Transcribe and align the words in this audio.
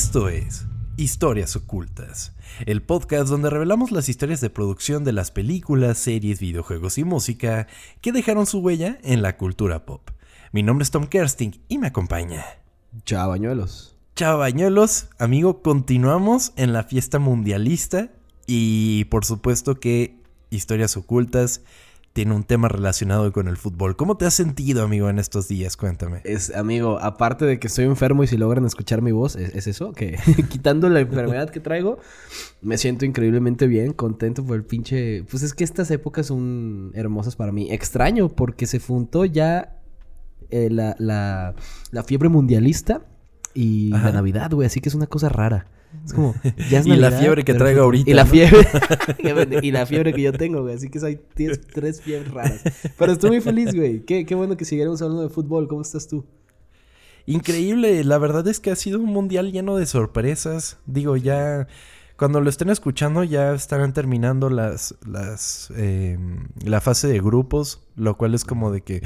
Esto 0.00 0.28
es 0.28 0.64
Historias 0.96 1.56
Ocultas, 1.56 2.32
el 2.66 2.82
podcast 2.82 3.28
donde 3.28 3.50
revelamos 3.50 3.90
las 3.90 4.08
historias 4.08 4.40
de 4.40 4.48
producción 4.48 5.02
de 5.02 5.10
las 5.10 5.32
películas, 5.32 5.98
series, 5.98 6.38
videojuegos 6.38 6.98
y 6.98 7.04
música 7.04 7.66
que 8.00 8.12
dejaron 8.12 8.46
su 8.46 8.60
huella 8.60 9.00
en 9.02 9.22
la 9.22 9.36
cultura 9.36 9.84
pop. 9.84 10.10
Mi 10.52 10.62
nombre 10.62 10.84
es 10.84 10.92
Tom 10.92 11.08
Kersting 11.08 11.60
y 11.66 11.78
me 11.78 11.88
acompaña. 11.88 12.44
Chao, 13.06 13.30
bañuelos. 13.30 13.96
Chao, 14.14 14.38
bañuelos. 14.38 15.08
Amigo, 15.18 15.62
continuamos 15.62 16.52
en 16.54 16.72
la 16.72 16.84
fiesta 16.84 17.18
mundialista 17.18 18.12
y 18.46 19.06
por 19.06 19.24
supuesto 19.24 19.80
que 19.80 20.14
Historias 20.48 20.96
Ocultas 20.96 21.62
tiene 22.18 22.34
un 22.34 22.42
tema 22.42 22.66
relacionado 22.66 23.30
con 23.30 23.46
el 23.46 23.56
fútbol. 23.56 23.94
¿Cómo 23.94 24.16
te 24.16 24.26
has 24.26 24.34
sentido, 24.34 24.82
amigo, 24.82 25.08
en 25.08 25.20
estos 25.20 25.46
días? 25.46 25.76
Cuéntame. 25.76 26.20
Es, 26.24 26.52
amigo, 26.52 26.98
aparte 27.00 27.44
de 27.44 27.60
que 27.60 27.68
estoy 27.68 27.84
enfermo 27.84 28.24
y 28.24 28.26
si 28.26 28.36
logran 28.36 28.64
escuchar 28.64 29.02
mi 29.02 29.12
voz, 29.12 29.36
es, 29.36 29.68
eso, 29.68 29.92
que 29.92 30.18
quitando 30.50 30.88
la 30.88 30.98
enfermedad 30.98 31.48
que 31.50 31.60
traigo, 31.60 32.00
me 32.60 32.76
siento 32.76 33.04
increíblemente 33.04 33.68
bien, 33.68 33.92
contento 33.92 34.44
por 34.44 34.56
el 34.56 34.64
pinche... 34.64 35.22
Pues 35.30 35.44
es 35.44 35.54
que 35.54 35.62
estas 35.62 35.92
épocas 35.92 36.26
son 36.26 36.90
hermosas 36.94 37.36
para 37.36 37.52
mí. 37.52 37.70
Extraño 37.70 38.28
porque 38.30 38.66
se 38.66 38.80
juntó 38.80 39.24
ya 39.24 39.78
eh, 40.50 40.70
la, 40.72 40.96
la, 40.98 41.54
la, 41.92 42.02
fiebre 42.02 42.28
mundialista 42.28 43.02
y 43.54 43.90
la 43.90 44.10
Navidad, 44.10 44.50
güey, 44.50 44.66
así 44.66 44.80
que 44.80 44.88
es 44.88 44.96
una 44.96 45.06
cosa 45.06 45.28
rara. 45.28 45.68
Es 46.04 46.12
como, 46.12 46.34
ya 46.70 46.80
es 46.80 46.86
Y 46.86 46.96
la 46.96 47.10
fiebre 47.10 47.44
que 47.44 47.54
traigo 47.54 47.82
ahorita. 47.82 48.10
Y 48.10 48.14
la 48.14 48.26
fiebre. 48.26 48.66
y 49.62 49.70
la 49.70 49.86
fiebre 49.86 50.12
que 50.12 50.22
yo 50.22 50.32
tengo, 50.32 50.62
güey. 50.62 50.74
Así 50.74 50.88
que 50.88 50.98
hay 51.04 51.20
tres 51.36 52.02
fiebres 52.02 52.32
raras. 52.32 52.62
Pero 52.98 53.12
estoy 53.12 53.30
muy 53.30 53.40
feliz, 53.40 53.74
güey. 53.74 54.04
Qué, 54.04 54.26
qué 54.26 54.34
bueno 54.34 54.56
que 54.56 54.64
siguiéramos 54.64 55.02
hablando 55.02 55.22
de 55.22 55.28
fútbol. 55.28 55.68
¿Cómo 55.68 55.82
estás 55.82 56.08
tú? 56.08 56.24
Increíble. 57.26 58.02
La 58.04 58.18
verdad 58.18 58.46
es 58.48 58.60
que 58.60 58.70
ha 58.70 58.76
sido 58.76 58.98
un 58.98 59.06
mundial 59.06 59.52
lleno 59.52 59.76
de 59.76 59.86
sorpresas. 59.86 60.78
Digo, 60.86 61.16
ya. 61.16 61.66
Cuando 62.16 62.40
lo 62.40 62.50
estén 62.50 62.68
escuchando 62.68 63.22
ya 63.22 63.54
estarán 63.54 63.92
terminando 63.92 64.50
las, 64.50 64.96
las, 65.06 65.72
eh, 65.76 66.18
la 66.64 66.80
fase 66.80 67.06
de 67.06 67.20
grupos, 67.20 67.87
lo 67.98 68.16
cual 68.16 68.34
es 68.34 68.44
como 68.44 68.70
de 68.70 68.80
que 68.80 69.02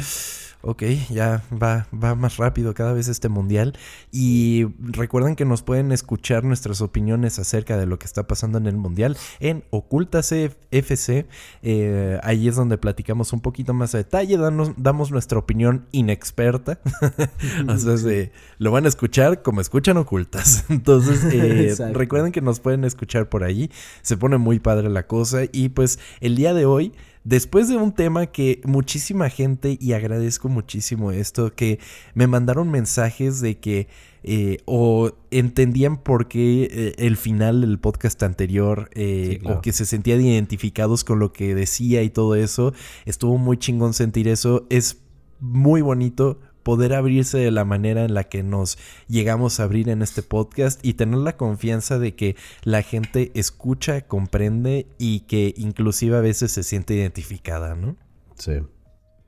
ok, 0.62 0.83
ya 1.11 1.43
va, 1.51 1.87
va 1.93 2.15
más 2.15 2.37
rápido 2.37 2.73
cada 2.75 2.93
vez 2.93 3.09
este 3.09 3.29
mundial. 3.29 3.75
Y 4.11 4.67
recuerden 4.79 5.37
que 5.37 5.45
nos 5.45 5.62
pueden 5.62 5.93
escuchar 5.93 6.45
nuestras 6.45 6.81
opiniones 6.81 7.39
acerca 7.39 7.77
de 7.77 7.87
lo 7.87 7.98
que 7.98 8.07
está 8.07 8.27
pasando 8.27 8.59
en 8.59 8.67
el 8.67 8.77
mundial 8.77 9.17
en 9.41 9.65
Ocultas 9.70 10.33
FC. 10.33 11.27
Eh, 11.63 12.19
ahí 12.23 12.48
es 12.48 12.57
donde 12.57 12.79
platicamos 12.79 13.33
un 13.33 13.41
poquito 13.41 13.75
más 13.75 13.95
a 13.95 13.98
detalle, 13.98 14.39
damos 14.77 15.11
nuestra 15.11 15.39
opinión 15.39 15.87
inexperta. 15.93 16.79
o 17.69 17.77
sea, 17.77 18.31
lo 18.59 18.70
van 18.70 18.85
a 18.85 18.89
escuchar 18.89 19.43
como 19.43 19.61
escuchan 19.61 19.97
Ocultas. 19.97 20.65
Entonces, 20.69 21.25
eh, 21.33 21.75
recuerden 21.93 22.33
que 22.33 22.41
nos 22.41 22.61
pueden 22.61 22.85
escuchar 22.85 23.29
por 23.29 23.45
ahí. 23.45 23.70
Se 24.03 24.17
pone 24.17 24.39
muy 24.39 24.61
padre 24.61 24.89
la 24.89 25.07
cosa. 25.07 25.43
Y 25.51 25.70
pues 25.70 25.98
el 26.20 26.37
día 26.37 26.55
de 26.55 26.67
hoy 26.67 26.93
después 27.25 27.69
de 27.69 27.77
un 27.77 27.92
tema 27.92 28.27
que 28.27 28.61
muchísima 28.65 29.28
gente, 29.28 29.77
y 29.81 29.92
agradezco 29.92 30.48
muchísimo 30.48 31.12
esto, 31.12 31.55
que 31.55 31.79
me 32.14 32.27
mandaron 32.27 32.70
mensajes 32.70 33.41
de 33.41 33.59
que 33.59 33.89
eh, 34.25 34.59
o 34.67 35.11
entendían 35.33 35.97
por 35.97 36.29
qué 36.29 36.69
eh, 36.70 36.95
el 36.98 37.17
final 37.17 37.63
del 37.63 37.79
podcast 37.80 38.23
anterior 38.23 38.89
eh, 38.95 39.41
o 39.45 39.61
que 39.61 39.73
se 39.73 39.85
sentían 39.85 40.20
identificados 40.20 41.02
con 41.02 41.19
lo 41.19 41.33
que 41.33 41.55
decía 41.55 42.02
y 42.02 42.11
todo 42.11 42.36
eso, 42.36 42.73
estuvo 43.05 43.36
muy 43.39 43.57
chingón 43.57 43.95
sentir 43.95 44.29
eso, 44.29 44.67
es 44.70 44.98
muy 45.41 45.83
bonito 45.83 46.39
poder 46.62 46.95
abrirse 46.95 47.39
de 47.39 47.50
la 47.50 47.64
manera 47.64 48.05
en 48.05 48.14
la 48.14 48.24
que 48.24 48.42
nos 48.42 48.78
llegamos 49.08 49.61
a 49.61 49.64
abrir 49.64 49.89
en 49.89 50.02
este 50.02 50.23
podcast 50.23 50.84
y 50.84 50.95
tener 50.95 51.18
la 51.18 51.36
confianza 51.36 51.98
de 51.98 52.14
que 52.14 52.36
la 52.62 52.83
gente 52.83 53.30
escucha, 53.34 54.02
comprende 54.02 54.86
y 54.98 55.20
que 55.20 55.55
inclusive 55.56 56.17
a 56.17 56.20
veces 56.20 56.52
se 56.52 56.62
siente 56.62 56.95
identificada, 56.95 57.74
¿no? 57.74 57.96
Sí. 58.36 58.61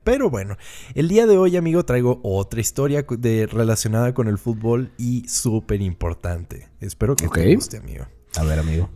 Pero 0.05 0.29
bueno, 0.29 0.55
el 0.93 1.07
día 1.07 1.25
de 1.25 1.37
hoy, 1.37 1.57
amigo, 1.57 1.83
traigo 1.83 2.19
otra 2.21 2.61
historia 2.61 3.03
de, 3.09 3.47
relacionada 3.47 4.13
con 4.13 4.27
el 4.27 4.37
fútbol 4.37 4.91
y 4.99 5.27
súper 5.27 5.81
importante. 5.81 6.69
Espero 6.79 7.15
que 7.15 7.27
te 7.27 7.55
guste, 7.55 7.77
amigo. 7.77 8.05
A 8.37 8.43
ver, 8.43 8.59
amigo. 8.59 8.89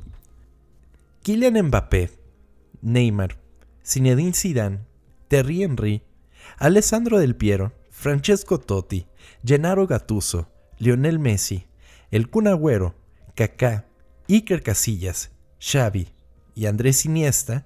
Kylian 1.23 1.65
Mbappé, 1.65 2.11
Neymar, 2.83 3.39
Zinedine 3.83 4.33
Zidane, 4.33 4.81
Terry 5.27 5.63
Henry, 5.63 6.03
Alessandro 6.59 7.19
Del 7.19 7.35
Piero, 7.35 7.73
Francesco 7.99 8.61
Totti, 8.61 9.07
Gennaro 9.43 9.85
Gattuso, 9.85 10.47
Lionel 10.77 11.19
Messi, 11.19 11.67
El 12.11 12.29
Kun 12.29 12.47
Agüero, 12.47 12.95
Kaká, 13.35 13.89
Iker 14.29 14.63
Casillas, 14.63 15.31
Xavi 15.59 16.07
y 16.55 16.67
Andrés 16.67 17.03
Iniesta, 17.03 17.65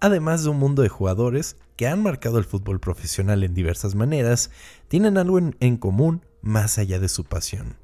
además 0.00 0.42
de 0.42 0.50
un 0.50 0.58
mundo 0.58 0.82
de 0.82 0.88
jugadores 0.88 1.56
que 1.76 1.86
han 1.86 2.02
marcado 2.02 2.38
el 2.38 2.46
fútbol 2.46 2.80
profesional 2.80 3.44
en 3.44 3.54
diversas 3.54 3.94
maneras, 3.94 4.50
tienen 4.88 5.16
algo 5.16 5.38
en, 5.38 5.54
en 5.60 5.76
común 5.76 6.26
más 6.42 6.76
allá 6.78 6.98
de 6.98 7.08
su 7.08 7.22
pasión. 7.22 7.76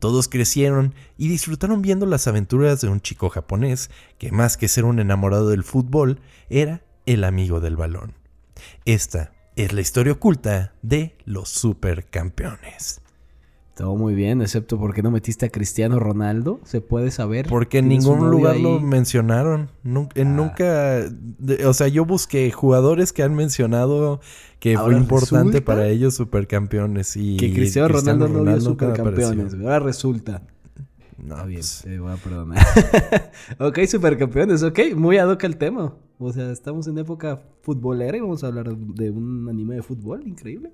Todos 0.00 0.26
crecieron 0.26 0.92
y 1.18 1.28
disfrutaron 1.28 1.82
viendo 1.82 2.04
las 2.06 2.26
aventuras 2.26 2.80
de 2.80 2.88
un 2.88 3.00
chico 3.00 3.30
japonés 3.30 3.90
que 4.18 4.32
más 4.32 4.56
que 4.56 4.66
ser 4.66 4.84
un 4.84 4.98
enamorado 4.98 5.50
del 5.50 5.62
fútbol, 5.62 6.20
era 6.50 6.82
el 7.06 7.22
amigo 7.22 7.60
del 7.60 7.76
balón. 7.76 8.14
Esta 8.84 9.37
es 9.58 9.72
la 9.72 9.80
historia 9.80 10.12
oculta 10.12 10.72
de 10.82 11.16
los 11.24 11.48
supercampeones. 11.48 13.00
Todo 13.74 13.96
muy 13.96 14.14
bien, 14.14 14.40
excepto 14.40 14.78
porque 14.78 15.02
no 15.02 15.10
metiste 15.10 15.46
a 15.46 15.48
Cristiano 15.50 15.98
Ronaldo, 15.98 16.60
se 16.64 16.80
puede 16.80 17.10
saber. 17.10 17.46
Porque 17.48 17.78
en 17.78 17.88
ningún 17.88 18.30
lugar 18.30 18.56
lo 18.56 18.80
mencionaron. 18.80 19.70
Nunca, 19.82 20.20
ah. 20.20 20.24
nunca, 20.24 21.04
o 21.66 21.74
sea, 21.74 21.88
yo 21.88 22.04
busqué 22.04 22.50
jugadores 22.52 23.12
que 23.12 23.22
han 23.22 23.34
mencionado 23.34 24.20
que 24.60 24.78
fue 24.78 24.94
importante 24.94 25.60
para 25.60 25.88
ellos 25.88 26.14
supercampeones 26.14 27.16
y 27.16 27.36
que 27.36 27.52
Cristiano, 27.52 27.88
Ronaldo, 27.88 28.28
no 28.28 28.44
vio 28.44 28.60
supercampeones. 28.60 29.54
Ahora 29.54 29.80
resulta. 29.80 30.42
No, 31.16 31.46
bien, 31.46 31.60
pues 31.60 31.82
te 31.82 31.98
voy 31.98 32.12
a 32.12 32.16
perdonar. 32.16 32.64
ok, 33.58 33.78
supercampeones, 33.88 34.62
ok, 34.62 34.78
muy 34.94 35.18
ad 35.18 35.30
hoc 35.30 35.42
el 35.42 35.56
tema. 35.56 35.94
O 36.20 36.32
sea, 36.32 36.50
estamos 36.50 36.88
en 36.88 36.98
época 36.98 37.40
futbolera 37.62 38.16
y 38.16 38.20
vamos 38.20 38.42
a 38.42 38.48
hablar 38.48 38.76
de 38.76 39.10
un 39.10 39.48
anime 39.48 39.76
de 39.76 39.82
fútbol 39.82 40.26
increíble. 40.26 40.72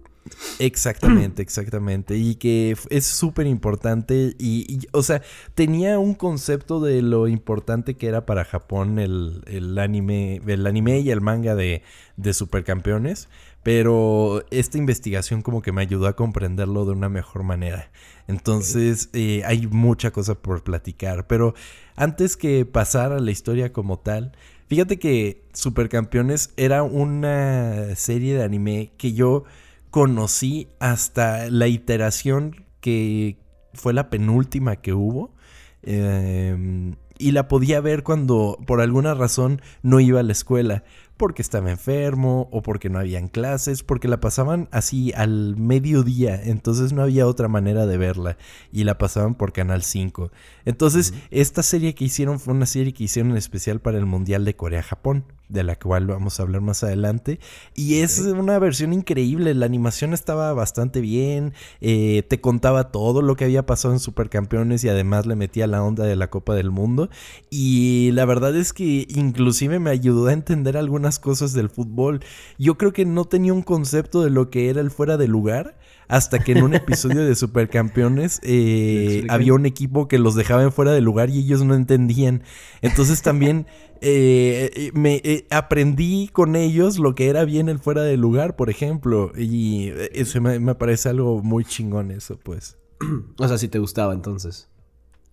Exactamente, 0.58 1.42
exactamente. 1.42 2.16
Y 2.16 2.36
que 2.36 2.76
es 2.88 3.04
súper 3.04 3.46
importante. 3.46 4.34
Y, 4.38 4.86
o 4.92 5.02
sea, 5.02 5.20
tenía 5.54 5.98
un 5.98 6.14
concepto 6.14 6.80
de 6.80 7.02
lo 7.02 7.28
importante 7.28 7.94
que 7.94 8.06
era 8.06 8.24
para 8.24 8.44
Japón 8.44 8.98
el, 8.98 9.42
anime, 9.78 10.40
el 10.46 10.66
anime 10.66 11.00
y 11.00 11.10
el 11.10 11.20
manga 11.20 11.54
de, 11.54 11.82
de 12.16 12.32
supercampeones. 12.32 13.28
Pero 13.62 14.44
esta 14.50 14.76
investigación 14.76 15.40
como 15.40 15.62
que 15.62 15.72
me 15.72 15.80
ayudó 15.80 16.06
a 16.06 16.16
comprenderlo 16.16 16.84
de 16.84 16.92
una 16.92 17.08
mejor 17.08 17.44
manera. 17.44 17.90
Entonces 18.28 19.10
eh, 19.12 19.42
hay 19.44 19.66
mucha 19.66 20.10
cosa 20.10 20.34
por 20.34 20.62
platicar. 20.62 21.26
Pero 21.26 21.54
antes 21.96 22.36
que 22.36 22.66
pasar 22.66 23.12
a 23.12 23.20
la 23.20 23.30
historia 23.30 23.72
como 23.72 23.98
tal, 23.98 24.32
Fíjate 24.66 24.98
que 24.98 25.44
Supercampeones 25.52 26.52
era 26.56 26.82
una 26.82 27.94
serie 27.96 28.34
de 28.34 28.42
anime 28.42 28.92
que 28.96 29.12
yo 29.12 29.44
conocí 29.90 30.68
hasta 30.80 31.50
la 31.50 31.68
iteración 31.68 32.64
que 32.80 33.38
fue 33.74 33.92
la 33.92 34.10
penúltima 34.10 34.76
que 34.76 34.92
hubo. 34.92 35.34
Em, 35.82 36.96
y 37.18 37.32
la 37.32 37.46
podía 37.46 37.80
ver 37.80 38.02
cuando 38.02 38.58
por 38.66 38.80
alguna 38.80 39.14
razón 39.14 39.60
no 39.82 40.00
iba 40.00 40.20
a 40.20 40.22
la 40.24 40.32
escuela 40.32 40.82
porque 41.16 41.42
estaba 41.42 41.70
enfermo 41.70 42.48
o 42.50 42.62
porque 42.62 42.90
no 42.90 42.98
habían 42.98 43.28
clases, 43.28 43.82
porque 43.82 44.08
la 44.08 44.20
pasaban 44.20 44.68
así 44.72 45.12
al 45.14 45.56
mediodía, 45.56 46.40
entonces 46.42 46.92
no 46.92 47.02
había 47.02 47.26
otra 47.26 47.48
manera 47.48 47.86
de 47.86 47.98
verla 47.98 48.36
y 48.72 48.84
la 48.84 48.98
pasaban 48.98 49.34
por 49.34 49.52
Canal 49.52 49.82
5. 49.82 50.30
Entonces, 50.64 51.14
esta 51.30 51.62
serie 51.62 51.94
que 51.94 52.04
hicieron 52.04 52.40
fue 52.40 52.54
una 52.54 52.66
serie 52.66 52.92
que 52.92 53.04
hicieron 53.04 53.32
en 53.32 53.36
especial 53.36 53.80
para 53.80 53.98
el 53.98 54.06
Mundial 54.06 54.44
de 54.44 54.56
Corea-Japón 54.56 55.24
de 55.48 55.62
la 55.62 55.76
cual 55.76 56.06
vamos 56.06 56.38
a 56.38 56.42
hablar 56.42 56.60
más 56.62 56.82
adelante. 56.82 57.38
Y 57.74 57.96
es 58.00 58.18
una 58.18 58.58
versión 58.58 58.92
increíble, 58.92 59.54
la 59.54 59.66
animación 59.66 60.14
estaba 60.14 60.52
bastante 60.52 61.00
bien, 61.00 61.52
eh, 61.80 62.24
te 62.28 62.40
contaba 62.40 62.90
todo 62.90 63.22
lo 63.22 63.36
que 63.36 63.44
había 63.44 63.66
pasado 63.66 63.94
en 63.94 64.00
Supercampeones 64.00 64.84
y 64.84 64.88
además 64.88 65.26
le 65.26 65.36
metía 65.36 65.66
la 65.66 65.82
onda 65.82 66.04
de 66.04 66.16
la 66.16 66.28
Copa 66.28 66.54
del 66.54 66.70
Mundo. 66.70 67.10
Y 67.50 68.10
la 68.12 68.24
verdad 68.24 68.56
es 68.56 68.72
que 68.72 69.06
inclusive 69.08 69.78
me 69.78 69.90
ayudó 69.90 70.28
a 70.28 70.32
entender 70.32 70.76
algunas 70.76 71.03
cosas 71.18 71.52
del 71.52 71.70
fútbol. 71.70 72.20
Yo 72.58 72.76
creo 72.76 72.92
que 72.92 73.04
no 73.04 73.24
tenía 73.24 73.52
un 73.52 73.62
concepto 73.62 74.22
de 74.22 74.30
lo 74.30 74.50
que 74.50 74.68
era 74.68 74.80
el 74.80 74.90
fuera 74.90 75.16
de 75.16 75.28
lugar 75.28 75.76
hasta 76.08 76.38
que 76.38 76.52
en 76.52 76.62
un 76.62 76.74
episodio 76.74 77.24
de 77.24 77.34
Supercampeones 77.34 78.40
eh, 78.42 79.26
había 79.28 79.54
un 79.54 79.66
equipo 79.66 80.08
que 80.08 80.18
los 80.18 80.34
dejaba 80.34 80.62
en 80.62 80.72
fuera 80.72 80.92
de 80.92 81.00
lugar 81.00 81.30
y 81.30 81.38
ellos 81.38 81.64
no 81.64 81.74
entendían. 81.74 82.42
Entonces 82.82 83.22
también 83.22 83.66
eh, 84.00 84.70
eh, 84.74 84.90
me 84.94 85.22
aprendí 85.50 86.28
con 86.32 86.56
ellos 86.56 86.98
lo 86.98 87.14
que 87.14 87.28
era 87.28 87.44
bien 87.44 87.68
el 87.68 87.78
fuera 87.78 88.02
de 88.02 88.16
lugar, 88.16 88.56
por 88.56 88.70
ejemplo. 88.70 89.32
Y 89.36 89.92
eso 90.12 90.40
me, 90.40 90.74
parece 90.74 91.08
algo 91.08 91.42
muy 91.42 91.64
chingón 91.64 92.10
eso, 92.10 92.38
pues. 92.42 92.78
o 93.38 93.48
sea, 93.48 93.58
si 93.58 93.68
te 93.68 93.78
gustaba 93.78 94.14
entonces. 94.14 94.68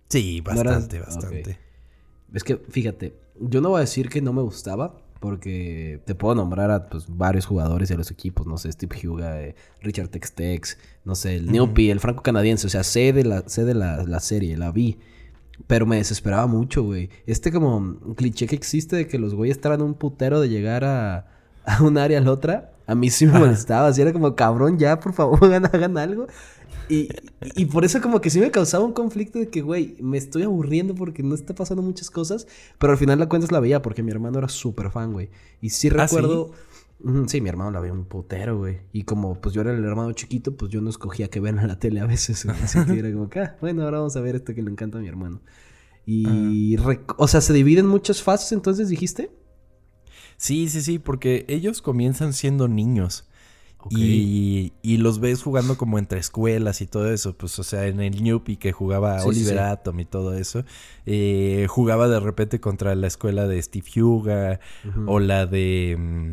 Sí, 0.08 0.42
¿No 0.44 0.52
eras- 0.52 0.64
bastante, 0.64 1.00
bastante. 1.00 1.58
Es 2.34 2.44
que, 2.44 2.56
fíjate, 2.56 3.14
yo 3.40 3.60
no 3.60 3.70
voy 3.70 3.78
a 3.78 3.80
decir 3.80 4.08
que 4.08 4.22
no 4.22 4.32
me 4.32 4.42
gustaba, 4.42 4.96
porque 5.22 6.00
te 6.04 6.16
puedo 6.16 6.34
nombrar 6.34 6.72
a 6.72 6.88
pues, 6.88 7.06
varios 7.08 7.46
jugadores 7.46 7.88
de 7.88 7.96
los 7.96 8.10
equipos, 8.10 8.44
no 8.44 8.58
sé, 8.58 8.72
Steve 8.72 9.08
Huga, 9.08 9.40
eh, 9.40 9.54
Richard 9.80 10.08
Textex, 10.08 10.76
no 11.04 11.14
sé, 11.14 11.36
el 11.36 11.52
Neopi, 11.52 11.90
el 11.90 12.00
franco-canadiense, 12.00 12.66
o 12.66 12.70
sea, 12.70 12.82
sé 12.82 13.12
de, 13.12 13.22
la, 13.22 13.44
sé 13.46 13.64
de 13.64 13.74
la, 13.74 14.02
la 14.02 14.18
serie, 14.18 14.56
la 14.56 14.72
vi. 14.72 14.98
Pero 15.68 15.86
me 15.86 15.96
desesperaba 15.96 16.48
mucho, 16.48 16.82
güey. 16.82 17.08
Este 17.24 17.52
como 17.52 18.00
cliché 18.16 18.48
que 18.48 18.56
existe 18.56 18.96
de 18.96 19.06
que 19.06 19.20
los 19.20 19.32
güeyes 19.34 19.56
estaban 19.56 19.80
un 19.80 19.94
putero 19.94 20.40
de 20.40 20.48
llegar 20.48 20.82
a, 20.82 21.28
a 21.64 21.82
un 21.84 21.98
área 21.98 22.18
a 22.18 22.20
la 22.20 22.32
otra, 22.32 22.72
a 22.88 22.96
mí 22.96 23.08
sí 23.08 23.24
me 23.26 23.38
molestaba. 23.38 23.86
Así 23.86 24.02
era 24.02 24.12
como, 24.12 24.34
cabrón, 24.34 24.76
ya, 24.76 24.98
por 24.98 25.12
favor, 25.12 25.38
hagan, 25.44 25.66
hagan 25.66 25.98
algo. 25.98 26.26
Y, 26.88 27.08
y 27.54 27.66
por 27.66 27.84
eso 27.84 28.00
como 28.00 28.20
que 28.20 28.30
sí 28.30 28.40
me 28.40 28.50
causaba 28.50 28.84
un 28.84 28.92
conflicto 28.92 29.38
de 29.38 29.48
que, 29.48 29.62
güey, 29.62 29.96
me 30.00 30.18
estoy 30.18 30.42
aburriendo 30.42 30.94
porque 30.94 31.22
no 31.22 31.34
está 31.34 31.54
pasando 31.54 31.82
muchas 31.82 32.10
cosas. 32.10 32.46
Pero 32.78 32.92
al 32.92 32.98
final 32.98 33.18
la 33.18 33.28
cuentas 33.28 33.52
la 33.52 33.60
veía 33.60 33.82
porque 33.82 34.02
mi 34.02 34.10
hermano 34.10 34.38
era 34.38 34.48
súper 34.48 34.90
fan, 34.90 35.12
güey. 35.12 35.30
Y 35.60 35.70
sí 35.70 35.88
¿Ah, 35.88 36.04
recuerdo... 36.04 36.52
Sí, 37.26 37.40
mi 37.40 37.48
hermano 37.48 37.72
la 37.72 37.80
veía 37.80 37.92
un 37.92 38.04
putero, 38.04 38.58
güey. 38.58 38.78
Y 38.92 39.02
como 39.02 39.40
pues 39.40 39.54
yo 39.54 39.60
era 39.62 39.72
el 39.72 39.84
hermano 39.84 40.12
chiquito, 40.12 40.56
pues 40.56 40.70
yo 40.70 40.80
no 40.80 40.88
escogía 40.88 41.28
que 41.28 41.40
vean 41.40 41.58
en 41.58 41.66
la 41.66 41.78
tele 41.78 41.98
a 41.98 42.06
veces. 42.06 42.46
Así 42.46 42.78
que 42.84 42.98
era 42.98 43.12
como 43.12 43.28
que, 43.28 43.40
ah, 43.40 43.56
bueno, 43.60 43.82
ahora 43.82 43.98
vamos 43.98 44.14
a 44.14 44.20
ver 44.20 44.36
esto 44.36 44.54
que 44.54 44.62
le 44.62 44.70
encanta 44.70 44.98
a 44.98 45.00
mi 45.00 45.08
hermano. 45.08 45.40
Y, 46.06 46.76
o 47.16 47.26
sea, 47.28 47.40
se 47.40 47.52
dividen 47.52 47.86
muchas 47.86 48.22
fases, 48.22 48.52
entonces 48.52 48.88
dijiste. 48.88 49.32
Sí, 50.36 50.68
sí, 50.68 50.80
sí, 50.80 50.98
porque 51.00 51.44
ellos 51.48 51.82
comienzan 51.82 52.32
siendo 52.32 52.68
niños. 52.68 53.28
Y, 53.90 54.72
y 54.82 54.96
los 54.98 55.20
ves 55.20 55.42
jugando 55.42 55.76
como 55.76 55.98
entre 55.98 56.18
escuelas 56.20 56.80
y 56.80 56.86
todo 56.86 57.10
eso. 57.12 57.36
Pues, 57.36 57.58
o 57.58 57.62
sea, 57.64 57.86
en 57.86 58.00
el 58.00 58.22
Newpie 58.22 58.56
que 58.58 58.72
jugaba 58.72 59.20
Sí, 59.20 59.28
Oliver 59.28 59.54
sí. 59.54 59.58
Atom 59.58 60.00
y 60.00 60.04
todo 60.04 60.34
eso. 60.36 60.64
eh, 61.06 61.66
jugaba 61.68 62.08
de 62.08 62.20
repente 62.20 62.60
contra 62.60 62.94
la 62.94 63.06
escuela 63.06 63.46
de 63.46 63.60
Steve 63.62 64.02
Huga. 64.02 64.60
O 65.06 65.18
la 65.20 65.46
de. 65.46 65.96
mm, 65.98 66.32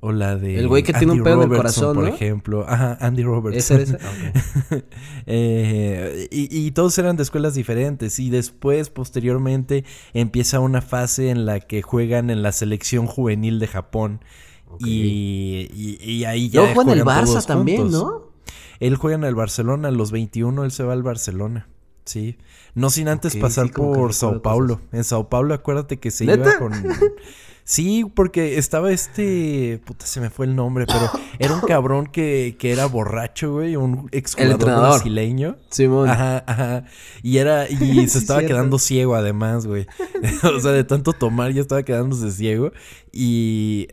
O 0.00 0.10
la 0.12 0.36
de. 0.36 0.58
El 0.58 0.68
güey 0.68 0.82
que 0.82 0.92
tiene 0.92 1.12
un 1.12 1.22
pedo 1.22 1.42
en 1.42 1.42
el 1.42 1.56
Robertson, 1.56 1.84
corazón, 1.84 1.94
Por 1.94 2.04
¿no? 2.08 2.14
ejemplo. 2.14 2.64
Ajá, 2.68 2.98
Andy 3.00 3.22
Robertson. 3.22 3.84
Eh, 5.26 6.28
y, 6.30 6.48
y 6.66 6.70
todos 6.72 6.96
eran 6.98 7.16
de 7.16 7.22
escuelas 7.22 7.54
diferentes. 7.54 8.18
Y 8.18 8.30
después, 8.30 8.90
posteriormente, 8.90 9.84
empieza 10.14 10.60
una 10.60 10.82
fase 10.82 11.30
en 11.30 11.46
la 11.46 11.60
que 11.60 11.82
juegan 11.82 12.30
en 12.30 12.42
la 12.42 12.52
selección 12.52 13.06
juvenil 13.06 13.58
de 13.58 13.68
Japón. 13.68 14.20
Y, 14.80 15.68
y- 15.72 15.98
y 16.00 16.24
ahí 16.24 16.48
ya. 16.48 16.60
Luego 16.62 16.74
juega 16.76 16.92
en 16.92 16.98
el 16.98 17.04
Barça 17.04 17.44
también, 17.46 17.82
juntos. 17.82 18.02
¿no? 18.02 18.32
Él 18.80 18.96
juega 18.96 19.16
en 19.16 19.24
el 19.24 19.34
Barcelona, 19.34 19.88
a 19.88 19.92
los 19.92 20.10
21 20.10 20.64
él 20.64 20.72
se 20.72 20.82
va 20.84 20.92
al 20.92 21.02
Barcelona. 21.02 21.68
Sí. 22.04 22.36
No 22.74 22.90
sin 22.90 23.06
antes 23.08 23.36
pasar 23.36 23.66
sí, 23.66 23.72
por 23.74 24.12
Sao 24.14 24.42
Paulo. 24.42 24.76
cosas. 24.76 24.88
En 24.94 25.04
Sao 25.04 25.28
Paulo, 25.28 25.54
acuérdate 25.54 25.98
que 25.98 26.10
se 26.10 26.24
¿Neta? 26.24 26.50
iba 26.50 26.58
con. 26.58 26.72
Sí, 27.64 28.04
porque 28.16 28.58
estaba 28.58 28.90
este. 28.90 29.80
Puta, 29.84 30.04
se 30.04 30.20
me 30.20 30.30
fue 30.30 30.46
el 30.46 30.56
nombre, 30.56 30.84
pero 30.84 31.08
era 31.38 31.54
un 31.54 31.60
cabrón 31.60 32.06
que, 32.08 32.56
que 32.58 32.72
era 32.72 32.86
borracho, 32.86 33.52
güey. 33.52 33.76
Un 33.76 34.08
exjugador 34.10 34.58
brasileño. 34.58 35.56
Simón. 35.70 36.10
Ajá, 36.10 36.42
ajá. 36.44 36.84
Y 37.22 37.36
era, 37.36 37.70
y 37.70 37.76
se 38.08 38.18
estaba 38.18 38.40
cierto. 38.40 38.56
quedando 38.56 38.78
ciego 38.80 39.14
además, 39.14 39.68
güey. 39.68 39.86
o 40.56 40.58
sea, 40.58 40.72
de 40.72 40.82
tanto 40.82 41.12
tomar 41.12 41.52
ya 41.52 41.60
estaba 41.60 41.84
quedándose 41.84 42.32
ciego. 42.32 42.72
Y, 43.12 43.86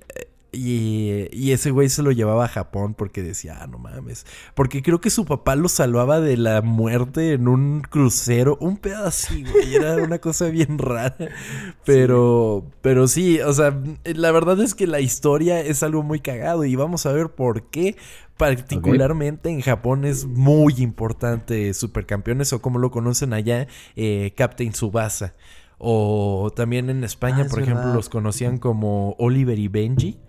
y, 0.51 1.28
y 1.31 1.51
ese 1.51 1.69
güey 1.72 1.90
se 1.90 2.01
lo 2.01 2.12
llevaba 2.12 2.46
a 2.46 2.48
Japón 2.48 2.96
porque 2.96 3.22
decía, 3.22 3.60
ah, 3.62 3.68
no 3.68 3.78
mames. 3.78 4.25
Porque 4.56 4.81
creo 4.81 5.00
que 5.00 5.10
su 5.10 5.25
papá 5.25 5.56
lo 5.56 5.69
salvaba 5.69 6.19
de 6.19 6.38
la 6.38 6.62
muerte 6.62 7.34
en 7.34 7.48
un 7.48 7.81
crucero. 7.81 8.57
Un 8.60 8.80
así, 9.06 9.44
güey. 9.44 9.75
Era 9.75 9.96
una 9.98 10.19
cosa 10.19 10.50
bien 10.50 10.78
rara. 10.80 11.16
Pero, 11.86 12.66
pero 12.81 13.07
sí, 13.07 13.40
o 13.42 13.54
sea, 13.54 13.80
la 14.04 14.31
verdad 14.31 14.60
es 14.62 14.74
que 14.75 14.88
la 14.88 15.00
historia 15.00 15.60
es 15.62 15.84
algo 15.84 16.04
muy 16.04 16.19
cagado. 16.19 16.66
Y 16.66 16.75
vamos 16.75 17.06
a 17.06 17.12
ver 17.13 17.30
por 17.30 17.69
qué. 17.69 17.95
Particularmente 18.38 19.50
en 19.50 19.60
Japón 19.62 20.06
es 20.06 20.25
muy 20.25 20.74
importante 20.78 21.74
Supercampeones 21.74 22.54
o 22.54 22.62
como 22.62 22.80
lo 22.80 22.90
conocen 22.90 23.34
allá, 23.34 23.68
eh, 23.95 24.34
Captain 24.36 24.74
Subasa. 24.74 25.36
O 25.78 26.52
también 26.56 26.90
en 26.90 27.04
España, 27.04 27.40
Ah, 27.40 27.45
es 27.45 27.50
por 27.52 27.60
ejemplo, 27.62 27.81
verdad. 27.84 27.95
los 27.95 28.10
conocían 28.10 28.57
como 28.57 29.16
Oliver 29.19 29.60
y 29.60 29.68
Benji. 29.68 30.19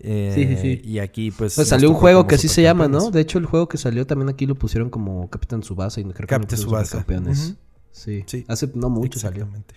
Eh, 0.00 0.32
Sí, 0.34 0.46
sí, 0.46 0.56
sí. 0.56 0.82
Y 0.88 0.98
aquí 0.98 1.30
pues... 1.30 1.54
Pues 1.54 1.68
salió 1.68 1.88
un 1.90 1.96
juego 1.96 2.26
que 2.26 2.34
así 2.34 2.48
se 2.48 2.62
llama, 2.62 2.88
¿no? 2.88 3.10
De 3.10 3.20
hecho, 3.20 3.38
el 3.38 3.46
juego 3.46 3.68
que 3.68 3.78
salió 3.78 4.06
también 4.06 4.28
aquí 4.28 4.46
lo 4.46 4.54
pusieron 4.54 4.90
como 4.90 5.28
Capitán 5.30 5.62
Subasa 5.62 6.00
y 6.00 6.04
creo 6.04 6.26
que 6.26 6.34
no 6.38 6.40
pusieron 6.42 6.64
Tsubasa. 6.66 6.86
Supercampeones. 7.00 7.46
Ujú. 7.46 7.56
Sí. 7.92 8.24
Sí. 8.26 8.44
Hace 8.48 8.70
no 8.74 8.90
mucho 8.90 9.18
salió. 9.18 9.44
Exactamente. 9.44 9.74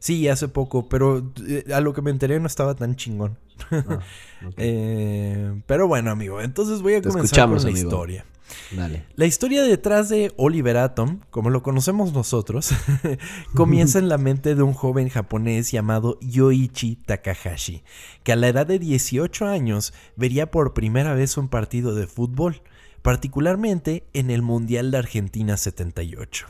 Sí, 0.00 0.28
hace 0.28 0.46
poco, 0.46 0.88
pero 0.88 1.32
eh, 1.48 1.64
a 1.74 1.80
lo 1.80 1.92
que 1.92 2.02
me 2.02 2.10
enteré 2.12 2.38
no 2.38 2.46
estaba 2.46 2.74
tan 2.76 2.94
chingón. 2.96 3.36
Ah. 3.70 3.98
Eh, 4.56 5.60
pero 5.66 5.88
bueno, 5.88 6.12
amigo, 6.12 6.40
entonces 6.40 6.80
voy 6.80 6.94
a 6.94 7.02
Te 7.02 7.08
comenzar 7.08 7.48
con 7.48 7.56
la 7.56 7.62
amigo. 7.62 7.76
historia. 7.76 8.24
Dale. 8.70 9.04
La 9.14 9.26
historia 9.26 9.62
detrás 9.62 10.08
de 10.08 10.32
Oliver 10.36 10.76
Atom, 10.76 11.20
como 11.30 11.50
lo 11.50 11.62
conocemos 11.62 12.12
nosotros, 12.12 12.70
comienza 13.54 13.98
en 13.98 14.08
la 14.08 14.18
mente 14.18 14.54
de 14.54 14.62
un 14.62 14.74
joven 14.74 15.08
japonés 15.08 15.70
llamado 15.70 16.18
Yoichi 16.20 16.96
Takahashi, 16.96 17.82
que 18.22 18.32
a 18.32 18.36
la 18.36 18.48
edad 18.48 18.66
de 18.66 18.78
18 18.78 19.46
años 19.46 19.92
vería 20.16 20.50
por 20.50 20.74
primera 20.74 21.14
vez 21.14 21.36
un 21.36 21.48
partido 21.48 21.94
de 21.94 22.06
fútbol, 22.06 22.62
particularmente 23.02 24.06
en 24.12 24.30
el 24.30 24.42
Mundial 24.42 24.90
de 24.90 24.98
Argentina 24.98 25.56
78. 25.56 26.46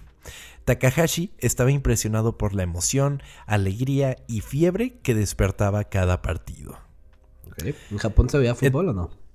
Takahashi 0.64 1.32
estaba 1.38 1.70
impresionado 1.70 2.36
por 2.36 2.54
la 2.54 2.62
emoción, 2.62 3.22
alegría 3.46 4.16
y 4.26 4.42
fiebre 4.42 4.98
que 5.02 5.14
despertaba 5.14 5.84
cada 5.84 6.20
partido. 6.20 6.78
¿En 7.90 7.98
Japón 7.98 8.28
se 8.28 8.38
veía 8.38 8.54
fútbol 8.54 8.90
o 8.90 8.92
no? 8.92 9.27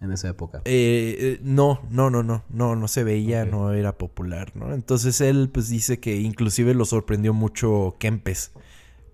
En 0.00 0.12
esa 0.12 0.28
época. 0.28 0.60
Eh, 0.66 1.16
eh, 1.18 1.40
no, 1.42 1.80
no, 1.90 2.10
no, 2.10 2.22
no, 2.22 2.44
no, 2.50 2.76
no 2.76 2.88
se 2.88 3.02
veía, 3.02 3.46
no 3.46 3.72
era 3.72 3.96
popular, 3.96 4.52
¿no? 4.54 4.74
Entonces 4.74 5.20
él 5.22 5.48
pues 5.52 5.68
dice 5.68 6.00
que 6.00 6.16
inclusive 6.16 6.74
lo 6.74 6.84
sorprendió 6.84 7.32
mucho 7.32 7.96
Kempes 7.98 8.52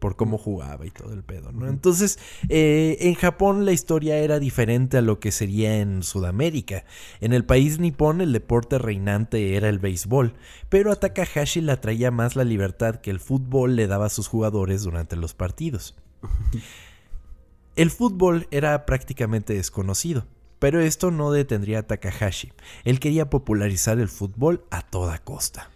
por 0.03 0.17
cómo 0.17 0.37
jugaba 0.37 0.85
y 0.85 0.91
todo 0.91 1.13
el 1.13 1.23
pedo, 1.23 1.53
¿no? 1.53 1.69
Entonces, 1.69 2.19
eh, 2.49 2.97
en 3.03 3.15
Japón 3.15 3.65
la 3.65 3.71
historia 3.71 4.17
era 4.17 4.41
diferente 4.41 4.97
a 4.97 5.01
lo 5.01 5.21
que 5.21 5.31
sería 5.31 5.79
en 5.79 6.03
Sudamérica. 6.03 6.85
En 7.21 7.33
el 7.33 7.45
país 7.45 7.79
nipón 7.79 8.21
el 8.21 8.33
deporte 8.33 8.79
reinante 8.79 9.55
era 9.55 9.69
el 9.69 9.79
béisbol, 9.79 10.35
pero 10.69 10.91
a 10.91 10.97
Takahashi 10.97 11.61
le 11.61 11.71
atraía 11.71 12.11
más 12.11 12.35
la 12.35 12.43
libertad 12.43 12.97
que 12.97 13.13
el 13.13 13.21
fútbol 13.21 13.77
le 13.77 13.87
daba 13.87 14.07
a 14.07 14.11
sus 14.11 14.27
jugadores 14.27 14.83
durante 14.83 15.15
los 15.15 15.35
partidos. 15.35 15.95
El 17.75 17.91
fútbol 17.91 18.49
era 18.51 18.85
prácticamente 18.85 19.55
desconocido, 19.55 20.27
pero 20.63 20.81
esto 20.81 21.11
no 21.11 21.33
detendría 21.33 21.81
a 21.81 21.83
Takahashi. 21.83 22.53
Él 22.85 23.01
quería 23.01 23.29
popularizar 23.29 23.99
el 23.99 24.07
fútbol 24.07 24.65
a 24.71 24.83
toda 24.83 25.19
costa. 25.19 25.73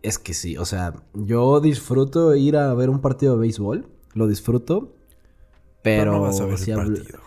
Es 0.00 0.20
que 0.20 0.32
sí, 0.32 0.56
o 0.56 0.64
sea, 0.64 0.94
yo 1.12 1.60
disfruto 1.60 2.32
ir 2.36 2.56
a 2.56 2.72
ver 2.74 2.88
un 2.88 3.00
partido 3.00 3.34
de 3.34 3.40
béisbol. 3.40 3.88
Lo 4.14 4.28
disfruto. 4.28 4.94
Pero. 5.82 6.12
no 6.12 6.20
vas 6.20 6.40
a 6.40 6.44
ver 6.44 6.56
el 6.56 6.76
partido. 6.76 7.18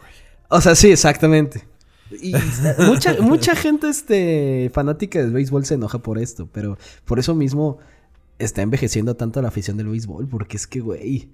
O 0.48 0.62
sea, 0.62 0.74
sí, 0.74 0.90
exactamente. 0.90 1.68
Y 2.12 2.34
mucha, 2.88 3.20
mucha 3.20 3.58
gente 3.58 3.90
este, 3.90 4.72
fanática 4.74 5.20
del 5.20 5.34
béisbol 5.34 5.66
se 5.66 5.74
enoja 5.74 6.00
por 6.00 6.18
esto, 6.18 6.48
pero 6.50 6.78
por 7.04 7.20
eso 7.20 7.36
mismo 7.36 7.78
está 8.40 8.62
envejeciendo 8.62 9.18
tanto 9.18 9.42
la 9.42 9.50
afición 9.50 9.76
del 9.76 9.90
béisbol, 9.90 10.30
porque 10.30 10.56
es 10.56 10.66
que, 10.66 10.80
güey, 10.80 11.30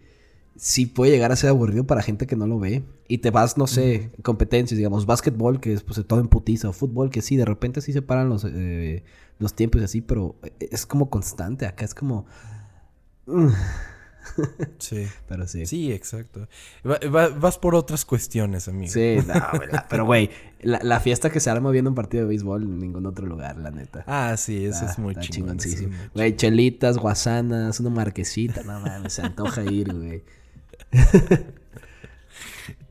sí 0.55 0.85
puede 0.85 1.11
llegar 1.11 1.31
a 1.31 1.35
ser 1.35 1.49
aburrido 1.49 1.85
para 1.85 2.01
gente 2.01 2.27
que 2.27 2.35
no 2.35 2.47
lo 2.47 2.59
ve. 2.59 2.83
Y 3.07 3.17
te 3.19 3.29
vas, 3.31 3.57
no 3.57 3.67
sé, 3.67 4.11
competencias, 4.23 4.77
digamos, 4.77 5.05
básquetbol, 5.05 5.59
que 5.59 5.73
es 5.73 5.83
pues 5.83 6.01
todo 6.07 6.19
en 6.19 6.27
putiza, 6.27 6.69
o 6.69 6.73
fútbol, 6.73 7.09
que 7.09 7.21
sí, 7.21 7.35
de 7.35 7.45
repente 7.45 7.81
sí 7.81 7.91
se 7.93 8.01
paran 8.01 8.29
los, 8.29 8.45
eh, 8.47 9.03
los 9.39 9.53
tiempos 9.55 9.81
y 9.81 9.83
así, 9.85 10.01
pero 10.01 10.35
es 10.59 10.85
como 10.85 11.09
constante, 11.09 11.65
acá 11.65 11.83
es 11.85 11.93
como... 11.93 12.25
Sí. 14.77 15.07
Pero 15.27 15.47
sí. 15.47 15.65
Sí, 15.65 15.91
exacto. 15.91 16.47
Va- 16.87 16.99
va- 17.09 17.29
vas 17.29 17.57
por 17.57 17.73
otras 17.75 18.05
cuestiones, 18.05 18.67
amigo. 18.67 18.91
Sí, 18.93 19.17
no, 19.27 19.33
güey, 19.57 19.69
la- 19.71 19.87
pero 19.89 20.05
güey, 20.05 20.29
la, 20.61 20.79
la 20.83 20.99
fiesta 20.99 21.31
que 21.31 21.39
se 21.39 21.49
arma 21.49 21.71
viendo 21.71 21.89
un 21.89 21.95
partido 21.95 22.23
de 22.23 22.29
béisbol 22.29 22.61
en 22.63 22.79
ningún 22.79 23.05
otro 23.07 23.25
lugar, 23.25 23.57
la 23.57 23.71
neta. 23.71 24.03
Ah, 24.07 24.37
sí, 24.37 24.63
eso 24.65 24.79
Está- 24.81 24.91
es 24.91 24.99
muy 24.99 25.15
chingoncísimo. 25.15 25.95
Güey, 26.13 26.35
chelitas, 26.35 26.97
guasanas, 26.97 27.79
una 27.79 27.89
marquesita, 27.89 28.61
no 28.63 28.79
mames, 28.79 29.13
se 29.13 29.23
antoja 29.23 29.63
ir, 29.63 29.91
güey. 29.93 30.23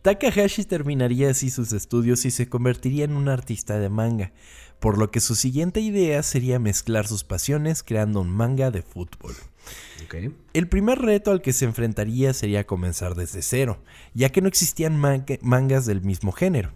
Takahashi 0.03 0.65
terminaría 0.65 1.31
así 1.31 1.51
sus 1.51 1.73
estudios 1.73 2.25
y 2.25 2.31
se 2.31 2.49
convertiría 2.49 3.05
en 3.05 3.13
un 3.13 3.29
artista 3.29 3.79
de 3.79 3.91
manga, 3.91 4.33
por 4.79 4.97
lo 4.97 5.11
que 5.11 5.21
su 5.21 5.35
siguiente 5.35 5.81
idea 5.81 6.23
sería 6.23 6.59
mezclar 6.59 7.07
sus 7.07 7.23
pasiones 7.23 7.83
creando 7.83 8.21
un 8.23 8.31
manga 8.31 8.71
de 8.71 8.81
fútbol. 8.83 9.35
El 10.55 10.69
primer 10.69 10.99
reto 11.01 11.31
al 11.31 11.43
que 11.43 11.53
se 11.53 11.67
enfrentaría 11.67 12.33
sería 12.33 12.67
comenzar 12.67 13.15
desde 13.15 13.43
cero, 13.43 13.83
ya 14.15 14.31
que 14.31 14.41
no 14.41 14.49
existían 14.49 14.97
manga- 14.97 15.39
mangas 15.43 15.85
del 15.85 16.01
mismo 16.01 16.33
género. 16.33 16.73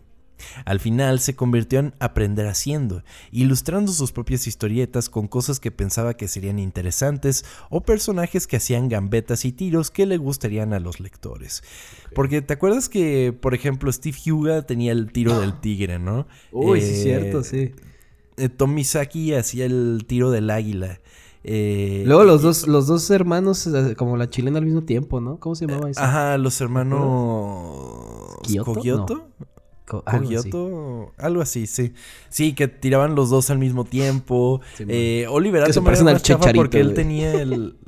Al 0.64 0.80
final 0.80 1.20
se 1.20 1.34
convirtió 1.36 1.78
en 1.78 1.94
aprender 2.00 2.46
haciendo, 2.46 3.02
ilustrando 3.30 3.92
sus 3.92 4.12
propias 4.12 4.46
historietas 4.46 5.08
con 5.08 5.28
cosas 5.28 5.60
que 5.60 5.70
pensaba 5.70 6.14
que 6.14 6.28
serían 6.28 6.58
interesantes 6.58 7.44
o 7.70 7.80
personajes 7.82 8.46
que 8.46 8.56
hacían 8.56 8.88
gambetas 8.88 9.44
y 9.44 9.52
tiros 9.52 9.90
que 9.90 10.06
le 10.06 10.16
gustarían 10.16 10.72
a 10.72 10.80
los 10.80 11.00
lectores. 11.00 11.62
Porque 12.14 12.42
te 12.42 12.54
acuerdas 12.54 12.88
que, 12.88 13.32
por 13.38 13.54
ejemplo, 13.54 13.90
Steve 13.92 14.18
Huga 14.32 14.62
tenía 14.62 14.92
el 14.92 15.12
tiro 15.12 15.38
del 15.40 15.52
tigre, 15.60 15.98
¿no? 15.98 16.26
Uy, 16.52 16.80
sí, 16.80 16.86
Eh, 16.86 16.90
es 16.92 17.02
cierto, 17.02 17.42
sí. 17.44 17.72
eh, 18.36 18.48
Tom 18.48 18.74
Misaki 18.74 19.34
hacía 19.34 19.64
el 19.66 20.04
tiro 20.06 20.30
del 20.30 20.50
águila. 20.50 21.00
Eh, 21.46 22.04
Luego 22.06 22.24
los 22.24 22.40
dos, 22.40 22.66
los 22.66 22.86
dos 22.86 23.10
hermanos, 23.10 23.66
eh, 23.66 23.94
como 23.96 24.16
la 24.16 24.30
chilena 24.30 24.58
al 24.58 24.64
mismo 24.64 24.82
tiempo, 24.82 25.20
¿no? 25.20 25.38
¿Cómo 25.38 25.54
se 25.54 25.66
llamaba 25.66 25.90
eso? 25.90 26.00
Ajá, 26.00 26.38
los 26.38 26.58
hermanos. 26.60 27.00
Co- 27.00 28.40
algo 30.06 30.28
así. 30.38 30.50
Cogioto, 30.50 31.12
algo 31.18 31.42
así, 31.42 31.66
sí. 31.66 31.92
Sí, 32.28 32.54
que 32.54 32.68
tiraban 32.68 33.14
los 33.14 33.30
dos 33.30 33.50
al 33.50 33.58
mismo 33.58 33.84
tiempo. 33.84 34.60
Sí, 34.76 34.84
eh, 34.88 35.26
Oliver 35.28 35.64
Que 35.64 35.72
se 35.72 35.78
Atom 35.78 35.84
parecen 35.84 36.06
era 36.06 36.10
al 36.10 36.14
más 36.16 36.22
chafa 36.22 36.38
Chicharito, 36.40 36.60
porque 36.62 36.80
él 36.80 36.94
tenía 36.94 37.32
el... 37.40 37.76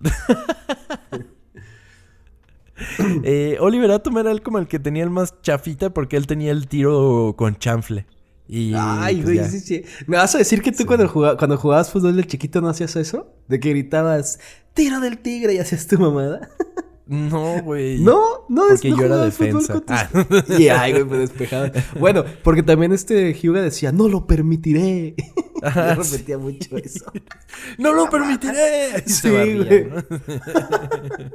Eh, 3.24 3.56
Oliver 3.60 3.90
Atom 3.90 4.18
era 4.18 4.30
el 4.30 4.42
como 4.42 4.58
el 4.58 4.68
que 4.68 4.78
tenía 4.78 5.02
el 5.02 5.10
más 5.10 5.40
chafita 5.40 5.90
porque 5.90 6.16
él 6.16 6.26
tenía 6.26 6.52
el 6.52 6.68
tiro 6.68 7.34
con 7.36 7.56
chanfle. 7.56 8.06
Y, 8.48 8.74
Ay, 8.76 9.22
pues, 9.22 9.34
güey, 9.36 9.48
sí, 9.50 9.60
sí. 9.60 9.82
¿Me 10.06 10.18
vas 10.18 10.34
a 10.34 10.38
decir 10.38 10.62
que 10.62 10.70
tú 10.72 10.86
cuando, 10.86 11.08
jugaba- 11.08 11.36
cuando 11.36 11.56
jugabas 11.56 11.90
fútbol 11.90 12.14
de 12.16 12.24
chiquito 12.24 12.60
no 12.60 12.68
hacías 12.68 12.94
eso? 12.94 13.32
De 13.48 13.58
que 13.58 13.70
gritabas, 13.70 14.38
tiro 14.72 15.00
del 15.00 15.18
tigre 15.18 15.54
y 15.54 15.58
hacías 15.58 15.86
tu 15.86 15.98
mamada. 15.98 16.48
No, 17.06 17.62
güey. 17.62 18.00
No, 18.00 18.44
no, 18.48 18.66
es 18.66 18.80
Porque 18.82 18.90
yo 18.90 19.04
era 19.04 19.18
defensa. 19.18 19.74
tus- 19.80 19.82
Ah. 19.88 20.10
Y 20.58 20.68
ay, 20.68 20.92
güey, 20.92 21.04
pues 21.04 21.20
despejado. 21.20 21.70
Bueno, 22.00 22.24
porque 22.42 22.62
también 22.64 22.92
este 22.92 23.32
Hyuga 23.32 23.62
decía, 23.62 23.92
no 23.92 24.08
lo 24.08 24.26
permitiré. 24.26 25.14
Ajá, 25.62 25.94
Yo 25.94 26.02
repetía 26.02 26.36
mucho 26.38 26.76
eso. 26.76 27.04
¡No 27.78 27.92
lo 27.94 28.10
permitiré! 28.10 29.04
Y 29.06 29.10
se 29.10 29.28
Sí, 29.28 29.30
barría, 29.34 29.64
güey. 29.64 29.84
¿no? 29.84 30.02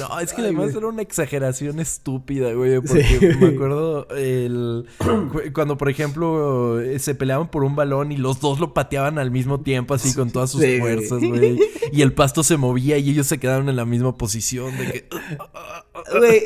No, 0.00 0.18
es 0.20 0.32
que 0.32 0.40
Ay, 0.40 0.46
además 0.48 0.66
güey. 0.72 0.76
era 0.78 0.86
una 0.88 1.02
exageración 1.02 1.78
estúpida, 1.78 2.52
güey. 2.54 2.80
Porque 2.80 3.04
Sí. 3.04 3.26
me 3.38 3.48
acuerdo 3.48 4.08
el... 4.16 4.86
cu- 4.98 5.42
cuando, 5.52 5.76
por 5.76 5.90
ejemplo, 5.90 6.80
eh, 6.80 6.98
se 6.98 7.14
peleaban 7.14 7.50
por 7.50 7.62
un 7.62 7.76
balón 7.76 8.10
y 8.10 8.16
los 8.16 8.40
dos 8.40 8.58
lo 8.58 8.72
pateaban 8.72 9.18
al 9.18 9.30
mismo 9.30 9.60
tiempo, 9.60 9.92
así 9.92 10.14
con 10.14 10.30
todas 10.30 10.50
sus 10.50 10.62
Sí, 10.62 10.78
güey. 10.78 10.94
fuerzas, 10.96 11.18
güey. 11.28 11.58
Y 11.92 12.00
el 12.00 12.14
pasto 12.14 12.42
se 12.42 12.56
movía 12.56 12.96
y 12.96 13.10
ellos 13.10 13.26
se 13.26 13.38
quedaron 13.38 13.68
en 13.68 13.76
la 13.76 13.84
misma 13.84 14.16
posición 14.16 14.63
de 14.72 14.92
que... 14.92 15.08
Güey. 16.18 16.42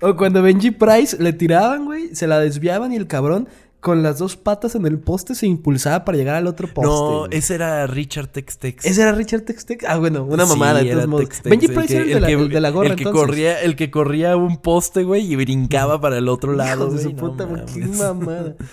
O 0.00 0.16
cuando 0.16 0.42
Benji 0.42 0.70
Price 0.70 1.16
le 1.22 1.32
tiraban, 1.32 1.84
güey, 1.84 2.14
se 2.14 2.26
la 2.26 2.38
desviaban 2.40 2.92
y 2.92 2.96
el 2.96 3.06
cabrón 3.06 3.48
con 3.80 4.02
las 4.04 4.18
dos 4.18 4.36
patas 4.36 4.76
en 4.76 4.86
el 4.86 5.00
poste 5.00 5.34
se 5.34 5.46
impulsaba 5.48 6.04
para 6.04 6.16
llegar 6.16 6.36
al 6.36 6.46
otro 6.46 6.68
poste. 6.72 6.88
no, 6.88 7.18
güey. 7.26 7.30
ese 7.36 7.56
era 7.56 7.84
Richard 7.88 8.28
Tex 8.28 8.56
Tex. 8.58 8.84
¿Ese 8.86 9.02
era 9.02 9.10
Richard 9.10 9.40
Tex 9.40 9.66
Tex? 9.66 9.84
Ah, 9.88 9.98
bueno, 9.98 10.22
una 10.24 10.44
Sí, 10.44 10.50
mamada, 10.50 10.80
de 10.82 10.86
era 10.86 10.94
todos 10.98 11.08
modos. 11.08 11.24
Tex 11.28 11.42
Tex, 11.42 11.50
Benji 11.50 11.66
Price 11.68 11.94
era 11.96 12.04
el 12.04 12.10
de, 12.14 12.20
la, 12.20 12.26
que- 12.28 12.32
el 12.34 12.48
de 12.48 12.60
la 12.60 12.70
gorra, 12.70 12.88
el 12.90 12.94
que 12.96 13.02
entonces. 13.02 13.26
corría 13.26 13.60
El 13.60 13.74
que 13.74 13.90
corría 13.90 14.36
un 14.36 14.58
poste, 14.58 15.02
güey, 15.02 15.32
y 15.32 15.34
brincaba 15.34 16.00
para 16.00 16.18
el 16.18 16.28
otro 16.28 16.52
lado, 16.52 16.86
de 16.86 16.92
güey, 16.92 17.02
su 17.02 17.10
no 17.10 17.16
puta, 17.16 17.48
qué 17.74 17.80
mamada. 17.86 18.54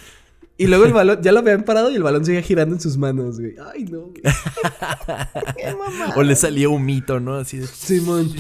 Y 0.60 0.68
luego 0.68 0.84
el 0.84 0.92
balón, 0.92 1.22
ya 1.22 1.32
lo 1.32 1.40
habían 1.40 1.64
parado 1.64 1.90
y 1.90 1.96
el 1.96 2.04
balón 2.04 2.26
seguía 2.26 2.42
girando 2.42 2.76
en 2.76 2.82
sus 2.82 2.98
manos, 2.98 3.40
güey. 3.40 3.56
Ay, 3.74 3.86
no, 3.86 4.08
güey. 4.08 4.22
Qué. 5.56 5.74
O 6.18 6.22
le 6.22 6.36
salía 6.36 6.68
un 6.68 6.84
mito, 6.84 7.22
¿no? 7.22 7.36
Así 7.36 7.60
de... 7.60 7.68
Simón. 7.68 8.30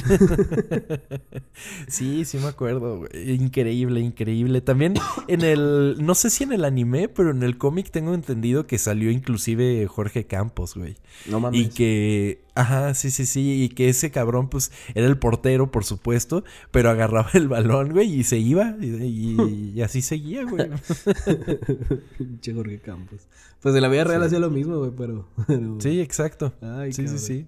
Sí, 1.87 2.25
sí 2.25 2.37
me 2.37 2.47
acuerdo, 2.47 2.97
güey. 2.99 3.31
Increíble, 3.33 4.01
increíble. 4.01 4.59
También 4.59 4.95
en 5.29 5.41
el... 5.43 5.95
No 5.99 6.13
sé 6.13 6.29
si 6.29 6.43
en 6.43 6.51
el 6.51 6.65
anime, 6.65 7.07
pero 7.07 7.31
en 7.31 7.41
el 7.41 7.57
cómic 7.57 7.89
tengo 7.89 8.13
entendido 8.13 8.67
que 8.67 8.77
salió 8.77 9.11
inclusive 9.11 9.87
Jorge 9.87 10.25
Campos, 10.25 10.75
güey. 10.75 10.97
No 11.25 11.39
mames. 11.39 11.61
Y 11.61 11.69
que... 11.69 12.41
Ajá, 12.59 12.93
sí, 12.93 13.09
sí, 13.11 13.25
sí. 13.25 13.63
Y 13.63 13.69
que 13.69 13.89
ese 13.89 14.11
cabrón, 14.11 14.49
pues, 14.49 14.71
era 14.95 15.07
el 15.07 15.17
portero, 15.17 15.71
por 15.71 15.85
supuesto. 15.85 16.43
Pero 16.71 16.89
agarraba 16.89 17.29
el 17.33 17.47
balón, 17.47 17.91
güey, 17.91 18.13
y 18.19 18.23
se 18.23 18.37
iba. 18.37 18.75
Y, 18.81 18.87
y- 19.03 19.71
y 19.75 19.81
así 19.81 20.01
seguía, 20.01 20.43
güey. 20.43 20.69
Pinche 22.17 22.53
Jorge 22.53 22.79
Campos. 22.79 23.27
Pues 23.61 23.75
en 23.75 23.81
la 23.81 23.87
vida 23.89 24.03
real 24.05 24.23
hacía 24.23 24.39
lo 24.39 24.49
mismo, 24.49 24.77
güey, 24.77 24.91
pero... 24.97 25.27
pero- 25.47 25.79
Sí, 25.81 25.99
exacto. 26.01 26.53
Ay, 26.61 26.91
sí, 26.93 27.01
sí, 27.03 27.05
cabrón. 27.05 27.19
sí. 27.19 27.45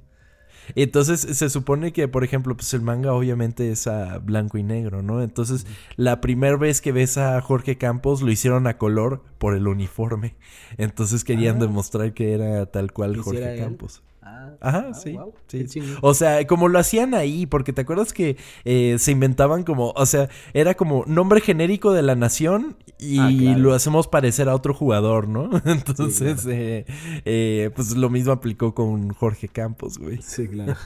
Entonces 0.75 1.21
se 1.21 1.49
supone 1.49 1.91
que, 1.91 2.07
por 2.07 2.23
ejemplo, 2.23 2.55
pues 2.55 2.73
el 2.75 2.81
manga 2.81 3.13
obviamente 3.13 3.71
es 3.71 3.87
a 3.87 4.19
blanco 4.19 4.57
y 4.59 4.63
negro, 4.63 5.01
¿no? 5.01 5.23
Entonces, 5.23 5.65
la 5.95 6.21
primera 6.21 6.55
vez 6.55 6.81
que 6.81 6.91
ves 6.91 7.17
a 7.17 7.41
Jorge 7.41 7.77
Campos 7.77 8.21
lo 8.21 8.31
hicieron 8.31 8.67
a 8.67 8.77
color 8.77 9.23
por 9.39 9.55
el 9.55 9.67
uniforme. 9.67 10.35
Entonces 10.77 11.23
querían 11.23 11.55
Ah. 11.57 11.61
demostrar 11.61 12.13
que 12.13 12.33
era 12.33 12.67
tal 12.67 12.91
cual 12.93 13.15
¿Que 13.17 13.23
sí 13.23 13.29
era 13.37 13.47
Jorge 13.47 13.63
él? 13.63 13.63
Ah, 14.33 14.53
Ajá, 14.61 14.87
ah, 14.89 14.93
sí, 14.93 15.67
sí. 15.67 15.81
O 16.01 16.13
sea, 16.13 16.45
como 16.47 16.67
lo 16.67 16.77
hacían 16.79 17.13
ahí, 17.15 17.45
porque 17.47 17.73
te 17.73 17.81
acuerdas 17.81 18.13
que 18.13 18.37
eh, 18.63 18.95
se 18.99 19.11
inventaban 19.11 19.63
como, 19.63 19.91
o 19.95 20.05
sea, 20.05 20.29
era 20.53 20.75
como 20.75 21.03
nombre 21.07 21.41
genérico 21.41 21.93
de 21.93 22.01
la 22.03 22.15
nación 22.15 22.77
y 22.99 23.19
Ah, 23.19 23.29
claro. 23.37 23.59
lo 23.59 23.73
hacemos 23.73 24.07
parecer 24.07 24.49
a 24.49 24.55
otro 24.55 24.73
jugador, 24.73 25.27
¿no? 25.27 25.49
Entonces, 25.65 26.41
claro. 26.43 26.57
eh, 26.57 26.85
eh, 27.25 27.69
pues 27.75 27.95
lo 27.95 28.09
mismo 28.09 28.31
aplicó 28.31 28.73
con 28.75 29.09
Jorge 29.09 29.47
Campos, 29.47 29.97
güey. 29.97 30.19
Sí, 30.21 30.47
claro. 30.47 30.75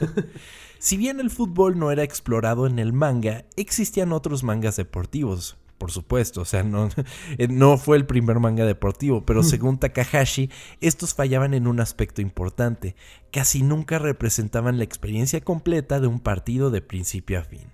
Si 0.78 0.98
bien 0.98 1.20
el 1.20 1.30
fútbol 1.30 1.78
no 1.78 1.90
era 1.90 2.02
explorado 2.02 2.66
en 2.66 2.78
el 2.78 2.92
manga, 2.92 3.44
existían 3.56 4.12
otros 4.12 4.44
mangas 4.44 4.76
deportivos. 4.76 5.56
Por 5.78 5.90
supuesto, 5.90 6.40
o 6.40 6.44
sea, 6.44 6.62
no, 6.62 6.88
eh, 7.38 7.48
no 7.48 7.76
fue 7.76 7.96
el 7.96 8.06
primer 8.06 8.40
manga 8.40 8.64
deportivo, 8.64 9.26
pero 9.26 9.42
según 9.42 9.78
Takahashi, 9.78 10.50
estos 10.80 11.14
fallaban 11.14 11.52
en 11.54 11.66
un 11.66 11.80
aspecto 11.80 12.22
importante. 12.22 12.96
Casi 13.30 13.62
nunca 13.62 13.98
representaban 13.98 14.78
la 14.78 14.84
experiencia 14.84 15.40
completa 15.42 16.00
de 16.00 16.06
un 16.06 16.20
partido 16.20 16.70
de 16.70 16.80
principio 16.80 17.38
a 17.38 17.42
fin. 17.42 17.68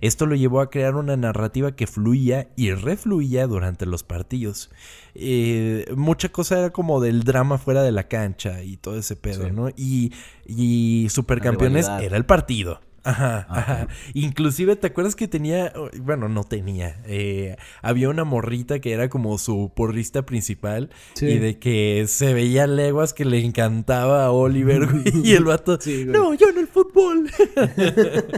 Esto 0.00 0.26
lo 0.26 0.34
llevó 0.34 0.60
a 0.60 0.70
crear 0.70 0.96
una 0.96 1.16
narrativa 1.16 1.74
que 1.74 1.86
fluía 1.86 2.48
y 2.56 2.72
refluía 2.72 3.46
durante 3.46 3.86
los 3.86 4.02
partidos. 4.02 4.70
Eh, 5.14 5.86
mucha 5.96 6.30
cosa 6.30 6.58
era 6.58 6.70
como 6.70 7.00
del 7.00 7.24
drama 7.24 7.58
fuera 7.58 7.82
de 7.82 7.92
la 7.92 8.08
cancha 8.08 8.62
y 8.62 8.76
todo 8.76 8.98
ese 8.98 9.16
pedo, 9.16 9.46
Sí. 9.46 9.52
¿no? 9.52 9.68
Y, 9.76 10.12
y 10.46 11.08
Supercampeones 11.10 11.88
era 12.00 12.16
el 12.16 12.24
partido. 12.24 12.80
Ajá, 13.08 13.46
Ajá. 13.48 13.72
ajá. 13.82 13.88
Inclusive, 14.14 14.76
¿te 14.76 14.86
acuerdas 14.88 15.16
que 15.16 15.28
tenía, 15.28 15.72
bueno, 16.02 16.28
no 16.28 16.44
tenía, 16.44 17.00
eh, 17.06 17.56
había 17.82 18.08
una 18.10 18.24
morrita 18.24 18.80
que 18.80 18.92
era 18.92 19.08
como 19.08 19.38
su 19.38 19.72
porrista 19.74 20.26
principal 20.26 20.90
Sí. 21.14 21.26
y 21.26 21.38
de 21.38 21.58
que 21.58 22.04
se 22.06 22.34
veía 22.34 22.66
leguas 22.66 23.14
que 23.14 23.24
le 23.24 23.44
encantaba 23.44 24.24
a 24.26 24.30
Oliver, 24.30 24.86
güey, 24.92 25.04
y 25.24 25.32
el 25.32 25.44
vato, 25.44 25.80
Sí, 25.80 26.04
no, 26.06 26.34
yo 26.34 26.48
en 26.50 26.58
el 26.58 26.66
fútbol. 26.68 27.30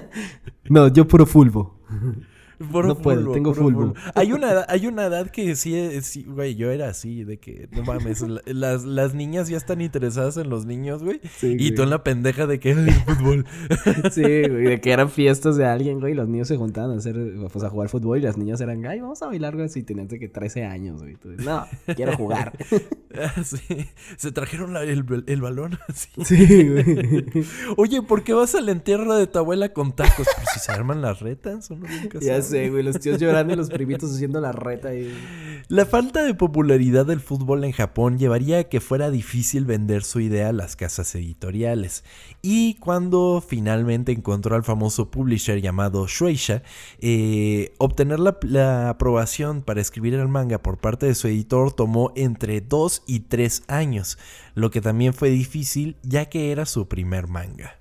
No, 0.69 0.87
yo 0.89 1.07
puro 1.09 1.27
fulbo. 1.27 1.81
No 2.61 2.99
puedo, 2.99 3.33
tengo 3.33 3.55
fulbo. 3.55 3.95
Hay 4.15 4.33
una, 4.33 4.51
edad- 4.53 4.67
hay 4.69 4.87
una 4.87 5.07
edad 5.07 5.31
que 5.31 5.57
sí, 5.57 5.75
sí, 6.03 6.25
güey, 6.29 6.55
yo 6.57 6.71
era 6.71 6.89
así, 6.91 7.25
de 7.25 7.39
que, 7.39 7.69
no 7.73 7.83
mames, 7.83 8.21
la- 8.21 8.43
las, 8.47 8.85
las 8.85 9.15
niñas 9.15 9.49
ya 9.49 9.57
están 9.57 9.81
interesadas 9.81 10.37
en 10.37 10.51
los 10.51 10.67
niños, 10.67 11.03
güey. 11.03 11.21
Sí, 11.39 11.53
y 11.53 11.57
güey. 11.57 11.75
tú 11.75 11.83
en 11.85 11.91
la 11.91 12.05
pendeja 12.05 12.47
de 12.47 12.61
que, 12.61 12.73
ay, 12.73 12.87
el 12.89 12.93
fútbol. 13.17 13.47
Sí, 14.13 14.23
güey, 14.23 14.65
de 14.65 14.81
que 14.81 14.93
eran 14.93 15.09
fiestas 15.11 15.57
de 15.57 15.65
alguien, 15.65 16.01
güey, 16.01 16.13
y 16.13 16.17
los 16.17 16.29
niños 16.29 16.49
se 16.49 16.57
juntaban 16.57 16.91
a 16.93 16.99
hacer, 16.99 17.17
pues 17.53 17.65
a 17.65 17.71
jugar 17.71 17.89
fútbol 17.89 18.19
y 18.19 18.23
las 18.23 18.37
niñas 18.37 18.61
eran, 18.61 18.85
ay, 18.87 19.01
vamos 19.01 19.23
a 19.23 19.27
bailar, 19.27 19.57
güey, 19.57 19.69
si 19.71 19.83
tenías 19.83 20.09
de 20.09 20.19
que 20.19 20.29
13 20.29 20.65
años, 20.65 21.01
güey. 21.03 21.17
Tú, 21.17 21.31
no, 21.43 21.67
quiero 21.97 22.17
jugar. 22.17 22.53
Ah, 23.13 23.43
sí. 23.43 23.59
Se 24.19 24.31
trajeron 24.31 24.73
la- 24.73 24.85
el, 24.85 25.05
el 25.27 25.41
balón. 25.41 25.77
Sí. 25.95 26.25
Sí, 26.25 26.69
güey. 26.69 27.45
Oye, 27.77 28.03
¿por 28.03 28.23
qué 28.23 28.33
vas 28.35 28.55
al 28.55 28.69
entierro 28.69 29.17
de 29.17 29.27
tu 29.27 29.41
abuela 29.41 29.71
con 29.73 29.97
tacos? 29.97 30.29
Pues 30.37 30.47
si 30.55 30.61
se 30.61 30.71
arman 30.71 31.03
las 31.03 31.19
retas, 31.19 31.71
uno 31.71 31.89
nunca 31.89 32.21
sabe. 32.21 32.41
Los 32.83 32.99
tíos 33.01 33.19
llorando 33.21 33.55
y 33.55 33.57
los 33.57 33.71
primitos 33.71 34.13
haciendo 34.13 34.41
la 34.41 34.53
reta. 34.53 34.91
La 35.69 35.87
falta 35.87 36.25
de 36.25 36.35
popularidad 36.35 37.07
del 37.07 37.21
fútbol 37.21 37.63
en 37.65 37.71
Japón 37.73 38.19
llevaría 38.19 38.59
a 38.59 38.65
que 38.65 38.81
fuera 38.81 39.11
difícil 39.11 39.65
vender 39.65 40.03
su 40.03 40.19
idea 40.21 40.49
a 40.49 40.53
las 40.53 40.75
casas 40.75 41.15
editoriales. 41.15 42.03
Y 42.43 42.75
cuando 42.75 43.43
finalmente 43.47 44.11
encontró 44.11 44.57
al 44.57 44.65
famoso 44.65 45.11
publisher 45.11 45.61
llamado 45.61 46.07
Shueisha, 46.09 46.63
eh, 47.01 47.73
obtener 47.79 48.19
la, 48.19 48.37
la 48.43 48.89
aprobación 48.89 49.63
para 49.63 49.81
escribir 49.81 50.15
el 50.15 50.27
manga 50.29 50.59
por 50.63 50.79
parte 50.79 51.07
de 51.07 51.15
su 51.15 51.29
editor 51.29 51.73
tomó 51.73 52.13
entre 52.17 52.61
2 52.61 53.05
y 53.07 53.21
3 53.21 53.63
años, 53.69 54.19
lo 54.55 54.71
que 54.71 54.81
también 54.81 55.15
fue 55.15 55.31
difícil 55.31 55.97
ya 56.03 56.27
que 56.27 56.51
era 56.51 56.67
su 56.67 56.89
primer 56.89 57.29
manga. 57.29 57.77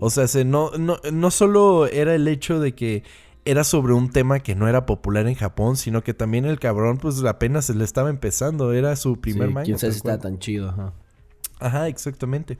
O 0.00 0.10
sea, 0.10 0.26
se- 0.26 0.44
no, 0.44 0.70
no, 0.78 0.98
no 1.12 1.30
solo 1.30 1.86
era 1.86 2.14
el 2.14 2.26
hecho 2.28 2.58
de 2.60 2.74
que 2.74 3.04
era 3.46 3.64
sobre 3.64 3.94
un 3.94 4.10
tema 4.10 4.40
que 4.40 4.54
no 4.54 4.68
era 4.68 4.84
popular 4.84 5.26
en 5.26 5.34
Japón, 5.34 5.76
sino 5.76 6.02
que 6.04 6.12
también 6.12 6.44
el 6.44 6.58
cabrón, 6.60 6.98
pues 6.98 7.24
apenas 7.24 7.64
se 7.64 7.74
le 7.74 7.84
estaba 7.84 8.10
empezando, 8.10 8.72
era 8.72 8.94
su 8.96 9.18
primer 9.20 9.48
Sí, 9.48 9.54
manga. 9.54 9.64
quién 9.64 9.78
sabe 9.78 9.90
tal 9.92 9.94
si 9.96 10.00
cual. 10.02 10.14
está 10.16 10.28
tan 10.28 10.38
chido, 10.38 10.68
ajá. 10.68 10.92
Ajá, 11.60 11.88
exactamente. 11.88 12.58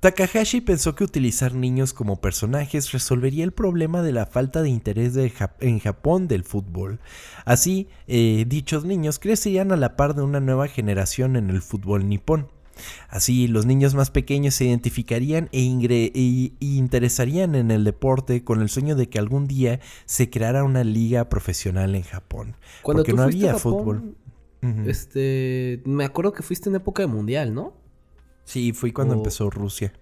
Takahashi 0.00 0.60
pensó 0.60 0.94
que 0.94 1.02
utilizar 1.02 1.54
niños 1.54 1.92
como 1.92 2.20
personajes 2.20 2.92
resolvería 2.92 3.42
el 3.42 3.50
problema 3.50 4.00
de 4.00 4.12
la 4.12 4.26
falta 4.26 4.62
de 4.62 4.68
interés 4.68 5.12
de 5.14 5.28
Jap- 5.32 5.56
en 5.58 5.80
Japón 5.80 6.28
del 6.28 6.44
fútbol. 6.44 7.00
Así, 7.44 7.88
eh, 8.06 8.44
dichos 8.46 8.84
niños 8.84 9.18
crecerían 9.18 9.72
a 9.72 9.76
la 9.76 9.96
par 9.96 10.14
de 10.14 10.22
una 10.22 10.38
nueva 10.38 10.68
generación 10.68 11.34
en 11.34 11.50
el 11.50 11.62
fútbol 11.62 12.08
nipón. 12.08 12.46
Así, 13.08 13.48
los 13.48 13.66
niños 13.66 13.94
más 13.94 14.10
pequeños 14.10 14.54
se 14.54 14.64
identificarían 14.66 15.48
e, 15.52 15.60
ingre- 15.62 16.10
interesarían 16.60 17.54
en 17.54 17.70
el 17.70 17.84
deporte 17.84 18.44
con 18.44 18.60
el 18.62 18.68
sueño 18.68 18.96
de 18.96 19.08
que 19.08 19.18
algún 19.18 19.46
día 19.46 19.80
se 20.06 20.30
creara 20.30 20.64
una 20.64 20.84
liga 20.84 21.28
profesional 21.28 21.94
en 21.94 22.02
Japón. 22.02 22.56
Cuando 22.82 23.02
porque 23.02 23.12
tú 23.12 23.16
no 23.16 23.22
había 23.24 23.52
Japón, 23.54 23.60
fútbol. 23.72 24.14
Este, 24.86 25.82
me 25.84 26.04
acuerdo 26.04 26.32
que 26.32 26.42
fuiste 26.42 26.68
en 26.68 26.76
época 26.76 27.02
de 27.02 27.06
mundial, 27.06 27.54
¿no? 27.54 27.74
Sí, 28.44 28.72
fui 28.72 28.92
cuando 28.92 29.14
o- 29.14 29.18
empezó 29.18 29.50
Rusia. 29.50 29.92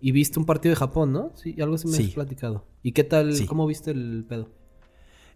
Y 0.00 0.12
viste 0.12 0.38
un 0.38 0.44
partido 0.46 0.70
de 0.70 0.76
Japón, 0.76 1.12
¿no? 1.12 1.32
Sí, 1.34 1.56
algo 1.60 1.74
así 1.74 1.88
me 1.88 1.96
Sí. 1.96 2.04
has 2.04 2.10
platicado. 2.14 2.66
¿Y 2.82 2.92
qué 2.92 3.02
tal? 3.04 3.34
Sí. 3.34 3.46
¿Cómo 3.46 3.66
viste 3.66 3.90
el 3.90 4.24
pedo? 4.28 4.50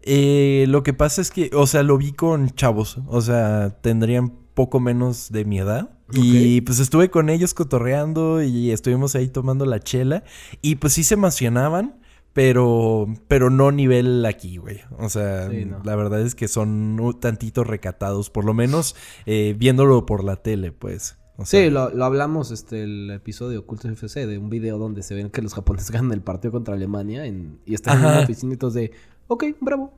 Eh, 0.02 0.64
lo 0.68 0.82
que 0.82 0.92
pasa 0.94 1.20
es 1.20 1.30
que, 1.30 1.50
o 1.54 1.66
sea, 1.66 1.82
lo 1.82 1.98
vi 1.98 2.12
con 2.12 2.50
chavos, 2.50 2.98
o 3.06 3.20
sea, 3.20 3.78
tendrían 3.82 4.30
poco 4.54 4.80
menos 4.80 5.30
de 5.30 5.44
mi 5.44 5.58
edad. 5.58 5.90
Y 6.12 6.60
pues 6.62 6.78
estuve 6.80 7.10
con 7.10 7.28
ellos 7.30 7.54
cotorreando 7.54 8.42
y 8.42 8.70
estuvimos 8.70 9.14
ahí 9.14 9.28
tomando 9.28 9.66
la 9.66 9.80
chela. 9.80 10.24
Y 10.62 10.76
pues 10.76 10.92
sí 10.94 11.04
se 11.04 11.14
emocionaban, 11.14 12.00
pero, 12.32 13.06
pero 13.28 13.50
no 13.50 13.72
nivel 13.72 14.24
aquí, 14.26 14.56
güey. 14.56 14.80
O 14.98 15.08
sea, 15.08 15.48
Sí, 15.50 15.64
no. 15.64 15.80
la 15.84 15.96
verdad 15.96 16.20
es 16.20 16.34
que 16.34 16.48
son 16.48 16.98
un 17.00 17.20
tantito 17.20 17.64
recatados, 17.64 18.30
por 18.30 18.44
lo 18.44 18.54
menos 18.54 18.96
eh, 19.26 19.54
viéndolo 19.58 20.06
por 20.06 20.24
la 20.24 20.36
tele, 20.36 20.72
pues. 20.72 21.16
O 21.36 21.46
sea, 21.46 21.62
Sí, 21.64 21.70
lo, 21.70 21.88
lo 21.90 22.04
hablamos, 22.04 22.50
este, 22.50 22.82
el 22.82 23.10
episodio 23.10 23.52
de 23.52 23.58
Ocultos 23.58 23.90
FC, 23.90 24.26
de 24.26 24.36
un 24.38 24.50
video 24.50 24.76
donde 24.78 25.02
se 25.02 25.14
ven 25.14 25.30
que 25.30 25.40
los 25.42 25.54
japoneses 25.54 25.90
ganan 25.90 26.12
el 26.12 26.20
partido 26.22 26.52
contra 26.52 26.74
Alemania 26.74 27.24
en- 27.24 27.58
y 27.66 27.74
están 27.74 27.98
en 28.00 28.04
Ajá. 28.06 28.26
y 28.30 28.56
todos 28.56 28.74
de, 28.74 28.92
ok, 29.26 29.44
bravo, 29.60 29.92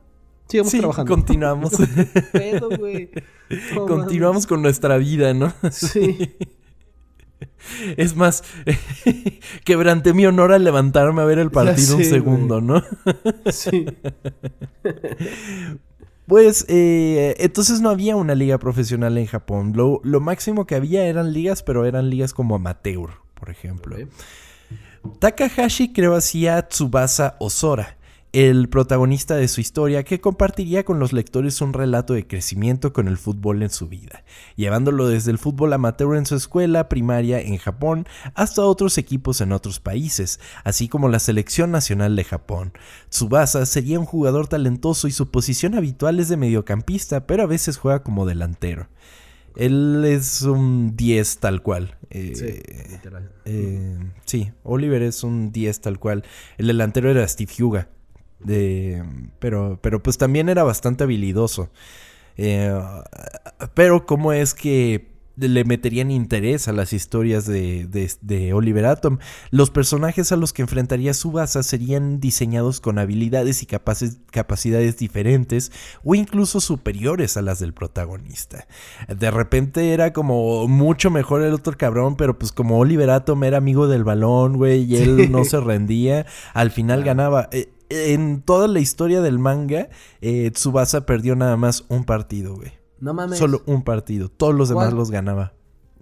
sigamos 0.53 0.71
sí, 0.71 0.79
trabajando. 0.79 1.15
continuamos. 1.15 1.73
Continuamos 3.87 4.47
con 4.47 4.63
nuestra 4.63 4.97
vida, 4.97 5.35
¿no? 5.35 5.53
Sí. 5.71 6.37
Es 7.97 8.17
más, 8.17 8.43
quebranté 9.65 10.13
mi 10.15 10.27
honor 10.27 10.53
al 10.53 10.65
levantarme 10.65 11.23
a 11.23 11.25
ver 11.25 11.39
el 11.39 11.51
partido 11.51 11.97
un 11.97 12.05
segundo, 12.05 12.61
¿no? 12.61 12.83
Sí. 13.51 13.87
Pues 16.27 16.65
eh, 16.69 17.35
entonces 17.39 17.81
no 17.81 17.91
había 17.91 18.17
una 18.17 18.35
liga 18.35 18.59
profesional 18.59 19.19
en 19.19 19.27
Japón. 19.27 19.73
Lo, 19.75 20.01
lo 20.05 20.21
máximo 20.21 20.67
que 20.67 20.75
había 20.75 21.07
eran 21.07 21.33
ligas, 21.33 21.63
pero 21.63 21.85
eran 21.85 22.11
ligas 22.11 22.33
como 22.33 22.55
amateur, 22.55 23.11
por 23.35 23.51
ejemplo. 23.51 23.97
Takahashi 25.19 25.93
creó 25.93 26.15
así 26.15 26.47
a 26.47 26.69
Tsubasa 26.69 27.37
Osora, 27.41 27.97
el 28.33 28.71
protagonista 28.71 29.37
de 29.37 29.47
su 29.47 29.61
historia 29.61 30.05
que 30.05 30.21
compartiría 30.23 30.85
con 30.85 30.99
los 30.99 31.13
lectores 31.13 31.61
un 31.61 31.75
relato 31.75 32.15
de 32.15 32.27
crecimiento 32.27 32.95
con 32.95 33.07
el 33.07 33.19
fútbol 33.19 33.63
en 33.63 33.69
su 33.69 33.89
vida, 33.89 34.25
llevándolo 34.57 35.07
desde 35.07 35.31
el 35.31 35.37
fútbol 35.39 35.75
amateur 35.75 36.17
en 36.17 36.25
su 36.25 36.35
escuela 36.37 36.89
primaria 36.89 37.41
en 37.43 37.59
Japón 37.59 38.07
hasta 38.35 38.63
otros 38.63 38.97
equipos 38.97 39.43
en 39.43 39.53
otros 39.53 39.81
países, 39.81 40.41
así 40.65 40.89
como 40.89 41.11
la 41.11 41.19
selección 41.19 41.71
nacional 41.71 42.17
de 42.17 42.25
Japón. 42.25 42.73
Tsubasa 43.11 43.67
sería 43.67 44.01
un 44.01 44.07
jugador 44.07 44.49
talentoso 44.49 45.09
y 45.09 45.13
su 45.13 45.31
posición 45.31 45.75
habitual 45.75 46.19
es 46.19 46.31
de 46.31 46.39
mediocampista, 46.39 47.27
pero 47.27 47.43
a 47.43 47.47
veces 47.47 47.77
juega 47.77 48.03
como 48.03 48.25
delantero. 48.25 48.89
Él 49.57 50.03
es 50.07 50.41
un 50.41 50.97
10 50.97 51.39
tal 51.39 51.63
cual. 51.63 51.99
Eh, 52.09 52.33
Sí, 52.35 52.93
literal. 52.93 53.31
eh, 53.45 53.99
sí, 54.25 54.53
Oliver 54.63 55.03
es 55.03 55.23
un 55.23 55.53
10 55.53 55.83
tal 55.83 55.99
cual. 55.99 56.25
El 56.57 56.69
delantero 56.69 57.11
era 57.11 57.29
Steve 57.29 57.53
Huga. 57.61 57.89
De, 58.45 59.03
pero, 59.39 59.79
pero 59.83 60.03
pues 60.03 60.19
también 60.19 60.49
era 60.49 60.63
bastante 60.65 61.05
habilidoso. 61.05 61.71
Eh, 62.37 62.73
pero 63.75 64.07
cómo 64.07 64.33
es 64.33 64.55
que 64.55 65.11
le 65.37 65.65
meterían 65.65 66.11
interés 66.11 66.69
a 66.69 66.73
las 66.75 66.93
historias 66.93 67.47
de, 67.47 67.87
de- 67.87 68.13
de 68.21 68.53
Oliver 68.53 68.85
Atom. 68.85 69.19
Los 69.51 69.71
personajes 69.71 70.31
a 70.31 70.37
los 70.37 70.53
que 70.53 70.61
enfrentaría 70.61 71.15
Subasa 71.15 71.63
serían 71.63 72.21
diseñados 72.21 72.81
con 72.81 72.99
habilidades 72.99 73.63
y 73.63 73.67
capaces- 73.67 74.19
capacidades 74.31 74.99
diferentes 74.99 75.73
o 76.05 76.15
incluso 76.15 76.61
superiores 76.61 77.39
a 77.39 77.43
las 77.43 77.61
del 77.61 77.73
protagonista. 77.73 78.67
De 79.09 79.31
repente 79.31 79.95
era 79.95 80.13
como 80.13 80.69
mucho 80.69 81.11
mejor 81.11 81.43
el 81.43 81.55
otro 81.55 81.77
cabrón, 81.79 82.17
pero 82.17 82.39
pues 82.39 82.53
como 82.53 82.79
Oliver 82.79 83.09
Atom 83.09 83.43
era 83.45 83.57
amigo 83.57 83.89
del 83.89 84.05
balón, 84.05 84.59
güey, 84.59 84.83
y 84.85 84.97
él 84.99 85.33
no 85.33 85.45
se 85.45 85.59
rendía, 85.61 86.27
al 86.53 86.71
final 86.71 87.05
ganaba. 87.05 87.49
Eh, 87.53 87.72
en 87.93 88.43
toda 88.43 88.69
la 88.69 88.81
historia 88.81 89.21
del 89.21 89.39
manga, 89.39 89.89
eh, 90.21 90.51
Tsubasa 90.53 91.07
perdió 91.07 91.37
nada 91.37 91.57
más 91.57 91.85
un 91.89 92.05
partido, 92.05 92.57
güey. 92.57 92.73
No 93.01 93.15
mames. 93.15 93.39
Solo 93.39 93.63
un 93.67 93.83
partido. 93.83 94.29
Todos 94.29 94.55
los 94.55 94.69
demás 94.69 94.87
¿Cuál? 94.87 94.97
los 94.97 95.11
ganaba. 95.11 95.55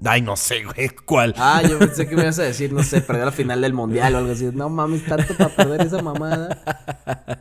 Ay, 0.04 0.22
no 0.22 0.34
sé, 0.36 0.64
güey. 0.64 0.88
¿Cuál? 1.04 1.34
Ah, 1.36 1.62
yo 1.68 1.78
pensé 1.78 2.08
que 2.08 2.16
me 2.16 2.22
ibas 2.22 2.38
a 2.38 2.42
decir, 2.44 2.72
no 2.72 2.82
sé, 2.82 3.02
perder 3.02 3.26
la 3.26 3.32
final 3.32 3.60
del 3.60 3.74
mundial 3.74 4.14
o 4.14 4.18
algo 4.18 4.32
así. 4.32 4.48
No 4.52 4.68
mames, 4.70 5.04
tanto 5.04 5.34
para 5.36 5.54
perder 5.54 5.82
esa 5.82 6.00
mamada. 6.02 6.62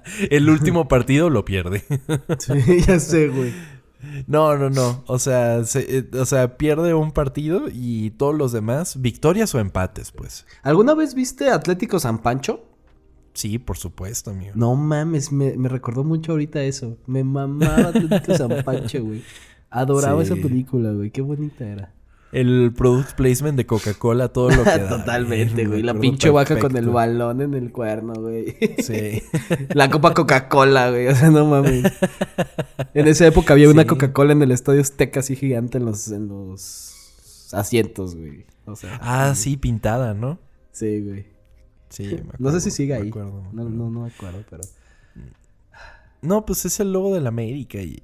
El 0.29 0.49
último 0.49 0.87
partido 0.87 1.29
lo 1.29 1.45
pierde. 1.45 1.83
Sí, 2.39 2.81
ya 2.85 2.99
sé, 2.99 3.29
güey. 3.29 3.53
No, 4.27 4.57
no, 4.57 4.69
no. 4.69 5.03
O 5.07 5.19
sea, 5.19 5.63
se- 5.65 5.97
eh, 5.99 6.09
o 6.17 6.25
sea, 6.25 6.57
pierde 6.57 6.93
un 6.93 7.11
partido 7.11 7.63
y 7.71 8.11
todos 8.11 8.33
los 8.35 8.51
demás, 8.53 9.01
victorias 9.01 9.53
o 9.55 9.59
empates, 9.59 10.11
pues. 10.11 10.45
¿Alguna 10.61 10.93
vez 10.95 11.15
viste 11.15 11.49
Atlético 11.49 11.99
San 11.99 12.19
Pancho? 12.19 12.65
Sí, 13.33 13.57
por 13.59 13.77
supuesto, 13.77 14.31
amigo. 14.31 14.51
No 14.55 14.75
mames, 14.75 15.31
me, 15.31 15.55
me 15.57 15.69
recordó 15.69 16.03
mucho 16.03 16.33
ahorita 16.33 16.61
eso. 16.63 16.97
Me 17.07 17.23
mamaba 17.23 17.89
Atlético 17.89 18.35
San 18.35 18.63
Pancho, 18.63 19.03
güey. 19.03 19.21
Adoraba 19.69 20.25
Sí. 20.25 20.33
esa 20.33 20.41
película, 20.41 20.91
güey. 20.91 21.11
Qué 21.11 21.21
bonita 21.21 21.65
era. 21.65 21.93
El 22.31 22.71
product 22.75 23.15
placement 23.15 23.57
de 23.57 23.65
Coca-Cola, 23.65 24.27
todo 24.27 24.51
lo 24.51 24.63
que 24.63 24.69
da. 24.79 24.89
Totalmente, 24.89 25.63
Me 25.63 25.67
güey. 25.69 25.81
La 25.83 25.93
pinche 25.95 26.29
vaca 26.29 26.59
con 26.59 26.75
el 26.77 26.87
balón 26.89 27.41
en 27.41 27.53
el 27.55 27.71
cuerno, 27.71 28.13
güey. 28.13 28.55
Sí. 28.79 29.23
La 29.73 29.89
copa 29.89 30.13
Coca-Cola, 30.13 30.91
güey. 30.91 31.07
O 31.07 31.15
sea, 31.15 31.31
no 31.31 31.45
mames. 31.47 31.85
En 32.93 33.07
esa 33.07 33.25
época 33.25 33.53
había 33.53 33.69
una. 33.69 33.87
Coca-Cola 33.87 34.33
en 34.33 34.41
el 34.43 34.51
estadio 34.51 34.81
Azteca 34.81 35.21
así 35.21 35.35
gigante 35.35 35.79
en 35.79 35.85
los, 35.85 36.07
en 36.11 36.27
los 36.27 37.49
asientos, 37.51 38.15
güey. 38.15 38.45
O 38.65 38.75
sea. 38.75 38.99
Ah, 39.01 39.33
sí, 39.33 39.57
pintada, 39.57 40.13
¿no? 40.13 40.37
Sí, 40.71 41.01
güey. 41.01 41.25
Sí, 41.89 42.03
me 42.23 42.31
No 42.39 42.51
sé 42.51 42.61
si 42.61 42.71
sigue 42.71 42.93
me 42.95 43.01
ahí. 43.03 43.09
acuerdo, 43.09 43.41
me 43.41 43.41
No, 43.53 43.61
acuerdo. 43.61 43.69
no, 43.69 43.89
no 43.89 44.01
me 44.01 44.09
acuerdo, 44.09 44.43
pero. 44.49 44.63
No, 46.21 46.45
pues 46.45 46.65
es 46.65 46.79
el 46.79 46.91
logo 46.91 47.13
de 47.13 47.21
la 47.21 47.29
América 47.29 47.81
y. 47.81 47.97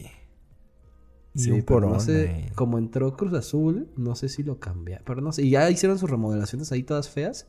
Y 1.34 1.40
Sí, 1.40 1.52
un 1.52 1.66
no 1.68 2.00
sé, 2.00 2.50
como 2.56 2.78
entró 2.78 3.18
Cruz 3.18 3.34
Azul, 3.34 3.90
no 3.98 4.16
sé 4.16 4.30
si 4.30 4.42
lo 4.42 4.58
cambia. 4.58 5.02
Pero 5.06 5.20
no 5.20 5.34
sé, 5.34 5.44
y 5.44 5.50
ya 5.50 5.70
hicieron 5.70 6.00
sus 6.00 6.10
remodelaciones 6.10 6.72
ahí 6.72 6.84
todas 6.84 7.10
feas. 7.10 7.48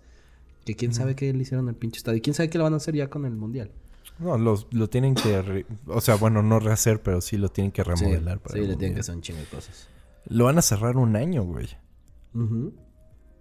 Que 0.65 0.75
quién 0.75 0.93
sabe 0.93 1.15
qué 1.15 1.33
le 1.33 1.41
hicieron 1.43 1.69
al 1.69 1.77
pinche 1.77 1.99
estadio. 1.99 2.21
¿Quién 2.21 2.35
sabe 2.35 2.51
qué 2.51 2.59
le 2.59 2.65
van 2.65 2.73
a 2.75 2.79
hacer 2.79 2.97
ya 2.97 3.09
con 3.09 3.25
el 3.25 3.37
mundial? 3.37 3.71
No, 4.19 4.37
los- 4.39 4.67
lo 4.73 4.89
tienen 4.91 5.15
que. 5.15 5.41
re- 5.41 5.67
O 5.87 6.01
sea, 6.01 6.17
bueno, 6.17 6.43
no 6.43 6.59
rehacer, 6.59 7.01
pero 7.01 7.21
sí 7.21 7.37
lo 7.37 7.49
tienen 7.49 7.71
que 7.71 7.85
remodelar. 7.85 8.41
para 8.41 8.55
sí, 8.57 8.67
le 8.67 8.75
tienen 8.75 8.95
que 8.95 9.01
hacer 9.01 9.15
un 9.15 9.23
chingo 9.23 9.39
de 9.39 9.47
cosas. 9.47 9.87
Lo 10.29 10.47
van 10.47 10.59
a 10.59 10.63
cerrar 10.63 10.97
un 10.97 11.15
año, 11.15 11.45
güey. 11.45 11.69
Ujú. 12.35 12.75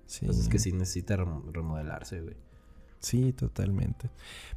Sí. 0.06 0.28
Pues 0.28 0.38
es 0.38 0.48
que 0.50 0.60
sí 0.60 0.72
necesita 0.74 1.18
rem- 1.18 1.52
remodelarse, 1.52 2.22
güey. 2.22 2.36
Sí, 3.06 3.34
totalmente. 3.34 4.10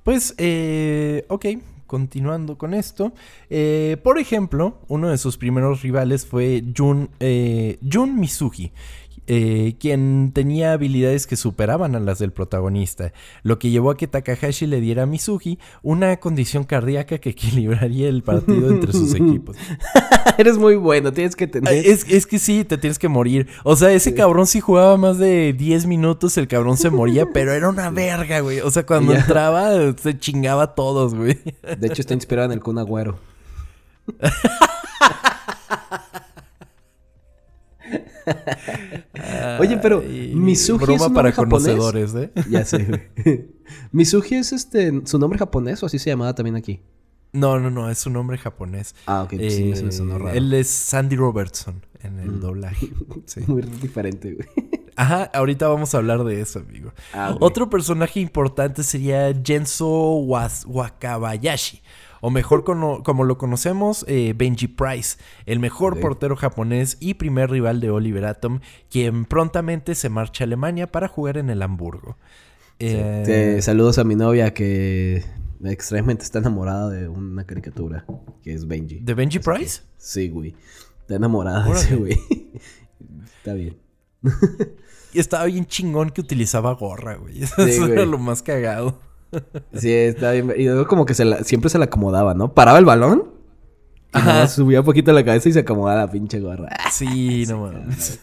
Pues, 0.02 0.34
eh, 0.38 1.26
ok, 1.28 1.44
continuando 1.86 2.56
con 2.56 2.72
esto. 2.72 3.12
eh, 3.50 3.98
por 4.02 4.18
ejemplo, 4.18 4.78
uno 4.88 5.10
de 5.10 5.18
sus 5.18 5.36
primeros 5.36 5.82
rivales 5.82 6.24
fue 6.24 6.64
Jun, 6.74 7.10
eh, 7.20 7.78
Jun 7.82 8.18
Mizuki. 8.18 8.72
Eh, 9.30 9.76
quien 9.78 10.32
tenía 10.32 10.72
habilidades 10.72 11.26
que 11.26 11.36
superaban 11.36 11.94
a 11.94 12.00
las 12.00 12.18
del 12.18 12.32
protagonista, 12.32 13.12
lo 13.42 13.58
que 13.58 13.68
llevó 13.68 13.90
a 13.90 13.96
que 13.98 14.06
Takahashi 14.06 14.66
le 14.66 14.80
diera 14.80 15.02
a 15.02 15.06
Mizuki 15.06 15.58
una 15.82 16.16
condición 16.16 16.64
cardíaca 16.64 17.18
que 17.18 17.28
equilibraría 17.38 18.08
el 18.08 18.22
partido 18.22 18.70
entre 18.70 18.92
sus 18.92 19.14
equipos. 19.14 19.56
Eres 20.38 20.56
muy 20.56 20.76
bueno, 20.76 21.12
tienes 21.12 21.36
que 21.36 21.46
tener. 21.46 21.74
Es, 21.74 22.06
es 22.08 22.26
que 22.26 22.38
sí, 22.38 22.64
te 22.64 22.78
tienes 22.78 22.98
que 22.98 23.08
morir. 23.08 23.48
O 23.64 23.76
sea, 23.76 23.92
ese 23.92 24.14
cabrón 24.14 24.46
si 24.46 24.60
jugaba 24.60 24.96
más 24.96 25.18
de 25.18 25.52
10 25.52 25.84
minutos, 25.84 26.38
el 26.38 26.48
cabrón 26.48 26.78
se 26.78 26.88
moría, 26.88 27.26
pero 27.34 27.52
era 27.52 27.68
una 27.68 27.90
verga, 27.90 28.40
güey. 28.40 28.60
O 28.60 28.70
sea, 28.70 28.86
cuando 28.86 29.12
entraba, 29.12 29.92
se 30.00 30.18
chingaba 30.18 30.62
a 30.62 30.74
todos, 30.74 31.14
güey. 31.14 31.38
De 31.78 31.86
hecho, 31.86 32.00
está 32.00 32.14
inspirado 32.14 32.46
en 32.46 32.52
el 32.52 32.60
Kun 32.60 32.78
Agüero. 32.78 33.18
Oye, 39.60 39.76
pero 39.78 40.00
Ay, 40.06 40.32
Mizuki 40.34 40.84
broma 40.84 40.96
es 40.96 41.06
un 41.08 41.14
para 41.14 41.32
japonés. 41.32 41.50
conocedores, 41.76 42.14
¿eh? 42.14 42.30
Ya 42.50 42.64
sé, 42.64 42.84
güey. 43.92 44.08
Es 44.38 44.52
este 44.52 45.02
su 45.04 45.18
nombre 45.18 45.38
japonés 45.38 45.82
o 45.82 45.86
así 45.86 45.98
se 45.98 46.10
llamaba 46.10 46.34
también 46.34 46.56
aquí. 46.56 46.80
No, 47.32 47.58
no, 47.60 47.70
no, 47.70 47.90
es 47.90 48.06
un 48.06 48.14
nombre 48.14 48.38
japonés. 48.38 48.94
Ah, 49.06 49.22
ok, 49.24 49.34
pues 49.36 49.54
sí, 49.54 49.64
me 49.84 49.92
sonó 49.92 50.16
Eh, 50.16 50.18
raro. 50.18 50.30
Él 50.30 50.52
es 50.54 50.68
Sandy 50.70 51.16
Robertson 51.16 51.84
en 52.00 52.18
el 52.20 52.30
Mm. 52.32 52.40
doblaje. 52.40 52.88
Sí. 53.26 53.40
Muy 53.46 53.62
diferente, 53.62 54.32
güey. 54.34 54.48
Ajá, 54.96 55.24
ahorita 55.34 55.68
vamos 55.68 55.94
a 55.94 55.98
hablar 55.98 56.24
de 56.24 56.40
eso, 56.40 56.60
amigo. 56.60 56.92
Ah. 57.12 57.36
Otro 57.40 57.68
personaje 57.68 58.18
importante 58.20 58.82
sería 58.82 59.32
Genso 59.44 60.14
Was- 60.16 60.64
Wakabayashi. 60.66 61.82
O 62.20 62.30
mejor 62.30 62.64
como 62.64 63.24
lo 63.24 63.38
conocemos, 63.38 64.04
eh, 64.08 64.34
Benji 64.36 64.68
Price, 64.68 65.18
el 65.46 65.60
mejor 65.60 66.00
portero 66.00 66.36
japonés 66.36 66.96
y 67.00 67.14
primer 67.14 67.50
rival 67.50 67.80
de 67.80 67.90
Oliver 67.90 68.24
Atom, 68.24 68.60
quien 68.90 69.24
prontamente 69.24 69.94
se 69.94 70.08
marcha 70.08 70.44
a 70.44 70.46
Alemania 70.46 70.90
para 70.90 71.08
jugar 71.08 71.36
en 71.38 71.50
el 71.50 71.62
Hamburgo. 71.62 72.16
Eh, 72.80 73.58
saludos 73.60 73.98
a 73.98 74.04
mi 74.04 74.14
novia 74.14 74.54
que 74.54 75.24
extrañamente 75.64 76.24
está 76.24 76.38
enamorada 76.38 76.88
de 76.90 77.08
una 77.08 77.44
caricatura 77.44 78.04
que 78.42 78.54
es 78.54 78.66
Benji. 78.66 79.00
¿De 79.00 79.14
Benji 79.14 79.38
Price? 79.38 79.82
Sí, 79.96 80.28
güey. 80.28 80.54
Está 81.00 81.16
enamorada 81.16 81.64
de 81.64 81.72
ese 81.72 81.96
güey. 81.96 82.18
está 83.38 83.54
bien. 83.54 83.76
Y 85.12 85.20
estaba 85.20 85.46
bien 85.46 85.66
chingón 85.66 86.10
que 86.10 86.20
utilizaba 86.20 86.72
gorra, 86.74 87.16
güey. 87.16 87.42
Eso 87.58 87.86
era 87.86 88.04
lo 88.04 88.18
más 88.18 88.42
cagado. 88.42 89.00
Sí, 89.74 89.92
está 89.92 90.32
bien. 90.32 90.52
Y 90.56 90.64
luego 90.64 90.86
como 90.86 91.04
que 91.04 91.14
se 91.14 91.24
la- 91.24 91.44
siempre 91.44 91.70
se 91.70 91.78
la 91.78 91.86
acomodaba, 91.86 92.34
¿no? 92.34 92.54
Paraba 92.54 92.78
el 92.78 92.84
balón. 92.84 93.36
Y 94.14 94.18
nada 94.18 94.40
más 94.42 94.52
subía 94.54 94.80
un 94.80 94.86
poquito 94.86 95.12
la 95.12 95.22
cabeza 95.24 95.50
y 95.50 95.52
se 95.52 95.58
acomodaba 95.60 96.00
la 96.00 96.10
pinche 96.10 96.40
gorra. 96.40 96.68
Sí, 96.92 97.44
no 97.48 97.60
mames. 97.66 98.20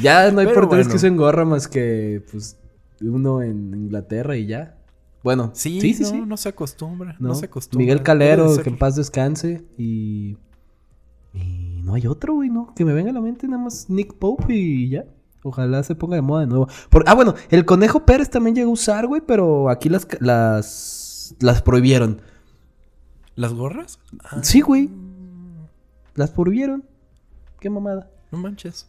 Ya 0.00 0.30
no 0.32 0.40
hay 0.40 0.46
Pero 0.46 0.62
porteros 0.62 0.86
bueno. 0.86 0.90
que 0.90 0.96
usen 0.96 1.16
gorra 1.16 1.44
más 1.44 1.68
que, 1.68 2.22
pues, 2.30 2.58
uno 3.00 3.40
en 3.42 3.72
Inglaterra 3.74 4.36
y 4.36 4.46
ya. 4.46 4.78
Bueno, 5.22 5.52
Sí, 5.54 5.80
sí, 5.80 5.94
sí, 5.94 6.02
no, 6.02 6.08
sí. 6.08 6.22
no 6.26 6.36
se 6.36 6.48
acostumbra. 6.48 7.14
No, 7.20 7.28
¿no? 7.28 7.34
se 7.36 7.46
acostumbra. 7.46 7.82
Miguel 7.84 8.02
Calero, 8.02 8.56
que 8.60 8.68
en 8.70 8.78
paz 8.78 8.96
descanse. 8.96 9.64
Y. 9.78 10.36
Y 11.32 11.80
no 11.84 11.94
hay 11.94 12.06
otro, 12.08 12.34
güey, 12.34 12.50
¿no? 12.50 12.74
Que 12.74 12.84
me 12.84 12.92
venga 12.92 13.10
a 13.10 13.14
la 13.14 13.20
mente 13.20 13.46
nada 13.46 13.62
más 13.62 13.88
Nick 13.88 14.14
Pope 14.14 14.52
y 14.54 14.88
ya. 14.90 15.04
Ojalá 15.44 15.82
se 15.82 15.94
ponga 15.94 16.14
de 16.16 16.22
moda 16.22 16.40
de 16.42 16.46
nuevo. 16.46 16.68
Por- 16.90 17.04
ah, 17.06 17.14
bueno, 17.14 17.34
el 17.50 17.64
Conejo 17.64 18.04
Pérez 18.06 18.30
también 18.30 18.54
llegó 18.54 18.70
a 18.70 18.74
usar, 18.74 19.06
güey, 19.06 19.20
pero 19.26 19.68
aquí 19.70 19.88
las, 19.88 20.06
las, 20.20 21.34
las 21.40 21.62
prohibieron. 21.62 22.20
¿Las 23.34 23.52
gorras? 23.54 23.98
Ah, 24.24 24.40
Sí, 24.42 24.60
güey. 24.60 24.90
Las 26.14 26.30
prohibieron. 26.30 26.84
Qué 27.60 27.70
mamada. 27.70 28.10
No 28.30 28.38
manches. 28.38 28.86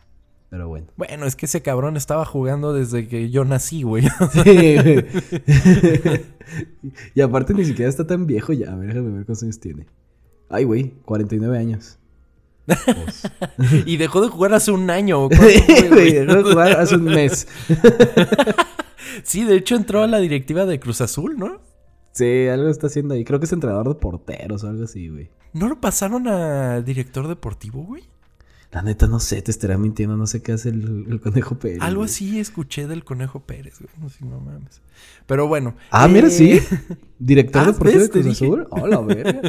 Pero 0.50 0.68
bueno. 0.68 0.88
Bueno, 0.98 1.26
es 1.26 1.36
que 1.36 1.48
ese 1.48 1.62
cabrón 1.64 1.98
estaba 1.98 2.26
jugando 2.26 2.74
desde 2.74 3.08
que 3.08 3.30
yo 3.32 3.46
nací, 3.46 3.82
güey. 3.84 4.04
Sí, 4.44 4.76
güey. 4.78 5.06
y 7.16 7.22
aparte 7.22 7.54
ni 7.54 7.66
siquiera 7.66 7.90
está 7.90 8.06
tan 8.06 8.28
viejo 8.28 8.54
ya. 8.54 8.72
A 8.72 8.76
ver, 8.76 8.90
déjame 8.90 9.08
ver 9.10 9.26
cuántos 9.26 9.44
años 9.44 9.60
tiene. 9.60 9.88
Ay, 10.50 10.66
güey, 10.66 10.92
49 11.06 11.58
años. 11.58 11.98
Pues. 12.66 13.24
y 13.86 13.98
dejó 13.98 14.22
de 14.22 14.30
jugar 14.30 14.54
hace 14.54 14.72
un 14.72 14.90
año. 14.90 15.28
Dejó 15.30 16.36
de 16.36 16.44
jugar 16.44 16.80
hace 16.80 16.96
un 16.96 17.06
mes. 17.06 17.48
sí, 19.24 19.44
de 19.44 19.56
hecho 19.56 19.76
entró 19.76 20.04
a 20.04 20.08
la 20.08 20.20
directiva 20.20 20.66
de 20.66 20.80
Cruz 20.80 21.02
Azul, 21.02 21.38
¿no? 21.38 21.62
Sí, 22.12 22.48
algo 22.48 22.70
está 22.70 22.88
haciendo 22.88 23.16
ahí. 23.16 23.24
Creo 23.24 23.40
que 23.40 23.46
es 23.46 23.54
entrenador 23.54 23.90
de 23.90 23.96
porteros 23.96 24.64
o 24.64 24.70
algo 24.70 24.84
así, 24.84 25.10
güey. 25.10 25.32
¿No 25.54 25.68
lo 25.68 25.82
pasaron 25.82 26.28
a 26.28 26.82
director 26.82 27.28
deportivo, 27.28 27.84
güey? 27.84 28.04
La 28.72 28.82
neta, 28.82 29.06
no 29.06 29.20
sé, 29.20 29.42
te 29.42 29.52
estará 29.52 29.78
mintiendo. 29.78 30.18
No 30.18 30.26
sé 30.26 30.42
qué 30.42 30.54
hace 30.54 30.70
el, 30.70 31.06
el 31.10 31.20
conejo 31.22 31.60
Pérez. 31.60 31.82
Algo 31.82 32.02
güey. 32.02 32.10
así 32.10 32.40
escuché 32.40 32.88
del 32.88 33.04
Conejo 33.04 33.42
Pérez, 33.42 33.80
güey. 33.80 33.92
No 34.00 34.10
sé, 34.10 34.26
no 34.26 34.40
mames. 34.40 34.82
Pero 35.28 35.48
bueno. 35.48 35.76
Ah, 35.92 36.06
eh, 36.06 36.10
mira, 36.10 36.30
sí. 36.30 36.60
Director 37.20 37.64
ah, 37.64 37.66
deportivo 37.72 38.02
de 38.02 38.10
Cruz. 38.10 38.28
Azul. 38.28 38.68
Hola, 38.72 39.00
verga. 39.02 39.42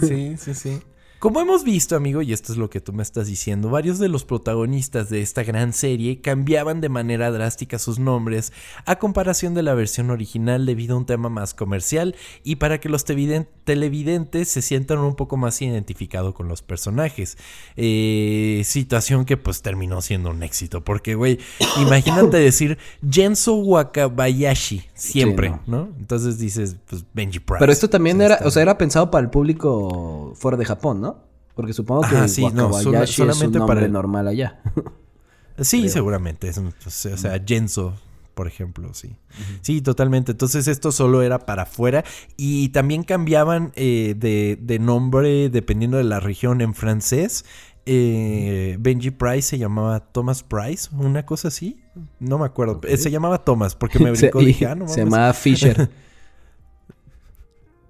Sí, 0.00 0.36
sí, 0.38 0.54
sí. 0.54 0.80
Como 1.24 1.40
hemos 1.40 1.64
visto, 1.64 1.96
amigo, 1.96 2.20
y 2.20 2.34
esto 2.34 2.52
es 2.52 2.58
lo 2.58 2.68
que 2.68 2.82
tú 2.82 2.92
me 2.92 3.02
estás 3.02 3.28
diciendo, 3.28 3.70
varios 3.70 3.98
de 3.98 4.10
los 4.10 4.26
protagonistas 4.26 5.08
de 5.08 5.22
esta 5.22 5.42
gran 5.42 5.72
serie 5.72 6.20
cambiaban 6.20 6.82
de 6.82 6.90
manera 6.90 7.30
drástica 7.30 7.78
sus 7.78 7.98
nombres 7.98 8.52
a 8.84 8.96
comparación 8.96 9.54
de 9.54 9.62
la 9.62 9.72
versión 9.72 10.10
original 10.10 10.66
debido 10.66 10.94
a 10.94 10.98
un 10.98 11.06
tema 11.06 11.30
más 11.30 11.54
comercial 11.54 12.14
y 12.42 12.56
para 12.56 12.78
que 12.78 12.90
los 12.90 13.06
televidentes 13.06 14.50
se 14.50 14.60
sientan 14.60 14.98
un 14.98 15.16
poco 15.16 15.38
más 15.38 15.62
identificados 15.62 16.34
con 16.34 16.46
los 16.46 16.60
personajes. 16.60 17.38
Eh, 17.76 18.60
situación 18.66 19.24
que 19.24 19.38
pues 19.38 19.62
terminó 19.62 20.02
siendo 20.02 20.28
un 20.28 20.42
éxito, 20.42 20.84
porque, 20.84 21.14
güey, 21.14 21.38
imagínate 21.80 22.36
decir 22.36 22.76
Genso 23.02 23.54
Wakabayashi 23.54 24.84
siempre, 24.92 25.48
Sí, 25.48 25.54
no. 25.68 25.88
Entonces 25.98 26.38
dices, 26.38 26.76
pues 26.86 27.02
Benji 27.14 27.38
Price. 27.38 27.60
Pero 27.60 27.72
esto 27.72 27.88
también 27.88 28.20
era, 28.20 28.40
o 28.44 28.50
sea, 28.50 28.60
era 28.60 28.76
pensado 28.76 29.10
para 29.10 29.24
el 29.24 29.30
público 29.30 30.34
fuera 30.36 30.58
de 30.58 30.66
Japón, 30.66 31.00
¿no? 31.00 31.13
Porque 31.54 31.72
supongo 31.72 32.00
que 32.02 32.16
Ajá, 32.16 32.28
sí, 32.28 32.42
no, 32.52 32.66
Wakabayashi 32.68 32.84
sola- 32.84 33.02
es 33.04 33.10
solamente 33.10 33.46
un 33.46 33.52
nombre 33.60 33.74
para 33.76 33.86
el- 33.86 33.92
normal 33.92 34.28
allá. 34.28 34.60
Sí, 35.60 35.82
creo. 35.82 35.92
seguramente. 35.92 36.48
es 36.48 36.56
un- 36.58 36.72
pues, 36.82 37.06
o 37.06 37.16
sea, 37.16 37.40
Genso, 37.46 37.94
por 38.34 38.48
ejemplo, 38.48 38.92
sí. 38.92 39.14
Sí, 39.60 39.80
totalmente. 39.82 40.32
Entonces 40.32 40.66
esto 40.66 40.90
solo 40.90 41.22
era 41.22 41.38
para 41.46 41.62
afuera 41.62 42.02
y 42.36 42.70
también 42.70 43.04
cambiaban 43.04 43.70
eh, 43.76 44.14
de, 44.18 44.58
de 44.60 44.78
nombre 44.80 45.48
dependiendo 45.50 45.96
de 45.96 46.02
la 46.04 46.18
región 46.18 46.60
en 46.60 46.74
francés. 46.74 47.44
Eh, 47.86 48.76
Benji 48.80 49.10
Price 49.12 49.42
se 49.50 49.58
llamaba 49.58 50.00
Thomas 50.00 50.42
Price, 50.42 50.88
una 50.92 51.24
cosa 51.24 51.48
así. 51.48 51.80
No 52.18 52.38
me 52.38 52.46
acuerdo. 52.46 52.80
Eh, 52.88 52.96
Se 52.96 53.12
llamaba 53.12 53.44
Thomas 53.44 53.76
porque 53.76 54.00
me 54.00 54.10
Se- 54.16 54.22
brincó. 54.30 54.40
y 54.42 54.46
dije, 54.46 54.66
ah, 54.70 54.74
no 54.74 54.88
se 54.88 55.04
llamaba 55.04 55.32
Fisher. 55.34 55.88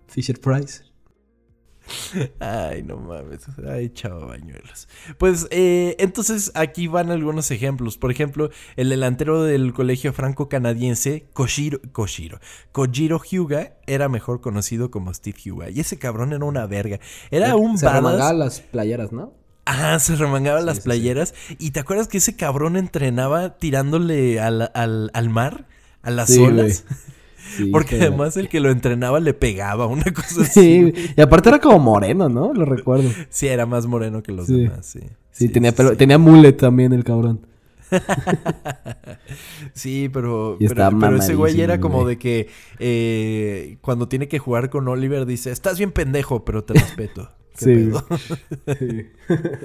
Fisher 0.08 0.38
Price. 0.40 0.82
Ay, 2.40 2.82
no 2.82 2.96
mames. 2.98 3.40
Ay, 3.68 3.90
chavo 3.90 4.26
bañuelos. 4.26 4.88
Pues 5.18 5.46
eh, 5.50 5.96
entonces 5.98 6.52
aquí 6.54 6.86
van 6.86 7.10
algunos 7.10 7.50
ejemplos. 7.50 7.98
Por 7.98 8.10
ejemplo, 8.10 8.50
el 8.76 8.88
delantero 8.90 9.42
del 9.42 9.72
colegio 9.72 10.12
franco-canadiense, 10.12 11.26
Koshiro, 11.32 11.80
Koshiro, 11.92 12.40
Kojiro 12.72 13.20
Hyuga, 13.20 13.74
era 13.86 14.08
mejor 14.08 14.40
conocido 14.40 14.90
como 14.90 15.12
Steve 15.12 15.38
Hyuga. 15.42 15.70
Y 15.70 15.80
ese 15.80 15.98
cabrón 15.98 16.32
era 16.32 16.44
una 16.44 16.66
verga. 16.66 17.00
Era 17.30 17.56
un 17.56 17.78
Se 17.78 17.86
badass. 17.86 18.34
las 18.36 18.60
playeras, 18.60 19.12
¿no? 19.12 19.32
Ah, 19.66 19.98
se 19.98 20.14
remangaba 20.16 20.60
Sí, 20.60 20.66
las 20.66 20.76
sí, 20.76 20.82
sí. 20.82 20.84
playeras. 20.88 21.34
¿Y 21.58 21.70
te 21.70 21.80
acuerdas 21.80 22.08
que 22.08 22.18
ese 22.18 22.36
cabrón 22.36 22.76
entrenaba 22.76 23.56
tirándole 23.58 24.38
al, 24.40 24.70
al, 24.74 25.10
al 25.14 25.30
mar? 25.30 25.66
A 26.02 26.10
las 26.10 26.28
Sí, 26.30 26.40
olas. 26.40 26.84
Sí, 27.56 27.66
Porque 27.66 27.98
que- 27.98 28.02
además 28.04 28.36
el 28.36 28.48
que 28.48 28.58
lo 28.60 28.70
entrenaba 28.70 29.20
le 29.20 29.34
pegaba, 29.34 29.86
una 29.86 30.04
cosa 30.14 30.42
así. 30.42 30.92
Sí, 30.92 31.12
y 31.16 31.20
aparte 31.20 31.50
era 31.50 31.58
como 31.60 31.78
moreno, 31.78 32.28
¿no? 32.28 32.52
Lo 32.54 32.64
recuerdo. 32.64 33.10
Sí, 33.28 33.46
era 33.48 33.66
más 33.66 33.86
moreno 33.86 34.22
que 34.22 34.32
los 34.32 34.46
Sí. 34.46 34.62
demás, 34.62 34.86
sí. 34.86 35.00
Sí, 35.30 35.48
tenía 35.48 35.70
sí, 35.72 35.76
pelo, 35.76 35.90
sí. 35.90 35.96
tenía 35.96 36.18
mullet 36.18 36.52
también 36.56 36.92
el 36.92 37.04
cabrón. 37.04 37.46
Sí, 39.74 40.08
pero, 40.12 40.56
pero, 40.58 40.90
pero 40.98 41.16
ese 41.16 41.34
güey 41.34 41.60
era 41.60 41.80
como 41.80 42.06
de 42.06 42.18
que 42.18 42.48
eh, 42.78 43.76
cuando 43.80 44.08
tiene 44.08 44.28
que 44.28 44.38
jugar 44.38 44.70
con 44.70 44.86
Oliver 44.88 45.26
dice, 45.26 45.50
estás 45.50 45.78
bien 45.78 45.90
pendejo, 45.92 46.44
pero 46.44 46.64
te 46.64 46.74
respeto. 46.74 47.30
¿Qué 47.58 47.64
Sí, 47.64 47.74
pedo? 47.74 48.06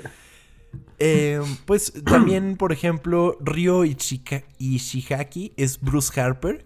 Eh, 1.02 1.40
pues 1.66 1.94
también, 2.06 2.58
por 2.58 2.74
ejemplo, 2.74 3.38
Ryo 3.40 3.86
Ichika- 3.86 4.44
Ishihaki 4.60 5.54
es 5.56 5.80
Bruce 5.80 6.20
Harper. 6.20 6.66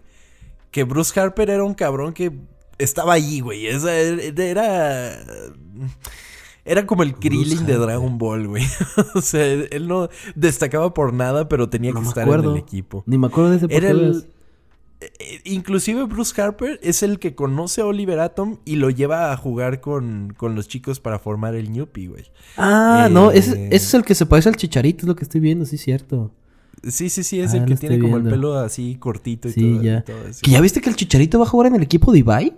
Que 0.74 0.82
Bruce 0.82 1.18
Harper 1.20 1.50
era 1.50 1.62
un 1.62 1.72
cabrón 1.74 2.12
que 2.12 2.32
estaba 2.78 3.12
allí, 3.12 3.38
güey. 3.38 3.68
Esa 3.68 3.94
era... 3.94 5.16
Era 6.64 6.84
como 6.84 7.04
el 7.04 7.14
Krillin 7.14 7.64
de. 7.64 7.74
Dragon 7.76 8.18
Ball, 8.18 8.48
güey. 8.48 8.64
o 9.14 9.20
sea, 9.20 9.44
él 9.44 9.86
no 9.86 10.08
destacaba 10.34 10.92
por 10.92 11.12
nada, 11.12 11.48
pero 11.48 11.68
tenía 11.68 11.92
No 11.92 12.00
que 12.02 12.08
estar 12.08 12.24
acuerdo. 12.24 12.50
en 12.50 12.56
el 12.56 12.62
equipo. 12.62 13.04
Ni 13.06 13.18
me 13.18 13.28
acuerdo 13.28 13.50
de 13.50 13.56
ese 13.58 13.66
Era 13.70 13.90
el... 13.90 14.26
eh, 15.00 15.40
Inclusive 15.44 16.02
Bruce 16.04 16.40
Harper 16.42 16.80
es 16.82 17.04
el 17.04 17.20
que 17.20 17.36
conoce 17.36 17.82
a 17.82 17.86
Oliver 17.86 18.18
Atom 18.18 18.58
y 18.64 18.74
lo 18.74 18.90
lleva 18.90 19.30
a 19.30 19.36
jugar 19.36 19.80
con, 19.80 20.34
con 20.36 20.56
los 20.56 20.66
chicos 20.66 20.98
para 20.98 21.20
formar 21.20 21.54
el 21.54 21.70
Newpie, 21.70 22.08
güey. 22.08 22.24
Ah, 22.56 23.08
no, 23.12 23.30
Eh, 23.30 23.38
ese, 23.38 23.66
ese 23.66 23.76
es 23.76 23.94
el 23.94 24.04
que 24.04 24.16
se 24.16 24.26
parece 24.26 24.48
al 24.48 24.56
chicharito, 24.56 25.02
es 25.02 25.06
lo 25.06 25.14
que 25.14 25.22
estoy 25.24 25.40
viendo, 25.40 25.66
sí, 25.66 25.78
cierto. 25.78 26.32
Sí, 26.88 27.08
sí, 27.10 27.22
sí, 27.24 27.40
es 27.40 27.52
Ah, 27.52 27.56
el 27.56 27.62
lo 27.62 27.68
que 27.68 27.76
tiene 27.76 27.98
como 27.98 28.16
el 28.18 28.24
pelo 28.24 28.58
así 28.58 28.96
cortito 28.96 29.48
y 29.48 29.52
Sí, 29.52 29.60
todo. 29.72 29.82
y 29.82 29.84
ya. 29.86 30.02
todo 30.04 30.26
eso. 30.28 30.40
¿Que 30.42 30.50
ya 30.50 30.60
viste 30.60 30.80
que 30.80 30.90
el 30.90 30.96
chicharito 30.96 31.38
va 31.38 31.44
a 31.44 31.48
jugar 31.48 31.68
en 31.68 31.76
el 31.76 31.82
equipo 31.82 32.12
de 32.12 32.18
Ibai? 32.18 32.54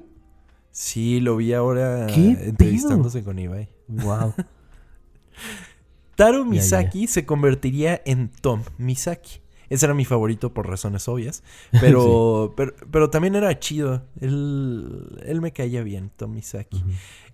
Sí, 0.70 1.20
lo 1.20 1.36
vi 1.36 1.52
ahora 1.54 2.06
¿Qué 2.06 2.30
entrevistándose 2.48 3.22
con 3.24 3.38
Ibai. 3.38 3.68
Wow. 3.88 4.34
Taro 6.16 6.38
Ya, 6.44 6.50
Misaki 6.50 7.06
se 7.06 7.26
convertiría 7.26 8.00
en 8.04 8.30
Tom 8.30 8.62
Misaki. 8.78 9.40
Ese 9.68 9.84
era 9.86 9.94
mi 9.94 10.04
favorito 10.04 10.54
por 10.54 10.68
razones 10.68 11.08
obvias. 11.08 11.42
Pero, 11.80 12.54
pero, 12.56 12.72
pero 12.90 13.10
también 13.10 13.34
era 13.34 13.58
chido. 13.58 14.04
Él, 14.20 15.18
él 15.26 15.40
me 15.40 15.52
caía 15.52 15.82
bien, 15.82 16.10
Tom 16.16 16.32
Misaki. 16.34 16.82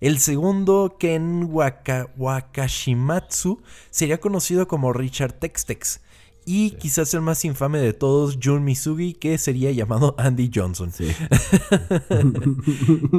El 0.01 0.17
segundo, 0.17 0.95
Ken 0.99 1.47
Waka- 1.51 2.09
Wakashimatsu, 2.17 3.61
sería 3.91 4.19
conocido 4.19 4.67
como 4.67 4.93
Richard 4.93 5.33
Textex. 5.33 6.01
Y 6.45 6.71
quizás 6.71 7.13
el 7.13 7.21
más 7.21 7.43
infame 7.45 7.79
de 7.79 7.93
todos, 7.93 8.37
Jun 8.43 8.63
Misugi, 8.63 9.13
que 9.13 9.37
sería 9.37 9.71
llamado 9.71 10.15
Andy 10.17 10.49
Johnson. 10.53 10.91
Sí. 10.91 11.07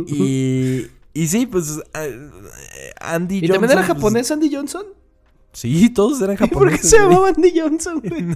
Y, 0.06 0.87
y 1.12 1.26
sí, 1.28 1.46
pues 1.46 1.80
Andy 3.00 3.37
¿Y 3.37 3.40
Johnson. 3.40 3.52
también 3.54 3.70
era 3.72 3.87
pues, 3.87 3.96
japonés 3.96 4.30
Andy 4.30 4.54
Johnson? 4.54 4.87
Sí, 5.52 5.88
todos 5.90 6.20
eran 6.20 6.34
¿Y 6.40 6.48
por 6.48 6.48
qué 6.48 6.54
japoneses. 6.76 6.90
se 6.90 6.98
llamaba 6.98 7.28
Andy 7.28 7.52
Johnson, 7.58 8.02
güey? 8.04 8.26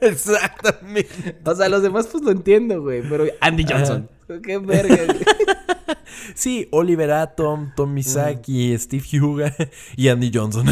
Exactamente. 0.00 1.38
O 1.44 1.54
sea, 1.54 1.68
los 1.68 1.82
demás 1.82 2.08
pues 2.10 2.22
lo 2.24 2.30
entiendo, 2.32 2.82
güey. 2.82 3.02
Pero 3.08 3.26
Andy 3.40 3.64
Johnson. 3.68 4.08
Qué 4.42 4.58
verga, 4.58 4.96
güey. 5.06 5.18
Sí, 6.34 6.66
Oliver 6.72 7.12
Atom, 7.12 7.72
Tom 7.76 7.92
Misaki, 7.92 8.76
Steve 8.78 9.04
Huga 9.20 9.54
y 9.96 10.08
Andy 10.08 10.30
Johnson. 10.34 10.66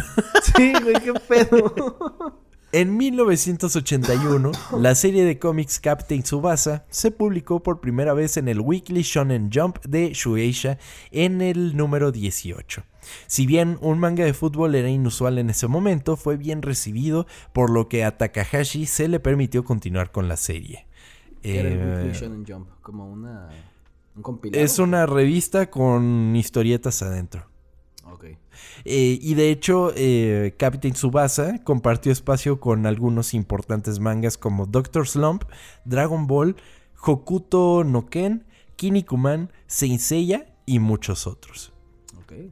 Sí, 0.56 0.72
güey, 0.82 0.96
qué 1.02 1.12
pedo. 1.28 2.40
En 2.74 2.96
1981, 2.96 4.50
la 4.78 4.94
serie 4.94 5.26
de 5.26 5.38
cómics 5.38 5.78
Captain 5.78 6.22
Tsubasa 6.22 6.86
se 6.88 7.10
publicó 7.10 7.62
por 7.62 7.80
primera 7.82 8.14
vez 8.14 8.38
en 8.38 8.48
el 8.48 8.60
Weekly 8.60 9.02
Shonen 9.02 9.50
Jump 9.52 9.84
de 9.84 10.14
Shueisha 10.14 10.78
en 11.10 11.42
el 11.42 11.76
número 11.76 12.12
18. 12.12 12.82
Si 13.26 13.46
bien 13.46 13.76
un 13.82 13.98
manga 13.98 14.24
de 14.24 14.32
fútbol 14.32 14.74
era 14.74 14.88
inusual 14.88 15.36
en 15.36 15.50
ese 15.50 15.68
momento, 15.68 16.16
fue 16.16 16.38
bien 16.38 16.62
recibido, 16.62 17.26
por 17.52 17.68
lo 17.68 17.90
que 17.90 18.04
a 18.04 18.16
Takahashi 18.16 18.86
se 18.86 19.06
le 19.06 19.20
permitió 19.20 19.64
continuar 19.64 20.10
con 20.10 20.26
la 20.26 20.38
serie. 20.38 20.86
Era 21.42 21.68
el 21.68 21.78
Eh, 21.78 21.94
Weekly 22.04 22.12
Shonen 22.18 22.46
Jump, 22.46 22.68
como 22.80 23.06
una... 23.12 23.50
Un 24.16 24.22
compilado. 24.22 24.64
es 24.64 24.78
una 24.78 25.04
revista 25.04 25.68
con 25.68 26.34
historietas 26.36 27.02
adentro. 27.02 27.51
Eh, 28.84 29.18
y 29.20 29.34
de 29.34 29.50
hecho, 29.50 29.92
eh, 29.96 30.54
Captain 30.58 30.94
Tsubasa 30.94 31.62
compartió 31.64 32.12
espacio 32.12 32.60
con 32.60 32.86
algunos 32.86 33.34
importantes 33.34 34.00
mangas 34.00 34.36
como 34.36 34.66
Doctor 34.66 35.08
Slump, 35.08 35.44
Dragon 35.84 36.26
Ball, 36.26 36.56
Hokuto 37.00 37.84
no 37.84 38.06
Ken, 38.06 38.44
Kinnikuman, 38.76 39.52
Saint 39.66 40.00
Seiya 40.00 40.46
y 40.66 40.78
muchos 40.78 41.26
otros. 41.26 41.72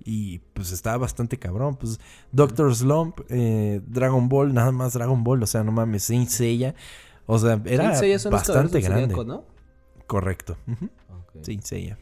Y 0.05 0.41
pues 0.53 0.73
estaba 0.73 0.99
bastante 0.99 1.39
cabrón. 1.39 1.77
Pues 1.77 2.01
Doctor 2.33 2.75
Slump, 2.75 3.21
eh, 3.29 3.81
Dragon 3.87 4.29
Ball, 4.29 4.53
nada 4.53 4.73
más 4.73 4.93
Dragon 4.93 5.25
Ball, 5.25 5.43
o 5.43 5.47
sea, 5.47 5.65
no 5.65 5.73
mames, 5.73 6.05
Saint 6.05 6.29
Seiya. 6.29 6.75
O 7.27 7.39
sea, 7.39 7.61
era 7.65 7.99
bastante 8.31 8.81
grande. 8.81 9.15
Zodiaco, 9.15 9.25
¿no? 9.25 9.45
Correcto. 10.07 10.57
Ujú. 10.67 10.85
Ok. 10.85 11.45
Saint 11.45 11.63
Seiya. 11.63 11.99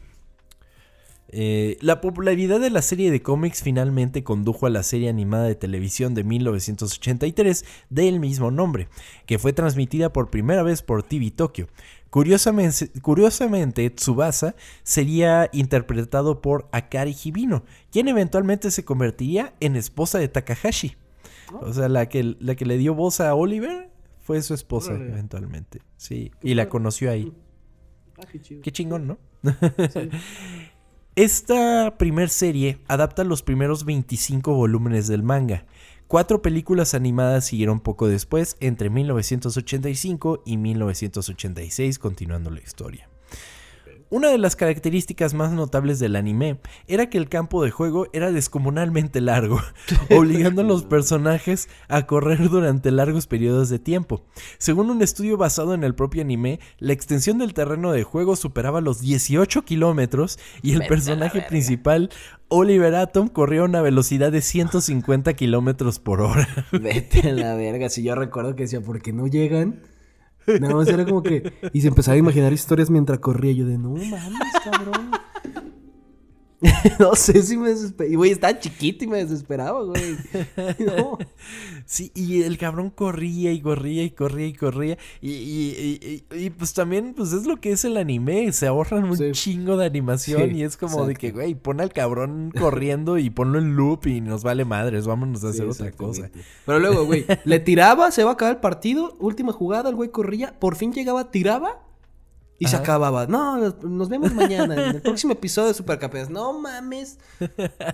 Eh, 1.31 1.77
la 1.81 2.01
popularidad 2.01 2.59
de 2.59 2.71
la 2.71 2.81
serie 2.81 3.11
de 3.11 3.21
cómics 3.21 3.61
finalmente 3.61 4.23
condujo 4.23 4.65
a 4.65 4.71
la 4.71 4.81
serie 4.81 5.09
animada 5.09 5.45
de 5.45 5.53
televisión 5.55 6.15
de 6.15 6.23
1983 6.23 7.65
del 7.89 8.19
mismo 8.19 8.49
nombre, 8.49 8.87
que 9.27 9.37
fue 9.37 9.53
transmitida 9.53 10.11
por 10.11 10.31
primera 10.31 10.63
vez 10.63 10.81
por 10.81 11.03
TV 11.03 11.29
Tokyo. 11.29 11.67
Curiosamente, 12.09 12.89
curiosamente, 13.01 13.87
Tsubasa 13.91 14.55
sería 14.81 15.49
interpretado 15.53 16.41
por 16.41 16.67
Akari 16.71 17.15
Hibino, 17.23 17.63
quien 17.91 18.07
eventualmente 18.07 18.71
se 18.71 18.83
convertiría 18.83 19.53
en 19.59 19.75
esposa 19.75 20.17
de 20.17 20.27
Takahashi. 20.27 20.95
O 21.61 21.71
sea, 21.73 21.89
la 21.89 22.09
que, 22.09 22.35
la 22.39 22.55
que 22.55 22.65
le 22.65 22.77
dio 22.77 22.95
voz 22.95 23.19
a 23.21 23.35
Oliver 23.35 23.89
fue 24.21 24.41
su 24.41 24.55
esposa 24.55 24.93
Órale. 24.93 25.11
eventualmente. 25.11 25.81
Sí, 25.97 26.31
y 26.41 26.55
la 26.55 26.69
conoció 26.69 27.11
ahí. 27.11 27.31
Ah, 28.17 28.25
qué 28.31 28.39
chido. 28.41 28.61
Qué 28.63 28.71
chingón, 28.71 29.07
¿no? 29.07 29.17
Sí. 29.43 30.09
Esta 31.19 31.97
primer 31.97 32.29
serie 32.29 32.79
adapta 32.87 33.25
los 33.25 33.43
primeros 33.43 33.83
25 33.83 34.53
volúmenes 34.53 35.09
del 35.09 35.21
manga. 35.21 35.65
Cuatro 36.07 36.41
películas 36.41 36.93
animadas 36.93 37.43
siguieron 37.45 37.81
poco 37.81 38.07
después, 38.07 38.55
entre 38.61 38.89
1985 38.89 40.43
y 40.45 40.55
1986, 40.55 41.99
continuando 41.99 42.51
la 42.51 42.61
historia. 42.61 43.09
Una 44.11 44.29
de 44.29 44.39
las 44.39 44.55
características 44.55 45.35
más 45.35 45.51
notables 45.51 45.99
del 45.99 46.15
anime 46.15 46.59
era 46.87 47.11
que 47.11 47.19
el 47.19 47.29
campo 47.29 47.63
de 47.63 47.69
juego 47.69 48.07
era 48.11 48.31
descomunalmente 48.31 49.21
largo, 49.21 49.61
obligando 50.09 50.61
a 50.61 50.65
los 50.65 50.83
personajes 50.83 51.69
a 51.87 52.07
correr 52.07 52.49
durante 52.49 52.89
largos 52.89 53.27
periodos 53.27 53.69
de 53.69 53.77
tiempo. 53.77 54.25
Según 54.57 54.89
un 54.89 55.03
estudio 55.03 55.37
basado 55.37 55.75
en 55.75 55.83
el 55.83 55.93
propio 55.93 56.23
anime, 56.23 56.59
la 56.79 56.93
extensión 56.93 57.37
del 57.37 57.53
terreno 57.53 57.91
de 57.91 58.01
juego 58.01 58.35
superaba 58.35 58.81
los 58.81 58.99
18 58.99 59.63
kilómetros 59.63 60.39
y 60.63 60.73
el 60.73 60.87
personaje 60.87 61.41
principal, 61.43 62.09
Oliver 62.47 62.95
Atom, 62.95 63.27
corría 63.27 63.61
a 63.61 63.65
una 63.65 63.83
velocidad 63.83 64.31
de 64.31 64.41
150 64.41 65.33
kilómetros 65.35 65.99
por 65.99 66.21
hora. 66.21 66.47
Vete 66.71 67.29
a 67.29 67.33
la 67.33 67.53
verga. 67.53 67.89
Si 67.89 68.01
yo 68.01 68.15
recuerdo 68.15 68.55
que 68.55 68.63
decía, 68.63 68.81
¿por 68.81 69.03
qué 69.03 69.13
no 69.13 69.27
llegan? 69.27 69.81
Nada 70.59 70.75
más 70.75 70.87
era 70.87 71.05
como 71.05 71.21
que. 71.21 71.53
Y 71.73 71.81
se 71.81 71.87
empezaba 71.89 72.15
a 72.15 72.19
imaginar 72.19 72.53
historias 72.53 72.89
mientras 72.89 73.19
corría. 73.19 73.51
Yo 73.51 73.65
de, 73.65 73.77
no 73.77 73.89
mames, 73.91 74.21
cabrón. 74.63 75.11
no 76.99 77.15
sé 77.15 77.41
si 77.43 77.55
me 77.57 77.69
desesperaba. 77.69 78.11
Y 78.13 78.15
güey, 78.17 78.31
estaba 78.31 78.59
chiquito 78.59 79.05
y 79.05 79.07
me 79.07 79.17
desesperaba, 79.23 79.81
güey. 79.83 80.17
No. 80.79 81.17
Sí, 81.85 82.11
y 82.13 82.43
el 82.43 82.57
cabrón 82.57 82.89
corría 82.89 83.51
y 83.51 83.61
corría 83.61 84.03
y 84.03 84.11
corría 84.11 84.47
y 84.47 84.53
corría. 84.53 84.97
Y, 85.21 85.31
y- 85.31 86.23
y- 86.31 86.35
y- 86.45 86.49
pues 86.49 86.73
también, 86.73 87.13
pues 87.15 87.31
es 87.33 87.45
lo 87.45 87.57
que 87.57 87.71
es 87.71 87.85
el 87.85 87.97
anime. 87.97 88.51
Se 88.51 88.67
ahorran 88.67 89.05
un 89.05 89.17
Sí. 89.17 89.31
chingo 89.31 89.77
de 89.77 89.85
animación 89.85 90.49
Sí, 90.49 90.57
y 90.57 90.63
es 90.63 90.75
como 90.77 91.05
de 91.05 91.15
que, 91.15 91.31
güey, 91.31 91.55
pon 91.55 91.79
al 91.81 91.91
cabrón 91.93 92.51
corriendo 92.57 93.17
y 93.17 93.29
ponlo 93.29 93.57
en 93.59 93.75
loop 93.75 94.07
y 94.07 94.21
nos 94.21 94.43
vale 94.43 94.65
madres. 94.65 95.07
Vámonos 95.07 95.43
a 95.45 95.49
hacer 95.49 95.65
Sí, 95.65 95.81
otra 95.81 95.91
cosa. 95.91 96.29
Pero 96.65 96.79
luego, 96.79 97.05
güey, 97.05 97.25
le 97.45 97.59
tiraba, 97.59 98.11
se 98.11 98.23
va 98.23 98.31
a 98.31 98.33
acabar 98.33 98.55
el 98.55 98.61
partido, 98.61 99.15
última 99.19 99.53
jugada, 99.53 99.89
el 99.89 99.95
güey 99.95 100.09
corría, 100.09 100.59
por 100.59 100.75
fin 100.75 100.91
llegaba, 100.93 101.31
tiraba 101.31 101.81
y 102.59 102.67
se 102.67 102.75
acababa. 102.75 103.25
No, 103.25 103.57
nos- 103.57 103.83
nos 103.83 104.09
vemos 104.09 104.33
mañana 104.33 104.73
en 104.75 104.95
el 104.97 105.01
próximo 105.01 105.33
episodio 105.33 105.69
de 105.69 105.73
Supercampeones. 105.73 106.29
No 106.29 106.59
mames. 106.59 107.17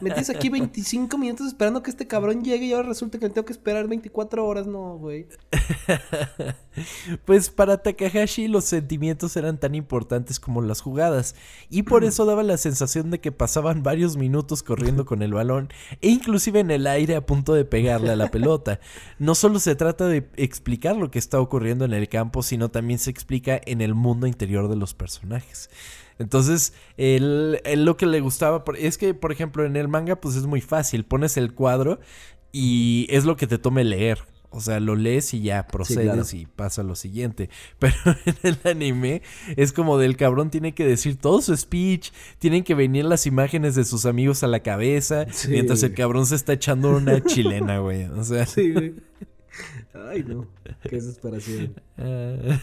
Me 0.02 0.10
tienes 0.10 0.30
aquí 0.30 0.50
25 0.50 1.18
minutos 1.18 1.48
esperando 1.48 1.82
que 1.84 1.92
este 1.92 2.08
cabrón 2.08 2.44
llegue 2.44 2.66
y 2.66 2.74
ahora 2.74 2.88
resulta 2.90 3.20
que 3.20 3.28
me 3.28 3.34
tengo 3.34 3.46
que 3.46 3.54
esperar 3.54 3.88
24 3.88 4.46
horas. 4.46 4.68
No, 4.68 4.98
güey. 4.98 5.28
Pues 7.24 7.50
para 7.50 7.78
Takahashi 7.82 8.50
los 8.50 8.66
sentimientos 8.66 9.38
eran 9.38 9.58
tan 9.60 9.76
importantes 9.76 10.42
como 10.42 10.62
las 10.62 10.82
jugadas 10.82 11.36
y 11.70 11.84
por 11.84 12.04
eso 12.04 12.26
daba 12.26 12.44
la 12.44 12.58
sensación 12.58 13.12
de 13.12 13.22
que 13.22 13.32
pasaban 13.32 13.82
varios 13.82 14.18
minutos 14.18 14.62
corriendo 14.62 15.06
con 15.06 15.22
el 15.22 15.34
balón 15.34 15.70
e 16.02 16.10
inclusive 16.10 16.60
en 16.60 16.72
el 16.72 16.86
aire 16.88 17.16
a 17.16 17.26
punto 17.26 17.54
de 17.54 17.64
pegarle 17.64 18.12
a 18.12 18.16
la 18.18 18.30
pelota. 18.30 18.82
No 19.20 19.36
solo 19.36 19.60
se 19.60 19.76
trata 19.76 20.08
de 20.08 20.28
explicar 20.36 20.98
lo 20.98 21.12
que 21.12 21.20
está 21.20 21.40
ocurriendo 21.40 21.86
en 21.86 21.94
el 21.94 22.10
campo, 22.10 22.44
sino 22.44 22.70
también 22.70 23.00
se 23.00 23.10
explica 23.10 23.60
en 23.66 23.80
el 23.80 23.94
mundo 23.96 24.28
interior 24.28 24.55
de 24.64 24.76
los 24.76 24.94
personajes. 24.94 25.70
Entonces, 26.18 26.74
él, 26.98 27.62
él 27.66 27.84
lo 27.86 27.98
que 27.98 28.06
le 28.06 28.22
gustaba 28.22 28.64
es 28.78 28.98
que, 28.98 29.14
por 29.14 29.32
ejemplo, 29.32 29.66
en 29.66 29.76
el 29.76 29.88
manga 29.88 30.16
pues 30.22 30.36
es 30.36 30.46
muy 30.46 30.62
fácil, 30.62 31.04
pones 31.06 31.36
el 31.38 31.54
cuadro 31.54 32.00
y 32.52 33.06
es 33.10 33.26
lo 33.26 33.36
que 33.36 33.48
te 33.48 33.58
tome 33.58 33.84
leer. 33.84 34.20
O 34.50 34.62
sea, 34.62 34.80
lo 34.80 34.96
lees 34.96 35.34
y 35.34 35.42
ya 35.42 35.68
procedes 35.68 36.06
claro. 36.06 36.24
y 36.32 36.46
pasa 36.46 36.82
lo 36.84 36.96
siguiente. 36.96 37.50
Pero 37.80 37.96
en 38.26 38.36
el 38.44 38.58
anime 38.64 39.22
es 39.58 39.74
como 39.74 39.98
del 39.98 40.16
cabrón 40.16 40.50
tiene 40.50 40.74
que 40.74 40.86
decir 40.88 41.18
todo 41.18 41.42
su 41.42 41.58
speech, 41.58 42.12
tienen 42.40 42.64
que 42.64 42.74
venir 42.76 43.04
las 43.04 43.26
imágenes 43.28 43.76
de 43.76 43.84
sus 43.84 44.06
amigos 44.06 44.44
a 44.44 44.48
la 44.48 44.62
cabeza, 44.62 45.26
Sí. 45.30 45.50
mientras 45.50 45.84
el 45.84 45.94
cabrón 45.94 46.26
se 46.26 46.36
está 46.36 46.54
echando 46.54 46.96
una 46.96 47.22
chilena, 47.22 47.80
güey. 47.80 48.06
O 48.06 48.24
sea, 48.24 48.46
Sí, 48.46 48.72
güey. 48.72 48.94
Ay, 49.94 50.24
no. 50.24 50.48
Qué 50.84 50.96
desesperación. 50.96 51.74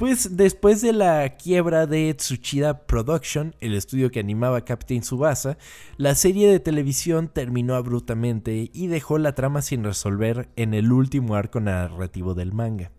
Pues 0.00 0.34
después 0.34 0.80
de 0.80 0.94
la 0.94 1.36
quiebra 1.36 1.86
de 1.86 2.14
Tsuchida 2.14 2.86
Production, 2.86 3.54
el 3.60 3.74
estudio 3.74 4.10
que 4.10 4.18
animaba 4.18 4.64
Captain 4.64 5.02
Tsubasa, 5.02 5.58
la 5.98 6.14
serie 6.14 6.50
de 6.50 6.58
televisión 6.58 7.28
terminó 7.28 7.74
abruptamente 7.74 8.70
y 8.72 8.86
dejó 8.86 9.18
la 9.18 9.34
trama 9.34 9.60
sin 9.60 9.84
resolver 9.84 10.48
en 10.56 10.72
el 10.72 10.90
último 10.90 11.34
arco 11.34 11.60
narrativo 11.60 12.32
del 12.32 12.54
manga. 12.54 12.92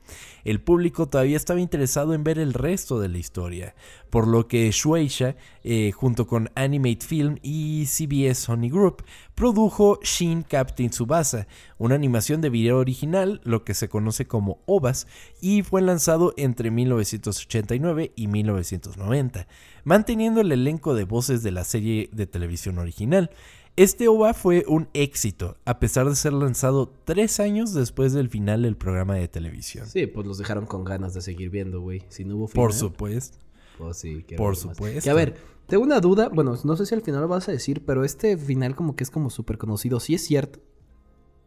El 0.44 0.62
público 0.62 1.08
todavía 1.08 1.38
estaba 1.38 1.60
interesado 1.60 2.14
en 2.14 2.24
ver 2.24 2.40
el 2.40 2.54
resto 2.54 3.00
de 3.00 3.10
la 3.10 3.18
historia, 3.18 3.76
por 4.10 4.28
lo 4.28 4.48
que 4.48 4.70
Shueisha, 4.72 5.36
eh, 5.64 5.92
junto 5.92 6.28
con 6.28 6.50
Animate 6.56 7.06
Film 7.06 7.38
y 7.42 7.86
CBS 7.86 8.42
Sony 8.42 8.70
Group, 8.70 9.04
produjo 9.36 10.00
Shin 10.04 10.44
Captain 10.44 10.90
Tsubasa, 10.90 11.48
una 11.78 11.96
animación 11.96 12.42
de 12.42 12.50
video 12.50 12.78
original, 12.78 13.42
lo 13.44 13.64
que 13.64 13.74
se 13.74 13.90
conoce 13.90 14.26
como 14.28 14.62
OVAS, 14.66 15.08
y 15.42 15.64
fue 15.64 15.82
lanzado 15.82 16.34
entre 16.38 16.72
1989 16.72 18.14
y 18.16 18.28
1990, 18.28 19.48
manteniendo 19.84 20.42
el 20.42 20.52
elenco 20.52 20.94
de 20.96 21.06
voces 21.06 21.44
de 21.44 21.52
la 21.52 21.64
serie 21.64 22.10
de 22.12 22.28
televisión 22.28 22.78
original. 22.78 23.32
Este 23.78 24.08
OVA 24.10 24.34
fue 24.34 24.66
un 24.68 24.90
éxito, 24.94 25.58
a 25.64 25.80
pesar 25.80 26.10
de 26.10 26.16
ser 26.16 26.34
lanzado 26.34 26.92
tres 27.06 27.40
años 27.40 27.74
después 27.74 28.12
del 28.12 28.30
final 28.30 28.64
del 28.64 28.76
programa 28.76 29.16
de 29.16 29.28
televisión. 29.30 29.88
Sí, 29.88 30.08
pues 30.08 30.28
los 30.28 30.38
dejaron 30.38 30.66
con 30.66 30.84
ganas 30.84 31.14
de 31.14 31.22
seguir 31.22 31.50
viendo, 31.50 31.80
güey. 31.80 32.04
Si 32.10 32.26
no 32.26 32.36
hubo 32.36 32.48
Por 32.48 32.72
final, 32.72 32.80
supuesto. 32.80 33.38
Pues 33.78 33.98
sí, 33.98 34.26
Por 34.36 34.58
supuesto. 34.58 35.02
Que 35.02 35.10
a 35.10 35.14
ver, 35.14 35.36
tengo 35.68 35.84
una 35.84 36.02
duda. 36.02 36.30
Bueno, 36.30 36.58
no 36.64 36.76
sé 36.76 36.86
si 36.86 36.94
al 36.94 37.02
final 37.02 37.22
lo 37.22 37.28
vas 37.30 37.48
a 37.48 37.54
decir, 37.54 37.86
pero 37.86 38.04
este 38.04 38.38
final 38.38 38.76
como 38.76 38.96
que 38.96 39.04
es 39.06 39.10
como 39.10 39.30
súper 39.30 39.58
conocido. 39.58 40.00
¿Sí 40.02 40.16
es 40.16 40.26
cierto? 40.26 40.60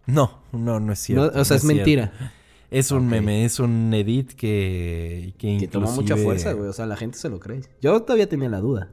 No, 0.07 0.41
no, 0.53 0.81
no 0.81 0.93
es 0.93 0.99
cierto. 1.01 1.31
No, 1.31 1.41
o 1.41 1.45
sea, 1.45 1.57
no 1.57 1.59
es 1.59 1.65
mentira. 1.65 2.33
Es 2.71 2.91
un 2.91 3.07
meme, 3.07 3.45
es 3.45 3.61
un 3.61 3.93
edit 3.95 4.33
que... 4.33 5.35
Que, 5.39 5.59
Que 5.59 5.69
tomó 5.69 5.93
mucha 5.93 6.17
fuerza, 6.17 6.55
güey. 6.55 6.69
O 6.69 6.73
sea, 6.73 6.87
la 6.87 6.97
gente 6.97 7.19
se 7.19 7.29
lo 7.29 7.39
cree. 7.39 7.61
Yo 7.81 8.03
todavía 8.03 8.29
tenía 8.29 8.49
la 8.49 8.61
duda. 8.61 8.91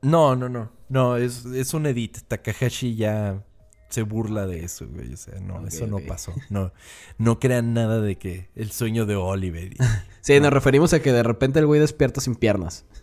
No, 0.00 0.34
no, 0.34 0.48
no. 0.48 0.72
No, 0.92 1.16
es, 1.16 1.44
es 1.46 1.72
un 1.74 1.86
edit. 1.86 2.18
Takahashi 2.28 2.94
ya 2.96 3.42
se 3.88 4.02
burla 4.02 4.46
de 4.46 4.64
eso, 4.64 4.86
güey. 4.88 5.12
O 5.14 5.16
sea, 5.16 5.38
no, 5.40 5.66
eso 5.66 5.86
no 5.86 5.98
pasó. 6.00 6.32
No, 6.50 6.72
no 7.18 7.38
crean 7.40 7.72
nada 7.74 8.00
de 8.00 8.16
que 8.16 8.48
el 8.54 8.70
sueño 8.72 9.06
de 9.06 9.16
Oliver. 9.16 9.72
y- 9.72 9.76
Sí, 10.20 10.38
nos 10.38 10.52
referimos 10.52 10.92
a 10.92 11.00
que 11.00 11.12
de 11.12 11.22
repente 11.22 11.58
el 11.58 11.66
güey 11.66 11.80
despierta 11.80 12.20
sin 12.20 12.34
piernas. 12.36 12.84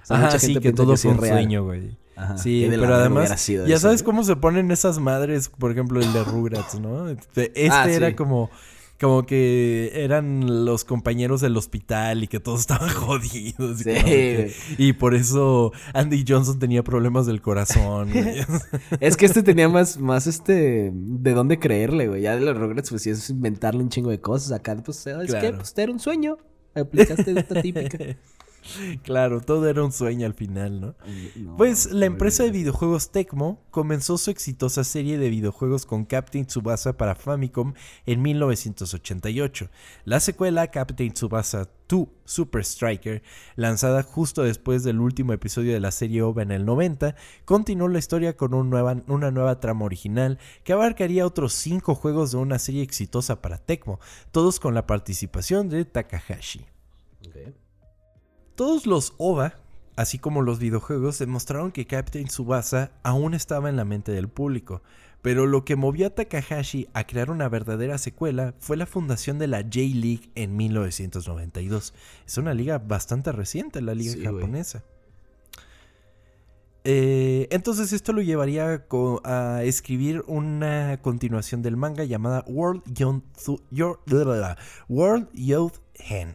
O 0.00 0.06
sea, 0.08 0.16
Ajá, 0.16 0.26
mucha 0.26 0.38
sí, 0.38 0.46
gente 0.54 0.60
que 0.60 0.72
todo 0.72 0.86
fue 0.86 0.94
es 0.94 1.04
un 1.04 1.18
real. 1.18 1.34
sueño, 1.34 1.64
güey. 1.64 1.98
Ajá. 2.16 2.38
Sí, 2.38 2.66
pero 2.70 2.94
además, 2.94 3.28
ya 3.46 3.62
eso, 3.64 3.78
sabes 3.78 4.02
güey. 4.02 4.04
cómo 4.06 4.24
se 4.24 4.36
ponen 4.36 4.70
esas 4.70 4.98
madres, 5.00 5.50
por 5.50 5.70
ejemplo, 5.70 6.00
el 6.00 6.10
de 6.14 6.24
Rugrats, 6.24 6.80
¿no? 6.80 7.08
Este 7.10 7.46
este 7.54 7.68
Ah, 7.70 7.90
era 7.90 8.08
sí. 8.08 8.14
como, 8.14 8.48
como 9.00 9.26
que 9.26 9.92
eran 9.94 10.64
los 10.64 10.84
compañeros 10.84 11.40
del 11.40 11.56
hospital 11.56 12.24
y 12.24 12.28
que 12.28 12.40
todos 12.40 12.60
estaban 12.68 12.88
jodidos. 12.90 13.80
y, 13.80 13.84
Sí, 13.84 13.90
qué. 14.04 14.52
y 14.76 14.92
por 14.94 15.14
eso 15.14 15.72
Andy 15.94 16.24
Johnson 16.26 16.58
tenía 16.58 16.82
problemas 16.82 17.26
del 17.26 17.40
corazón. 17.40 18.10
Es 19.00 19.16
que 19.16 19.26
este 19.26 19.42
tenía 19.42 19.68
más, 19.68 19.98
más 19.98 20.26
este, 20.26 20.90
de 20.92 21.32
dónde 21.32 21.58
creerle, 21.58 22.08
güey. 22.08 22.22
Ya 22.22 22.34
de 22.34 22.40
los 22.42 22.56
Rugrats, 22.56 22.90
pues 22.90 23.02
sí, 23.02 23.10
es 23.10 23.30
inventarle 23.30 23.82
un 23.82 23.88
chingo 23.88 24.10
de 24.10 24.20
cosas. 24.20 24.52
Acá, 24.52 24.76
pues, 24.84 24.98
¿sabes 24.98 25.32
qué? 25.32 25.38
Claro. 25.40 25.58
Pues 25.58 25.74
era 25.76 25.92
un 25.92 26.00
sueño. 26.00 26.36
Aplicaste 26.74 27.38
esta 27.38 27.62
típica. 27.62 27.98
claro, 29.02 29.40
todo 29.40 29.68
era 29.68 29.82
un 29.84 29.92
sueño 29.92 30.26
al 30.26 30.34
final, 30.34 30.80
¿no? 30.80 30.94
No, 31.36 31.56
Pues 31.56 31.90
la 31.92 32.06
empresa 32.06 32.42
de 32.44 32.50
videojuegos 32.50 33.10
Tecmo 33.10 33.62
comenzó 33.70 34.18
su 34.18 34.30
exitosa 34.30 34.84
serie 34.84 35.18
de 35.18 35.30
videojuegos 35.30 35.86
con 35.86 36.04
Captain 36.04 36.46
Tsubasa 36.46 36.96
para 36.96 37.14
Famicom 37.14 37.74
en 38.06 38.22
1988. 38.22 39.68
La 40.04 40.20
secuela 40.20 40.66
Captain 40.70 41.12
Tsubasa 41.12 41.68
2 41.88 42.06
Super 42.24 42.62
Striker, 42.64 43.22
lanzada 43.56 44.02
justo 44.02 44.42
después 44.42 44.84
del 44.84 45.00
último 45.00 45.32
episodio 45.32 45.72
de 45.72 45.80
la 45.80 45.90
serie 45.90 46.20
OVA 46.20 46.42
en 46.42 46.52
el 46.52 46.66
90, 46.66 47.14
continuó 47.46 47.88
la 47.88 47.98
historia 47.98 48.36
con 48.36 48.52
un 48.52 48.68
nueva- 48.68 49.02
una 49.06 49.30
nueva 49.30 49.58
trama 49.60 49.86
original 49.86 50.38
que 50.64 50.74
abarcaría 50.74 51.24
otros 51.26 51.54
cinco 51.54 51.94
juegos 51.94 52.32
de 52.32 52.36
una 52.38 52.58
serie 52.58 52.82
exitosa 52.82 53.40
para 53.40 53.56
Tecmo, 53.56 54.00
todos 54.32 54.60
con 54.60 54.74
la 54.74 54.86
participación 54.86 55.70
de 55.70 55.86
Takahashi. 55.86 56.66
Todos 58.58 58.88
los 58.88 59.14
OVA, 59.18 59.54
así 59.94 60.18
como 60.18 60.42
los 60.42 60.58
videojuegos, 60.58 61.20
demostraron 61.20 61.70
que 61.70 61.86
Captain 61.86 62.26
Tsubasa 62.26 62.90
aún 63.04 63.34
estaba 63.34 63.68
en 63.68 63.76
la 63.76 63.84
mente 63.84 64.10
del 64.10 64.26
público. 64.26 64.82
Pero 65.22 65.46
lo 65.46 65.64
que 65.64 65.76
movió 65.76 66.08
a 66.08 66.10
Takahashi 66.10 66.88
a 66.92 67.06
crear 67.06 67.30
una 67.30 67.48
verdadera 67.48 67.98
secuela 67.98 68.56
fue 68.58 68.76
la 68.76 68.86
fundación 68.86 69.38
de 69.38 69.46
la 69.46 69.58
J-League 69.58 70.32
en 70.34 70.56
1992. 70.56 71.94
Es 72.26 72.36
una 72.36 72.52
liga 72.52 72.78
bastante 72.78 73.30
reciente, 73.30 73.80
la 73.80 73.94
liga 73.94 74.14
Sí, 74.14 74.24
japonesa. 74.24 74.82
Eh, 76.82 77.46
entonces 77.52 77.92
esto 77.92 78.12
lo 78.12 78.22
llevaría 78.22 78.84
a 79.22 79.62
escribir 79.62 80.24
una 80.26 80.98
continuación 81.00 81.62
del 81.62 81.76
manga 81.76 82.02
llamada 82.02 82.42
World 82.48 82.82
Youth, 82.92 83.22
World 84.88 85.28
Youth 85.32 85.74
Hen, 85.94 86.34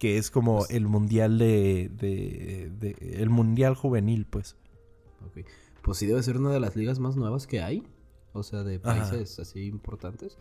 que 0.00 0.18
es 0.18 0.32
como 0.32 0.58
Pues- 0.58 0.70
el 0.70 0.86
mundial 0.88 1.38
de, 1.38 1.88
de- 1.96 2.72
de- 2.80 3.22
el 3.22 3.30
mundial 3.30 3.76
juvenil, 3.76 4.26
pues. 4.26 4.56
Ok. 5.24 5.46
Pues 5.82 5.98
sí 5.98 6.06
debe 6.06 6.20
ser 6.24 6.38
una 6.38 6.50
de 6.50 6.58
las 6.58 6.74
ligas 6.74 6.98
más 6.98 7.14
nuevas 7.16 7.46
que 7.46 7.62
hay. 7.62 7.86
O 8.32 8.42
sea, 8.42 8.64
de 8.64 8.80
Ajá. 8.82 9.08
países 9.10 9.38
así 9.38 9.66
importantes. 9.66 10.36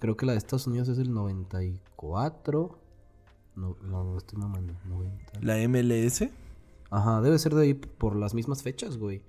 Creo 0.00 0.16
que 0.16 0.26
la 0.26 0.32
de 0.32 0.38
Estados 0.38 0.66
Unidos 0.66 0.88
es 0.88 0.98
el 0.98 1.12
94. 1.12 2.78
No, 3.56 3.76
no, 3.82 4.16
estoy 4.18 4.38
mamando. 4.38 4.74
90. 4.88 5.40
La 5.40 5.58
MLS. 5.68 6.30
Ajá, 6.90 7.20
debe 7.20 7.38
ser 7.38 7.54
de 7.54 7.62
ahí 7.62 7.74
por 7.74 8.16
las 8.16 8.34
mismas 8.34 8.62
fechas, 8.62 8.96
güey. 8.98 9.22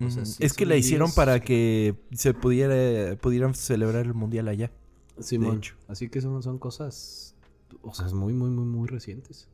O 0.00 0.10
sea, 0.10 0.22
Ujú. 0.22 0.32
sí 0.32 0.44
es 0.44 0.52
que 0.54 0.64
la 0.66 0.76
hicieron 0.76 1.10
para 1.12 1.40
que 1.40 1.96
se 2.12 2.32
pudiera 2.34 3.16
pudieran 3.16 3.54
celebrar 3.54 4.06
el 4.06 4.14
mundial 4.14 4.48
allá. 4.48 4.70
Simón. 5.18 5.56
hecho. 5.58 5.74
Así 5.88 6.08
que 6.08 6.20
son, 6.20 6.40
son 6.42 6.58
cosas. 6.58 7.34
O 7.82 7.94
sea, 7.94 8.06
es 8.06 8.12
muy, 8.12 8.32
muy, 8.32 8.50
muy, 8.50 8.64
muy 8.64 8.88
recientes. 8.88 9.48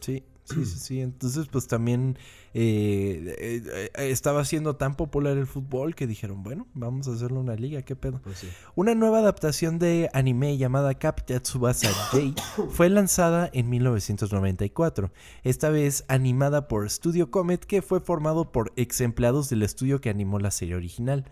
Sí, 0.00 0.24
sí, 0.44 0.64
sí, 0.64 0.78
sí. 0.78 1.00
Entonces, 1.00 1.46
pues 1.48 1.66
también 1.68 2.18
eh, 2.54 3.36
eh, 3.38 3.90
eh, 3.94 4.10
estaba 4.10 4.44
siendo 4.44 4.76
tan 4.76 4.96
popular 4.96 5.36
el 5.36 5.46
fútbol 5.46 5.94
que 5.94 6.06
dijeron, 6.06 6.42
bueno, 6.42 6.66
vamos 6.74 7.06
a 7.08 7.12
hacerle 7.12 7.38
una 7.38 7.54
liga, 7.54 7.82
qué 7.82 7.94
pedo. 7.96 8.20
Pues 8.22 8.38
sí. 8.38 8.48
Una 8.74 8.94
nueva 8.94 9.18
adaptación 9.18 9.78
de 9.78 10.10
anime 10.12 10.56
llamada 10.56 10.94
Captain 10.94 11.40
Tsubasa 11.40 11.92
J 11.92 12.34
fue 12.70 12.88
lanzada 12.88 13.48
en 13.52 13.68
1994, 13.68 15.12
esta 15.44 15.70
vez 15.70 16.04
animada 16.08 16.66
por 16.66 16.88
Studio 16.90 17.30
Comet 17.30 17.64
que 17.64 17.82
fue 17.82 18.00
formado 18.00 18.50
por 18.50 18.72
ex 18.76 19.00
empleados 19.00 19.48
del 19.48 19.62
estudio 19.62 20.00
que 20.00 20.10
animó 20.10 20.38
la 20.38 20.50
serie 20.50 20.74
original. 20.74 21.24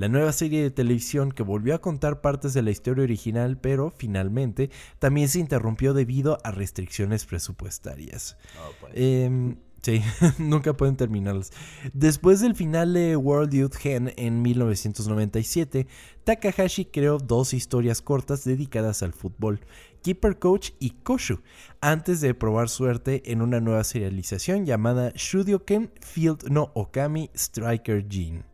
La 0.00 0.08
nueva 0.08 0.32
serie 0.32 0.62
de 0.62 0.70
televisión 0.70 1.30
que 1.30 1.42
volvió 1.42 1.74
a 1.74 1.82
contar 1.82 2.22
partes 2.22 2.54
de 2.54 2.62
la 2.62 2.70
historia 2.70 3.04
original, 3.04 3.58
pero 3.58 3.90
finalmente 3.94 4.70
también 4.98 5.28
se 5.28 5.40
interrumpió 5.40 5.92
debido 5.92 6.38
a 6.42 6.52
restricciones 6.52 7.26
presupuestarias. 7.26 8.38
Em, 8.94 9.58
sí, 9.82 10.00
nunca 10.38 10.74
pueden 10.74 10.96
terminarlas. 10.96 11.52
Después 11.92 12.40
del 12.40 12.54
final 12.54 12.94
de 12.94 13.14
World 13.14 13.52
Youth 13.52 13.74
Gen 13.74 14.14
en 14.16 14.40
1997, 14.40 15.86
Takahashi 16.24 16.86
creó 16.86 17.18
dos 17.18 17.52
historias 17.52 18.00
cortas 18.00 18.42
dedicadas 18.44 19.02
al 19.02 19.12
fútbol, 19.12 19.60
Keeper 20.02 20.38
Coach 20.38 20.70
y 20.78 20.92
Koshu, 21.02 21.42
antes 21.82 22.22
de 22.22 22.32
probar 22.32 22.70
suerte 22.70 23.30
en 23.30 23.42
una 23.42 23.60
nueva 23.60 23.84
serialización 23.84 24.64
llamada 24.64 25.12
Shudioken 25.14 25.92
Field 26.00 26.48
no 26.48 26.70
Okami 26.72 27.28
Striker 27.34 28.06
Gene. 28.08 28.49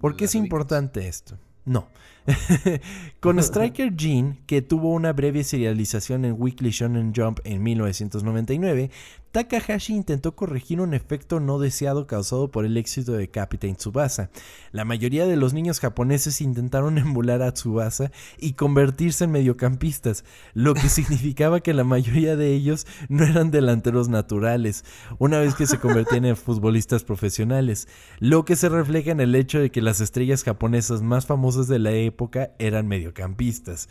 ¿Por 0.00 0.16
qué 0.16 0.24
¿Las 0.24 0.34
es 0.34 0.34
importante 0.36 1.08
esto? 1.08 1.38
No. 1.64 1.88
Con 3.20 3.38
Striker 3.38 3.92
Gene, 3.96 4.38
que 4.46 4.62
tuvo 4.62 4.92
una 4.92 5.12
breve 5.12 5.44
serialización 5.44 6.24
en 6.24 6.34
Weekly 6.38 6.70
Shonen 6.70 7.12
Jump 7.14 7.40
en 7.44 7.62
1999, 7.62 8.90
Takahashi 9.32 9.94
intentó 9.94 10.34
corregir 10.34 10.80
un 10.80 10.94
efecto 10.94 11.38
no 11.38 11.58
deseado 11.58 12.06
causado 12.06 12.50
por 12.50 12.64
el 12.64 12.76
éxito 12.76 13.12
de 13.12 13.28
Captain 13.28 13.76
Tsubasa. 13.76 14.30
La 14.72 14.86
mayoría 14.86 15.26
de 15.26 15.36
los 15.36 15.52
niños 15.52 15.80
japoneses 15.80 16.40
intentaron 16.40 16.96
emular 16.98 17.42
a 17.42 17.52
Tsubasa 17.52 18.10
y 18.38 18.54
convertirse 18.54 19.24
en 19.24 19.32
mediocampistas, 19.32 20.24
lo 20.54 20.74
que 20.74 20.88
significaba 20.88 21.60
que 21.60 21.74
la 21.74 21.84
mayoría 21.84 22.36
de 22.36 22.54
ellos 22.54 22.86
no 23.08 23.24
eran 23.24 23.50
delanteros 23.50 24.08
naturales, 24.08 24.84
una 25.18 25.38
vez 25.40 25.54
que 25.54 25.66
se 25.66 25.78
convertían 25.80 26.24
en 26.24 26.36
futbolistas 26.36 27.04
profesionales, 27.04 27.86
lo 28.20 28.44
que 28.44 28.56
se 28.56 28.68
refleja 28.68 29.10
en 29.10 29.20
el 29.20 29.34
hecho 29.34 29.60
de 29.60 29.70
que 29.70 29.82
las 29.82 30.00
estrellas 30.00 30.42
japonesas 30.42 31.02
más 31.02 31.26
famosas 31.26 31.68
de 31.68 31.78
la 31.78 31.92
época 31.92 32.52
eran 32.58 32.88
mediocampistas. 32.88 33.88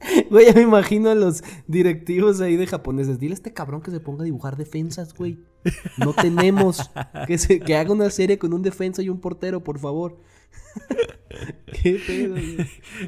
Güey, 0.30 0.46
ya 0.46 0.54
me 0.54 0.62
imagino 0.62 1.10
a 1.10 1.14
los 1.14 1.42
directivos 1.66 2.40
ahí 2.40 2.56
de 2.56 2.66
japoneses. 2.66 3.18
Dile 3.18 3.32
a 3.32 3.34
este 3.34 3.52
cabrón 3.52 3.82
que 3.82 3.90
se 3.90 4.00
ponga 4.00 4.22
a 4.22 4.24
dibujar 4.24 4.56
defensas, 4.56 5.14
güey. 5.14 5.40
No 5.98 6.14
tenemos. 6.14 6.90
Que, 7.26 7.36
se, 7.36 7.60
que 7.60 7.76
haga 7.76 7.92
una 7.92 8.08
serie 8.10 8.38
con 8.38 8.52
un 8.54 8.62
defensa 8.62 9.02
y 9.02 9.08
un 9.10 9.20
portero, 9.20 9.62
por 9.62 9.78
favor. 9.78 10.18
Qué 11.82 12.00
pedo, 12.06 12.30
güey. 12.34 12.56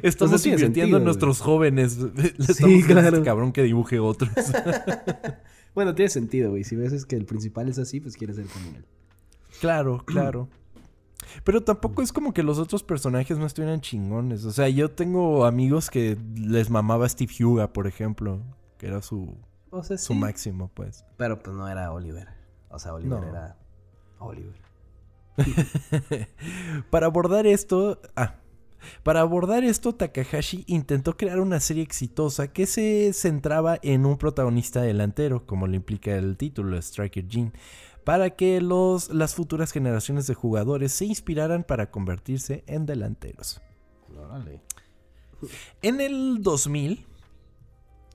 Estamos 0.01 0.45
invirtiendo 0.45 0.57
sentido, 0.59 0.85
en 0.85 0.91
güey. 0.91 1.03
nuestros 1.03 1.39
jóvenes. 1.41 1.97
Le 2.15 2.53
Sí, 2.53 2.63
diciendo 2.65 2.99
a 2.99 3.01
claro. 3.01 3.07
este 3.17 3.23
cabrón 3.25 3.51
que 3.51 3.63
dibuje 3.63 3.99
otros. 3.99 4.31
Bueno, 5.73 5.95
tiene 5.95 6.09
sentido, 6.09 6.51
güey. 6.51 6.63
Si 6.63 6.75
ves 6.75 6.93
es 6.93 7.05
que 7.05 7.15
el 7.15 7.25
principal 7.25 7.67
es 7.69 7.79
así, 7.79 7.99
pues 7.99 8.15
quieres 8.15 8.35
ser 8.35 8.45
como 8.45 8.69
él. 8.77 8.85
Claro, 9.59 10.03
claro. 10.05 10.49
Pero 11.43 11.61
tampoco 11.63 12.01
es 12.01 12.11
como 12.13 12.33
que 12.33 12.43
los 12.43 12.59
otros 12.59 12.83
personajes 12.83 13.37
no 13.37 13.45
estuvieran 13.45 13.81
chingones. 13.81 14.45
O 14.45 14.51
sea, 14.51 14.69
yo 14.69 14.91
tengo 14.91 15.45
amigos 15.45 15.89
que 15.89 16.17
les 16.35 16.69
mamaba 16.69 17.07
Steve 17.09 17.33
Huga, 17.43 17.71
por 17.73 17.87
ejemplo. 17.87 18.41
Que 18.77 18.87
era 18.87 19.01
su, 19.01 19.35
O 19.69 19.83
sea, 19.83 19.97
su 19.97 20.13
sí. 20.13 20.19
máximo, 20.19 20.69
pues. 20.73 21.05
Pero 21.17 21.39
pues 21.41 21.55
no 21.55 21.67
era 21.67 21.91
Oliver. 21.91 22.27
O 22.69 22.79
sea, 22.79 22.93
Oliver 22.93 23.19
No. 23.21 23.27
era 23.29 23.57
Oliver. 24.19 24.61
Para 26.89 27.07
abordar 27.07 27.47
esto. 27.47 27.99
Ah. 28.15 28.35
Para 29.03 29.21
abordar 29.21 29.63
esto, 29.63 29.95
Takahashi 29.95 30.65
intentó 30.67 31.15
crear 31.15 31.39
una 31.39 31.61
serie 31.61 31.83
exitosa 31.83 32.49
que 32.51 32.65
se 32.65 33.13
centraba 33.13 33.79
en 33.81 34.05
un 34.05 34.17
protagonista 34.17 34.81
delantero, 34.81 35.45
como 35.45 35.67
lo 35.67 35.75
implica 35.75 36.11
el 36.17 36.35
título, 36.35 36.77
Striker 36.77 37.25
Gene, 37.29 37.53
para 38.03 38.31
que 38.31 38.61
los, 38.61 39.09
las 39.09 39.35
futuras 39.35 39.71
generaciones 39.71 40.27
de 40.27 40.33
jugadores 40.33 40.91
se 40.91 41.05
inspiraran 41.05 41.63
para 41.63 41.91
convertirse 41.91 42.63
en 42.67 42.85
delanteros. 42.85 43.61
Órale. 44.17 44.61
En 45.81 46.01
el 46.01 46.41
2000, 46.41 47.05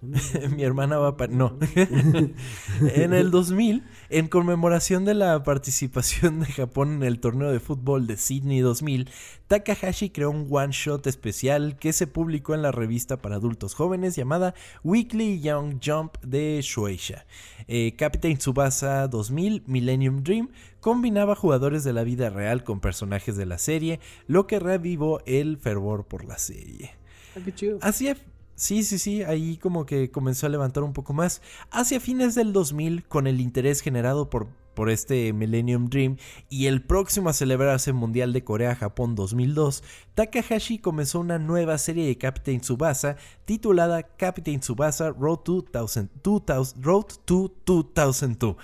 Mi 0.57 0.63
hermana 0.63 0.99
va 0.99 1.17
para... 1.17 1.33
No. 1.33 1.59
en 2.95 3.15
el 3.15 3.31
2000, 3.31 3.83
en 4.11 4.29
conmemoración 4.29 5.05
de 5.05 5.15
la 5.15 5.43
participación 5.43 6.41
de 6.41 6.47
Japón 6.47 6.95
en 6.95 7.03
el 7.03 7.19
torneo 7.19 7.51
de 7.51 7.59
fútbol 7.59 8.07
de 8.07 8.17
Sydney 8.17 8.61
2000, 8.61 9.11
Takahashi 9.49 10.11
creó 10.11 10.31
un 10.31 10.47
one-shot 10.49 11.07
especial 11.07 11.79
que 11.79 11.93
se 11.93 12.07
publicó 12.07 12.55
en 12.55 12.63
la 12.63 12.71
revista 12.71 13.17
para 13.17 13.37
adultos 13.37 13.75
jóvenes 13.75 14.15
llamada 14.15 14.55
Weekly 14.85 15.41
Young 15.41 15.81
Jump 15.85 16.17
de 16.23 16.61
Shueisha. 16.63 17.27
Eh, 17.67 17.95
Captain 17.97 18.37
Tsubasa 18.37 19.09
2000 19.09 19.65
Millennium 19.67 20.23
Dream 20.23 20.51
combinaba 20.81 21.35
jugadores 21.35 21.83
de 21.83 21.93
la 21.93 22.05
vida 22.05 22.31
real 22.31 22.63
con 22.63 22.81
personajes 22.81 23.37
de 23.37 23.47
la 23.47 23.59
serie, 23.59 23.99
lo 24.29 24.47
que 24.47 24.61
revivó 24.61 25.21
el 25.27 25.59
fervor 25.59 26.07
por 26.07 26.25
la 26.25 26.39
serie. 26.39 26.93
Ah, 27.37 27.41
qué 27.45 27.53
chido. 27.53 27.79
Hacia 27.83 28.17
Sí, 28.59 28.83
sí, 28.83 28.99
sí, 28.99 29.23
ahí 29.23 29.57
como 29.57 29.87
que 29.87 30.11
comenzó 30.11 30.47
a 30.47 30.49
levantar 30.49 30.83
un 30.83 30.93
poco 30.93 31.13
más. 31.13 31.43
Hacia 31.71 32.01
fines 32.01 32.35
del 32.35 32.53
2000, 32.53 33.05
con 33.07 33.29
el 33.29 33.41
interés 33.41 33.83
generado 33.83 34.31
por, 34.31 34.49
por 34.75 34.91
este 34.91 35.33
Millennium 35.33 35.89
Dream 35.89 36.17
y 36.51 36.67
el 36.67 36.83
próximo 36.83 37.29
a 37.29 37.35
celebrarse 37.35 37.93
Mundial 37.93 38.33
de 38.33 38.43
Corea-Japón 38.43 39.15
2002, 39.15 39.85
Takahashi 40.17 40.81
comenzó 40.81 41.21
una 41.21 41.39
nueva 41.39 41.79
serie 41.79 42.05
de 42.09 42.19
Captain 42.19 42.61
Tsubasa 42.61 43.15
titulada 43.45 44.03
Captain 44.03 44.59
Tsubasa 44.59 45.11
Road 45.11 45.39
to 45.45 45.65
2000, 45.73 46.11
2000, 46.25 46.83
Road 46.83 47.07
to 47.27 47.55
2002, 47.65 48.57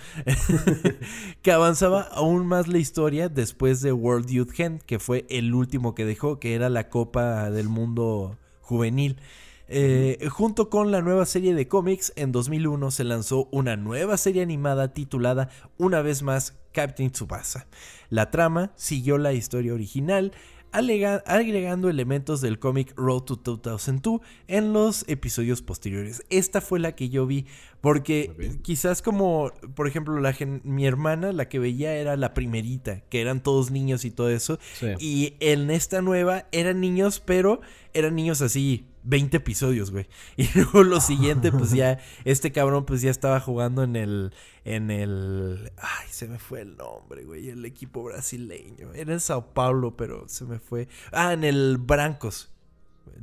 que 1.43 1.53
avanzaba 1.53 2.01
aún 2.01 2.49
más 2.49 2.67
la 2.67 2.79
historia 2.79 3.29
después 3.29 3.81
de 3.81 3.93
World 3.93 4.29
Youth 4.29 4.59
Hand, 4.59 4.83
que 4.83 4.99
fue 4.99 5.25
el 5.29 5.55
último 5.55 5.95
que 5.95 6.05
dejó, 6.05 6.41
que 6.41 6.57
era 6.57 6.69
la 6.69 6.89
Copa 6.89 7.49
del 7.53 7.69
Mundo 7.69 8.37
Juvenil. 8.61 9.19
Eh, 9.67 10.29
junto 10.31 10.69
con 10.69 10.91
la 10.91 11.01
nueva 11.01 11.25
serie 11.25 11.55
de 11.55 11.69
cómics, 11.69 12.13
en 12.17 12.33
2001 12.33 12.91
se 12.91 13.05
lanzó 13.05 13.49
una 13.51 13.77
nueva 13.77 14.17
serie 14.17 14.43
animada 14.43 14.93
titulada 14.93 15.49
una 15.79 16.03
vez 16.03 16.23
más 16.23 16.59
Captain 16.73 17.11
Tsubasa. 17.11 17.67
La 18.11 18.31
trama 18.31 18.73
siguió 18.77 19.17
la 19.17 19.33
historia 19.33 19.73
original, 19.73 20.33
agregando 20.73 21.89
elementos 21.89 22.41
del 22.41 22.59
cómic 22.59 22.93
Road 22.97 23.23
to 23.23 23.37
2002 23.37 24.21
en 24.49 24.73
los 24.73 25.05
episodios 25.09 25.63
posteriores. 25.63 26.25
Esta 26.31 26.61
fue 26.61 26.81
la 26.81 26.97
que 26.97 27.09
yo 27.09 27.27
vi, 27.27 27.47
porque 27.85 28.59
quizás 28.63 29.03
como, 29.03 29.53
por 29.75 29.87
ejemplo, 29.87 30.19
la 30.19 30.35
mi 30.63 30.87
hermana, 30.87 31.33
la 31.33 31.51
que 31.51 31.59
veía 31.59 31.95
era 31.97 32.17
la 32.17 32.33
primerita, 32.33 33.03
que 33.11 33.21
eran 33.21 33.43
todos 33.43 33.71
niños 33.71 34.07
y 34.07 34.11
todo 34.11 34.31
eso. 34.31 34.59
Y 34.99 35.35
en 35.41 35.71
esta 35.71 36.01
nueva 36.01 36.47
eran 36.51 36.81
niños, 36.81 37.21
pero 37.21 37.61
eran 37.93 38.17
niños 38.17 38.41
así 38.41 38.87
20 39.03 39.37
episodios, 39.37 39.91
güey. 39.91 40.07
Y 40.39 40.49
luego 40.55 40.83
lo 40.83 40.99
siguiente, 41.03 41.53
pues 41.53 41.73
ya, 41.73 41.99
este 42.25 42.53
cabrón, 42.53 42.87
pues 42.87 43.03
ya 43.03 43.11
estaba 43.11 43.39
jugando 43.39 43.83
en 43.83 43.97
el, 43.97 44.33
en 44.65 44.91
el, 44.91 45.71
ay, 45.77 46.07
se 46.09 46.27
me 46.27 46.39
fue 46.39 46.63
el 46.63 46.79
nombre, 46.79 47.25
güey, 47.25 47.51
el 47.51 47.67
equipo 47.67 48.03
brasileño. 48.03 48.95
Era 48.95 49.13
en 49.13 49.21
Sao 49.21 49.53
Paulo, 49.53 49.95
pero 49.95 50.27
se 50.27 50.47
me 50.47 50.59
fue. 50.59 50.89
Ah, 51.13 51.35
en 51.35 51.45
el 51.45 51.77
Brancos. 51.77 52.51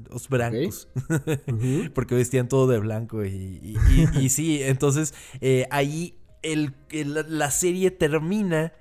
Los 0.09 0.29
Brancos. 0.29 0.89
Porque 1.93 2.15
vestían 2.15 2.47
todo 2.47 2.67
de 2.67 2.79
blanco 2.79 3.25
y, 3.25 3.77
y, 4.13 4.29
sí, 4.29 4.61
entonces 4.61 5.13
eh, 5.39 5.67
ahí 5.71 6.17
el, 6.41 6.73
la 6.91 7.51
serie 7.51 7.91
termina 7.91 8.73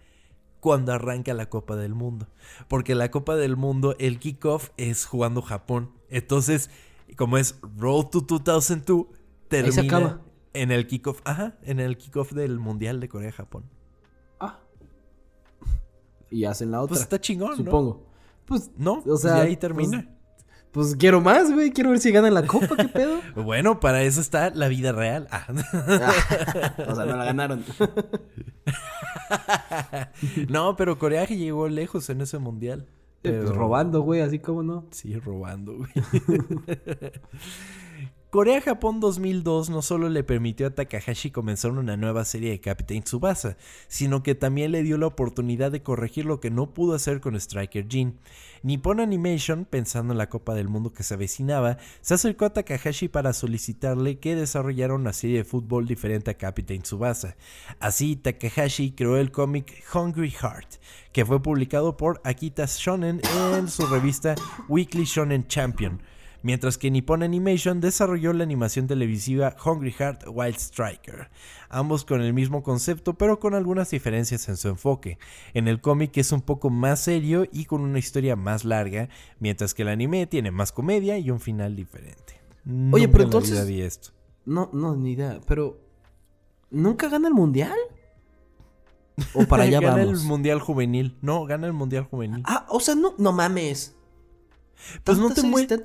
cuando 0.61 0.93
arranca 0.93 1.35
la 1.35 1.49
Copa 1.49 1.77
del 1.77 1.95
Mundo. 1.95 2.29
Porque 2.69 2.95
la 2.95 3.11
Copa 3.11 3.37
del 3.37 3.57
Mundo, 3.57 3.97
el 3.99 4.19
kickoff 4.19 4.71
es 4.77 5.07
jugando 5.07 5.43
Japón. 5.43 5.93
Entonces, 6.09 6.71
como 7.17 7.39
es 7.39 7.59
Road 7.77 8.07
to 8.07 8.21
2002, 8.21 9.07
termina 9.49 10.21
en 10.53 10.71
el 10.71 10.87
kickoff, 10.87 11.21
ajá, 11.25 11.57
en 11.63 11.81
el 11.81 11.97
kickoff 11.97 12.33
del 12.33 12.59
Mundial 12.59 13.01
de 13.01 13.09
Corea-Japón. 13.09 13.65
Ah. 14.39 14.61
Y 16.31 16.45
hacen 16.45 16.71
la 16.71 16.79
pues 16.79 16.85
otra. 16.85 16.95
Pues 16.95 17.01
está 17.03 17.21
chingón, 17.21 17.57
supongo. 17.57 18.07
Pues 18.45 18.71
no, 18.77 19.03
o 19.07 19.17
sea, 19.17 19.39
y 19.39 19.49
ahí 19.49 19.57
termina. 19.57 20.03
Pues, 20.03 20.20
pues, 20.73 20.97
quiero 20.97 21.21
más, 21.21 21.53
güey. 21.53 21.71
Quiero 21.71 21.91
ver 21.91 22.01
si 22.01 22.13
ganan 22.13 22.35
la 22.35 22.47
copa, 22.47 22.77
¿qué 22.77 22.89
pedo? 22.89 23.21
bueno, 23.37 23.81
para 23.81 24.03
eso 24.03 24.21
está 24.21 24.51
la 24.51 24.69
vida 24.69 24.93
real. 24.93 25.27
Ah. 25.31 25.47
o 25.51 26.95
sea, 26.95 27.07
no 27.07 27.17
la 27.17 27.25
ganaron. 27.25 27.65
no, 30.49 30.77
pero 30.77 30.99
Corea 30.99 31.25
llegó 31.27 31.69
lejos 31.69 32.11
en 32.11 32.21
ese 32.21 32.39
mundial. 32.39 32.87
Pues 33.23 33.51
robando, 33.51 34.01
güey, 34.01 34.23
así 34.23 34.39
como 34.39 34.63
no. 34.63 34.87
Sí, 34.91 35.19
robando, 35.19 35.77
güey. 35.77 35.91
Corea-Japón 38.31 39.01
2002 39.01 39.71
no 39.71 39.83
solo 39.83 40.09
le 40.09 40.23
permitió 40.23 40.69
a 40.69 40.71
Takahashi 40.71 41.33
comenzar 41.33 41.73
una 41.73 41.97
nueva 41.97 42.25
serie 42.25 42.53
de 42.53 42.61
Captain 42.61 43.03
Tsubasa, 43.03 43.57
sino 43.89 44.23
que 44.23 44.37
también 44.37 44.71
le 44.71 44.85
dio 44.85 44.99
la 44.99 45.09
oportunidad 45.09 45.73
de 45.73 45.83
corregir 45.83 46.27
lo 46.27 46.39
que 46.39 46.49
no 46.49 46.73
pudo 46.73 46.95
hacer 46.95 47.21
con 47.21 47.35
Striker 47.35 47.89
Jin. 47.89 48.21
Nippon 48.63 49.01
Animation, 49.01 49.65
pensando 49.65 50.13
en 50.13 50.19
la 50.19 50.29
Copa 50.29 50.55
del 50.55 50.69
Mundo 50.69 50.93
que 50.93 51.03
se 51.03 51.15
avecinaba, 51.15 51.79
se 52.03 52.15
acercó 52.15 52.45
a 52.45 52.53
Takahashi 52.53 53.09
para 53.09 53.33
solicitarle 53.33 54.21
que 54.21 54.37
desarrollara 54.37 54.95
una 54.95 55.13
serie 55.13 55.39
de 55.39 55.45
fútbol 55.45 55.89
diferente 55.89 56.31
a 56.31 56.35
Captain 56.35 56.83
Tsubasa. 56.83 57.35
Así, 57.81 58.15
Takahashi 58.15 58.93
creó 58.93 59.17
el 59.17 59.33
cómic 59.33 59.83
Hungry 59.93 60.31
Heart, 60.31 60.77
que 61.13 61.27
fue 61.27 61.43
publicado 61.43 61.97
por 61.97 62.21
Akita 62.23 62.67
Shonen 62.69 63.21
en 63.57 63.67
su 63.67 63.85
revista 63.89 64.37
Weekly 64.69 65.03
Shonen 65.03 65.49
Champion 65.49 66.01
mientras 66.43 66.79
que 66.79 66.91
Nippon 66.91 67.23
Animation 67.23 67.81
desarrolló 67.81 68.33
la 68.33 68.45
animación 68.45 68.87
televisiva 68.87 69.57
Hungry 69.65 69.93
Heart 69.93 70.25
Wild 70.27 70.57
Striker, 70.57 71.31
ambos 71.69 72.05
con 72.05 72.21
el 72.23 72.33
mismo 72.33 72.63
concepto 72.63 73.15
pero 73.15 73.39
con 73.39 73.55
algunas 73.55 73.91
diferencias 73.91 74.49
en 74.49 74.57
su 74.57 74.69
enfoque. 74.69 75.19
En 75.55 75.69
el 75.69 75.81
cómic 75.81 76.17
es 76.17 76.33
un 76.33 76.41
poco 76.41 76.71
más 76.71 77.01
serio 77.01 77.47
y 77.53 77.65
con 77.65 77.81
una 77.83 77.99
historia 77.99 78.37
más 78.37 78.65
larga, 78.65 79.09
mientras 79.39 79.75
que 79.75 79.83
el 79.83 79.89
anime 79.89 80.27
tiene 80.27 80.51
más 80.51 80.73
comedia 80.73 81.19
y 81.19 81.31
un 81.31 81.41
final 81.41 81.77
diferente. 81.77 82.41
Oye, 82.93 83.09
pero 83.09 83.25
entonces... 83.25 83.67
Vi 83.67 83.83
esto. 83.83 84.11
No, 84.45 84.71
no, 84.73 84.97
ni 84.97 85.13
idea, 85.13 85.41
pero... 85.47 85.81
¿Nunca 86.71 87.09
gana 87.09 87.29
el 87.29 87.35
mundial? 87.35 87.77
¿O 89.35 89.45
para 89.45 89.65
allá 89.65 89.81
gana 89.81 90.03
el 90.03 90.17
mundial 90.19 90.61
juvenil. 90.61 91.17
No, 91.21 91.45
gana 91.45 91.67
el 91.67 91.73
mundial 91.73 92.05
juvenil. 92.05 92.43
Ah, 92.45 92.67
o 92.69 92.81
sea, 92.81 92.95
no, 92.95 93.15
no 93.19 93.33
mames. 93.33 93.97
Pues 95.05 95.19
no 95.19 95.33
te 95.33 95.43
muestran. 95.43 95.83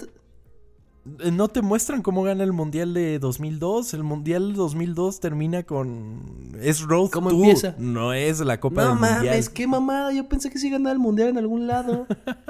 Eh, 1.19 1.31
no 1.31 1.47
te 1.47 1.61
muestran 1.61 2.01
cómo 2.01 2.23
gana 2.23 2.43
el 2.43 2.51
Mundial 2.51 2.93
de 2.93 3.19
2002. 3.19 3.93
El 3.93 4.03
Mundial 4.03 4.53
de 4.53 4.57
2002 4.57 5.19
termina 5.19 5.63
con... 5.63 6.57
Es 6.59 6.81
Road 6.81 7.11
¿Cómo 7.11 7.29
empieza? 7.29 7.75
No 7.77 8.13
es 8.13 8.39
la 8.39 8.59
Copa 8.59 8.81
del 8.81 8.91
Mundial. 8.93 9.17
No 9.19 9.25
mames, 9.25 9.49
qué 9.49 9.67
mamada. 9.67 10.13
Yo 10.13 10.27
pensé 10.27 10.49
que 10.49 10.57
sí 10.57 10.69
ganaba 10.69 10.93
el 10.93 10.99
Mundial 10.99 11.29
en 11.29 11.37
algún 11.37 11.67
lado. 11.67 12.07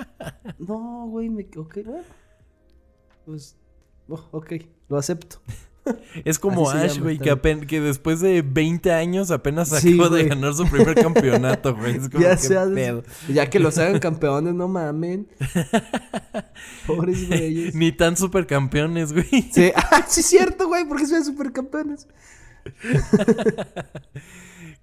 no, 0.58 1.08
güey, 1.08 1.30
me... 1.30 1.48
Ok, 1.58 1.80
Pues... 3.26 3.58
Oh, 4.08 4.24
ok, 4.32 4.54
lo 4.88 4.98
acepto. 4.98 5.42
Es 6.24 6.40
como 6.40 6.70
Ash, 6.70 7.00
güey, 7.00 7.20
que, 7.20 7.66
que, 7.68 7.82
después 7.82 8.20
de 8.20 8.42
20 8.42 8.92
años 8.92 9.30
apenas 9.32 9.72
acabó 9.72 10.10
de 10.10 10.26
ganar 10.26 10.54
su 10.54 10.66
primer 10.68 10.96
campeonato, 10.96 11.76
güey. 11.76 11.98
Es 11.98 12.10
como 12.12 12.24
ya, 12.24 12.38
sea, 12.38 12.66
ya 13.28 13.50
que 13.50 13.60
los 13.60 13.78
hagan 13.78 14.00
campeones, 14.00 14.54
no 14.54 14.68
mamen. 14.68 15.28
Pobres 16.88 17.28
güeyes. 17.28 17.76
Ni 17.76 17.92
tan 17.92 18.18
supercampeones, 18.18 19.14
güey. 19.14 19.50
Sí, 19.52 19.72
ah, 19.76 20.06
sí 20.08 20.22
es 20.22 20.26
cierto, 20.26 20.68
güey, 20.68 20.86
porque 20.86 21.06
son 21.06 21.24
supercampeones. 21.24 22.08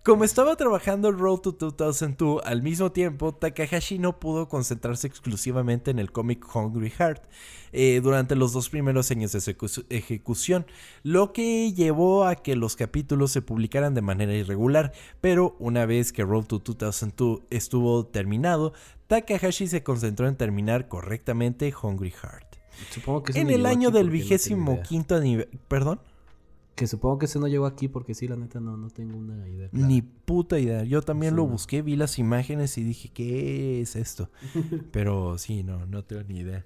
Como 0.05 0.25
estaba 0.25 0.57
trabajando 0.57 1.11
el 1.11 1.17
Road 1.17 1.39
to 1.39 1.53
2002 1.53 2.43
al 2.45 2.61
mismo 2.61 2.91
tiempo, 2.91 3.33
Takahashi 3.33 4.01
no 4.01 4.19
pudo 4.19 4.49
concentrarse 4.49 5.07
exclusivamente 5.07 5.93
en 5.93 6.01
el 6.01 6.11
cómic 6.11 6.45
Hungry 6.53 6.91
Heart 6.91 7.23
eh, 7.71 8.01
durante 8.03 8.35
los 8.35 8.53
dos 8.53 8.69
primeros 8.69 9.13
años 9.13 9.31
de 9.31 9.41
su 9.41 9.85
ejecución, 9.91 10.67
lo 11.05 11.33
que 11.33 11.73
llevó 11.73 12.25
a 12.25 12.35
que 12.35 12.57
los 12.57 12.75
capítulos 12.75 13.31
se 13.31 13.43
publicaran 13.43 13.95
de 13.95 14.03
manera 14.03 14.35
irregular, 14.35 14.91
pero 15.21 15.55
una 15.61 15.87
vez 15.87 16.13
que 16.13 16.25
Road 16.25 16.47
to 16.47 16.59
2002 16.59 17.43
estuvo 17.51 18.05
terminado, 18.05 18.73
Takahashi 19.07 19.69
se 19.69 19.85
concentró 19.85 20.27
en 20.27 20.35
terminar 20.35 20.89
correctamente 20.89 21.73
Hungry 21.81 22.11
Heart. 22.11 22.57
Supongo 22.91 23.23
que 23.23 23.39
en 23.39 23.51
el 23.51 23.67
año 23.67 23.93
del 23.93 24.11
vigésimo 24.11 24.83
quinto 24.83 25.15
aniversario... 25.15 25.61
¿Perdón? 25.69 26.01
Que 26.75 26.87
supongo 26.87 27.19
que 27.19 27.27
ese 27.27 27.39
no 27.39 27.49
llegó 27.49 27.67
aquí 27.67 27.89
porque 27.89 28.15
sí, 28.15 28.27
la 28.29 28.37
neta 28.37 28.59
no, 28.59 28.77
no 28.77 28.89
tengo 28.89 29.19
una 29.19 29.47
idea. 29.49 29.69
Ni 29.73 30.01
puta 30.01 30.59
idea. 30.59 30.85
Yo 30.85 31.03
también 31.03 31.37
lo 31.37 31.47
busqué, 31.47 31.83
vi 31.83 31.97
las 31.97 32.19
imágenes 32.19 32.79
y 32.79 32.85
dije, 32.85 33.11
¿qué 33.13 33.81
es 33.83 33.95
esto? 33.95 34.31
Pero 34.93 35.37
sí, 35.37 35.63
no, 35.63 35.85
no 35.87 36.03
tengo 36.05 36.23
ni 36.25 36.41
idea. 36.41 36.65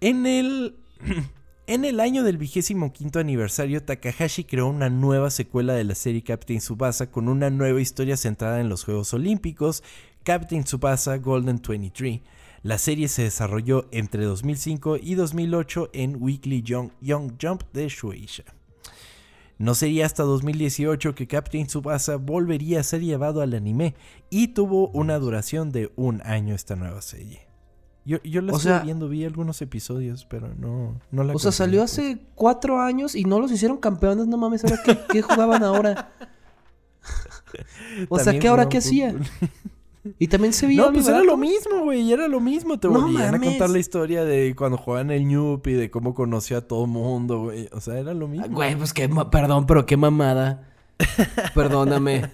En 0.00 0.26
el, 0.26 0.76
en 1.66 1.84
el 1.84 1.98
año 1.98 2.22
del 2.22 2.38
vigésimo 2.38 2.92
quinto 2.92 3.18
aniversario, 3.18 3.82
Takahashi 3.82 4.44
creó 4.44 4.68
una 4.68 4.90
nueva 4.90 5.30
secuela 5.30 5.74
de 5.74 5.84
la 5.84 5.96
serie 5.96 6.22
Captain 6.22 6.60
Tsubasa 6.60 7.10
con 7.10 7.28
una 7.28 7.50
nueva 7.50 7.80
historia 7.80 8.16
centrada 8.16 8.60
en 8.60 8.68
los 8.68 8.84
Juegos 8.84 9.12
Olímpicos, 9.12 9.82
Captain 10.22 10.62
Tsubasa 10.62 11.18
Golden 11.18 11.60
23. 11.66 12.20
La 12.62 12.76
serie 12.76 13.08
se 13.08 13.22
desarrolló 13.22 13.88
entre 13.90 14.24
2005 14.24 14.98
y 14.98 15.14
2008 15.14 15.90
en 15.94 16.22
Weekly 16.22 16.62
Young, 16.62 16.90
Young 17.00 17.32
Jump 17.40 17.62
de 17.72 17.88
Shueisha. 17.88 18.44
No 19.60 19.74
sería 19.74 20.06
hasta 20.06 20.22
2018 20.22 21.14
que 21.14 21.26
Captain 21.28 21.66
Tsubasa 21.66 22.16
volvería 22.16 22.80
a 22.80 22.82
ser 22.82 23.02
llevado 23.02 23.42
al 23.42 23.52
anime 23.52 23.94
y 24.30 24.48
tuvo 24.48 24.88
una 24.88 25.18
duración 25.18 25.70
de 25.70 25.92
un 25.96 26.22
año 26.24 26.54
esta 26.54 26.76
nueva 26.76 27.02
serie. 27.02 27.42
Yo, 28.06 28.22
yo 28.22 28.40
la 28.40 28.54
O 28.54 28.58
sea- 28.58 28.78
viendo, 28.80 29.06
vi 29.10 29.26
algunos 29.26 29.60
episodios, 29.60 30.24
pero 30.24 30.48
no, 30.54 30.98
no 31.10 31.24
la 31.24 31.34
O 31.34 31.38
sea, 31.38 31.52
salió 31.52 31.80
pues. 31.82 31.92
hace 31.92 32.18
cuatro 32.34 32.80
años 32.80 33.14
y 33.14 33.24
no 33.24 33.38
los 33.38 33.52
hicieron 33.52 33.76
campeones, 33.76 34.26
no 34.28 34.38
mames, 34.38 34.64
¿ahora 34.64 34.80
qué, 34.82 34.98
qué 35.12 35.20
jugaban 35.22 35.62
ahora? 35.62 36.10
O 38.08 38.18
sea, 38.18 38.38
¿qué 38.38 38.48
ahora 38.48 38.68
qué 38.68 38.78
hacía? 38.78 39.14
Y 40.18 40.28
también 40.28 40.52
se 40.52 40.66
veía 40.66 40.82
No, 40.82 40.92
pues 40.92 41.06
era 41.08 41.22
lo 41.22 41.36
mismo, 41.36 41.82
güey, 41.82 42.10
era 42.10 42.26
lo 42.26 42.40
mismo. 42.40 42.78
Te 42.78 42.88
No 42.88 43.02
volvían 43.02 43.34
a 43.34 43.38
contar 43.38 43.68
la 43.68 43.78
historia 43.78 44.24
de 44.24 44.54
cuando 44.56 44.78
jugaban 44.78 45.10
el 45.10 45.26
Ñupi, 45.26 45.74
de 45.74 45.90
cómo 45.90 46.14
conoció 46.14 46.56
a 46.56 46.62
todo 46.62 46.86
mundo, 46.86 47.42
güey. 47.44 47.68
O 47.72 47.80
sea, 47.80 47.98
era 47.98 48.14
lo 48.14 48.26
mismo. 48.26 48.48
Güey, 48.48 48.76
pues 48.76 48.92
qué, 48.92 49.10
perdón, 49.30 49.66
pero 49.66 49.84
qué 49.84 49.96
mamada. 49.96 50.66
Perdóname. 51.54 52.30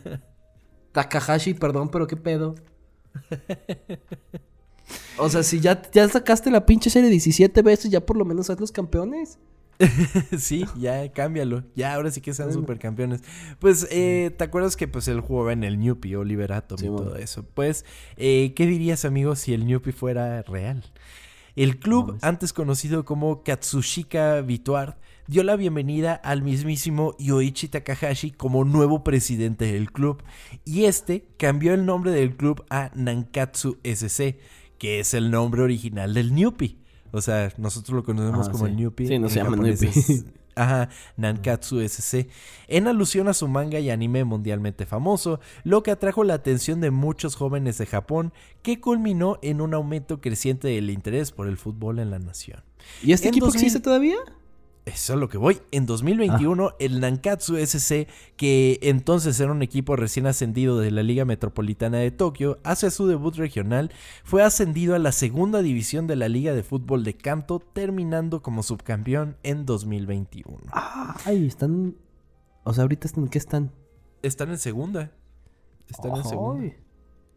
Takahashi, 0.93 1.55
perdón, 1.55 1.89
pero 1.89 2.07
qué 2.07 2.17
pedo. 2.17 2.55
O 5.19 5.29
sea, 5.29 5.43
si 5.43 5.61
ya, 5.61 5.83
ya 5.93 6.09
sacaste 6.09 6.51
la 6.51 6.67
pinche 6.67 6.91
serie 6.91 7.11
17 7.11 7.63
veces, 7.63 7.91
ya 7.91 8.05
por 8.05 8.17
lo 8.17 8.25
menos 8.25 8.51
haz 8.51 8.61
los 8.61 8.73
campeones. 8.73 9.39
sí, 10.39 10.65
ya 10.79 11.11
cámbialo. 11.13 11.65
Ya, 11.75 11.95
ahora 11.95 12.11
sí 12.11 12.21
que 12.21 12.35
sean 12.35 12.53
supercampeones. 12.53 13.23
Pues, 13.59 13.87
eh, 13.91 14.35
¿te 14.37 14.45
acuerdas 14.45 14.77
que 14.77 14.89
pues 14.89 15.09
él 15.09 15.21
jugaba 15.21 15.53
en 15.53 15.65
el 15.65 15.79
Ñupi, 15.79 16.15
Oliver 16.15 16.53
Atom 16.53 16.79
Sí, 16.79 16.87
y 16.87 16.89
todo 16.89 17.17
eso? 17.17 17.45
Pues, 17.55 17.85
eh, 18.17 18.53
¿qué 18.55 18.67
dirías, 18.67 19.05
amigo, 19.05 19.37
si 19.37 19.55
el 19.55 19.67
Ñupi 19.67 19.93
fuera 19.93 20.43
real? 20.43 20.85
El 21.57 21.79
club, 21.79 22.19
antes 22.21 22.53
conocido 22.53 23.07
como 23.07 23.43
Katsushika 23.43 24.43
Vituard, 24.43 24.97
dio 25.27 25.43
la 25.43 25.57
bienvenida 25.57 26.15
al 26.15 26.43
mismísimo 26.43 27.17
Yoichi 27.19 27.69
Takahashi 27.69 28.31
como 28.31 28.65
nuevo 28.65 29.03
presidente 29.03 29.73
del 29.73 29.91
club. 29.91 30.23
Y 30.67 30.85
este 30.85 31.27
cambió 31.39 31.73
el 31.73 31.87
nombre 31.87 32.11
del 32.11 32.37
club 32.37 32.65
a 32.69 32.91
Nankatsu 32.95 33.79
SC, 33.83 34.39
que 34.79 35.01
es 35.01 35.15
el 35.15 35.31
nombre 35.31 35.63
original 35.63 36.13
del 36.13 36.35
Ñupi. 36.35 36.79
O 37.13 37.21
sea, 37.21 37.53
nosotros 37.59 37.95
lo 37.97 38.05
conocemos 38.05 38.49
Ah, 38.49 38.53
como 38.53 38.67
sí. 38.67 38.71
el 38.73 38.77
Ñupi. 38.77 39.07
Sí, 39.07 39.19
no 39.19 39.29
se 39.29 39.37
llama 39.43 39.57
Ñupi. 39.57 39.87
es- 39.87 40.25
Ajá, 40.59 40.89
Nankatsu 41.19 41.81
SC, 41.81 42.29
en 42.69 42.87
alusión 42.89 43.29
a 43.29 43.35
su 43.35 43.47
manga 43.47 43.79
y 43.79 43.91
anime 43.91 44.25
mundialmente 44.25 44.87
famoso, 44.87 45.39
lo 45.65 45.83
que 45.83 45.91
atrajo 45.91 46.25
la 46.25 46.33
atención 46.33 46.81
de 46.81 46.91
muchos 46.91 47.37
jóvenes 47.37 47.77
de 47.77 47.85
Japón, 47.85 48.33
que 48.63 48.81
culminó 48.81 49.39
en 49.43 49.61
un 49.61 49.75
aumento 49.75 50.23
creciente 50.23 50.69
del 50.69 50.89
interés 50.89 51.31
por 51.31 51.47
el 51.47 51.59
fútbol 51.59 51.99
en 51.99 52.11
la 52.11 52.19
nación. 52.19 52.63
¿Y 53.03 53.13
este 53.13 53.29
En 53.29 53.35
equipo 53.35 53.47
2000 53.47 53.65
existe 53.67 53.81
todavía? 53.85 54.17
Eso 54.87 55.15
es 55.15 55.19
lo 55.19 55.29
que 55.29 55.37
voy. 55.37 55.61
En 55.73 55.85
2021, 55.85 56.77
el 56.79 57.01
Nankatsu 57.01 57.57
SC, 57.57 58.07
que 58.37 58.79
entonces 58.83 59.39
era 59.41 59.51
un 59.51 59.63
equipo 59.63 59.97
recién 59.97 60.29
ascendido 60.29 60.79
de 60.79 60.93
la 60.93 61.03
Liga 61.03 61.25
Metropolitana 61.25 61.99
de 61.99 62.13
Tokio, 62.13 62.61
hacia 62.63 62.93
su 62.93 63.09
debut 63.09 63.35
regional, 63.35 63.91
fue 64.23 64.45
ascendido 64.45 64.95
a 64.95 65.01
la 65.01 65.11
segunda 65.11 65.61
división 65.61 66.07
de 66.07 66.15
la 66.15 66.29
Liga 66.29 66.55
de 66.55 66.63
Fútbol 66.63 67.03
de 67.03 67.17
Kanto, 67.17 67.59
terminando 67.59 68.43
como 68.43 68.63
subcampeón 68.63 69.37
en 69.43 69.67
2021. 69.67 70.57
Ah, 70.71 71.17
ay, 71.25 71.49
están. 71.49 71.97
O 72.63 72.73
sea, 72.73 72.83
ahorita 72.83 73.09
están, 73.09 73.27
¿qué 73.27 73.39
están? 73.39 73.73
Están 74.23 74.51
en 74.51 74.59
segunda. 74.59 75.11
Están 75.89 76.15
en 76.15 76.25
segunda. 76.25 76.63
Ay, 76.63 76.77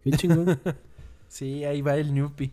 Qué 0.04 0.12
chingón. 0.12 0.60
Sí, 1.28 1.64
ahí 1.64 1.84
va 1.84 1.96
el 1.96 2.08
sus- 2.08 2.52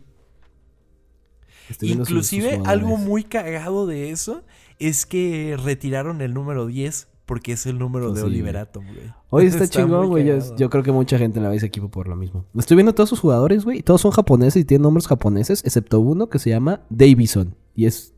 sus 1.79 1.81
Inclusive 1.81 2.61
algo 2.65 2.97
muy 2.97 3.23
cagado 3.23 3.87
de 3.87 4.11
eso 4.11 4.43
es 4.79 5.05
que 5.05 5.57
retiraron 5.61 6.21
el 6.21 6.33
número 6.33 6.67
10 6.67 7.07
porque 7.27 7.51
es 7.51 7.65
el 7.65 7.77
número 7.77 8.13
de 8.13 8.21
sí, 8.21 8.25
Oliver 8.25 8.53
güey. 8.53 8.63
Atom, 8.63 8.85
güey. 8.85 9.13
Oye, 9.29 9.47
está, 9.47 9.67
chingón, 9.67 10.07
güey. 10.07 10.25
Yo, 10.57 10.69
creo 10.69 10.81
que 10.81 10.93
mucha 10.93 11.17
gente 11.17 11.41
le 11.41 11.47
va 11.47 11.51
a 11.51 11.55
ese 11.55 11.65
equipo 11.65 11.89
por 11.91 12.07
lo 12.07 12.15
mismo. 12.15 12.45
Estoy 12.57 12.77
viendo 12.77 12.95
todos 12.95 13.09
sus 13.09 13.19
jugadores, 13.19 13.65
güey. 13.65 13.83
Todos 13.83 13.99
son 13.99 14.11
japoneses 14.11 14.61
y 14.61 14.65
tienen 14.65 14.83
nombres 14.83 15.07
japoneses, 15.07 15.61
excepto 15.65 15.99
uno 15.99 16.29
que 16.29 16.39
se 16.39 16.51
llama 16.51 16.85
Davison. 16.89 17.53
Y 17.75 17.85
es 17.85 18.13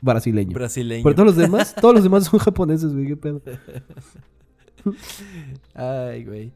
brasileño. 0.00 0.54
Brasileño. 0.54 1.02
Pero 1.02 1.14
todos 1.14 1.26
los 1.26 1.36
demás, 1.36 1.74
todos 1.74 1.94
los 1.94 2.02
demás 2.02 2.24
son 2.24 2.40
japoneses, 2.40 2.94
güey. 2.94 3.08
Qué 3.08 3.16
pedo. 3.18 3.42
Ay, 5.74 6.24
güey. 6.24 6.52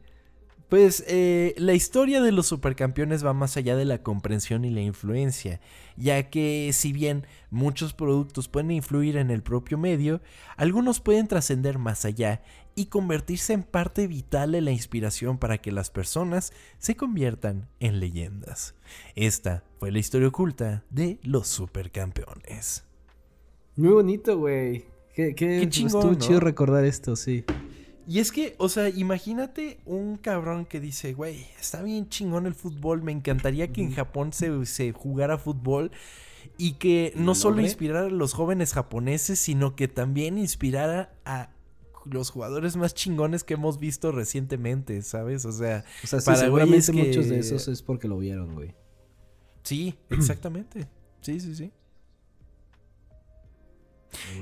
Pues 0.69 1.03
eh, 1.07 1.53
la 1.57 1.73
historia 1.73 2.21
de 2.21 2.31
los 2.31 2.47
supercampeones 2.47 3.23
va 3.23 3.33
más 3.33 3.57
allá 3.57 3.75
de 3.75 3.85
la 3.85 4.01
comprensión 4.01 4.65
y 4.65 4.71
la 4.71 4.81
influencia, 4.81 5.61
ya 5.97 6.29
que 6.31 6.71
si 6.73 6.93
bien 6.93 7.27
muchos 7.51 7.93
productos 7.93 8.47
pueden 8.47 8.71
influir 8.71 9.17
en 9.17 9.29
el 9.29 9.43
propio 9.43 9.77
medio, 9.77 10.21
algunos 10.57 10.99
pueden 10.99 11.27
trascender 11.27 11.77
más 11.77 12.05
allá 12.05 12.41
y 12.75 12.87
convertirse 12.87 13.53
en 13.53 13.61
parte 13.61 14.07
vital 14.07 14.53
de 14.53 14.61
la 14.61 14.71
inspiración 14.71 15.37
para 15.37 15.59
que 15.59 15.71
las 15.71 15.91
personas 15.91 16.53
se 16.79 16.95
conviertan 16.95 17.69
en 17.79 17.99
leyendas. 17.99 18.73
Esta 19.15 19.63
fue 19.79 19.91
la 19.91 19.99
historia 19.99 20.29
oculta 20.29 20.83
de 20.89 21.19
los 21.21 21.47
supercampeones. 21.47 22.83
Muy 23.75 23.93
bonito, 23.93 24.37
güey. 24.37 24.85
Qué, 25.13 25.35
qué, 25.35 25.59
Qué 25.59 25.69
chingón, 25.69 25.99
Estuvo 25.99 26.13
¿no? 26.13 26.19
chido 26.19 26.39
recordar 26.39 26.85
esto, 26.85 27.15
sí. 27.15 27.43
Y 28.07 28.19
es 28.19 28.31
que, 28.31 28.55
o 28.57 28.67
sea, 28.69 28.89
imagínate 28.89 29.79
un 29.85 30.17
cabrón 30.17 30.65
que 30.65 30.79
dice, 30.79 31.13
güey, 31.13 31.45
está 31.59 31.81
bien 31.81 32.09
chingón 32.09 32.45
el 32.45 32.53
fútbol, 32.55 33.01
me 33.01 33.11
encantaría 33.11 33.71
que 33.71 33.81
en 33.81 33.91
Japón 33.93 34.33
se, 34.33 34.65
se 34.65 34.91
jugara 34.91 35.37
fútbol 35.37 35.91
y 36.57 36.73
que 36.73 37.13
no 37.15 37.27
lo 37.27 37.35
solo 37.35 37.61
inspirara 37.61 38.07
a 38.07 38.09
los 38.09 38.33
jóvenes 38.33 38.73
japoneses, 38.73 39.39
sino 39.39 39.75
que 39.75 39.87
también 39.87 40.37
inspirara 40.37 41.13
a 41.25 41.49
los 42.05 42.31
jugadores 42.31 42.75
más 42.75 42.93
chingones 42.93 43.45
que 43.45 43.53
hemos 43.53 43.79
visto 43.79 44.11
recientemente, 44.11 45.01
¿sabes? 45.03 45.45
O 45.45 45.53
sea, 45.53 45.85
O 46.03 46.07
sea, 46.07 46.19
sí, 46.19 46.25
Para 46.25 46.37
seguramente 46.39 46.91
que- 46.91 46.97
muchos 46.97 47.29
de 47.29 47.39
esos 47.39 47.69
es 47.69 47.81
porque 47.81 48.09
lo 48.09 48.17
vieron, 48.17 48.53
güey. 48.55 48.75
sí, 49.63 49.95
exactamente. 50.09 50.87
Sí, 51.21 51.39
sí, 51.39 51.55
sí. 51.55 51.71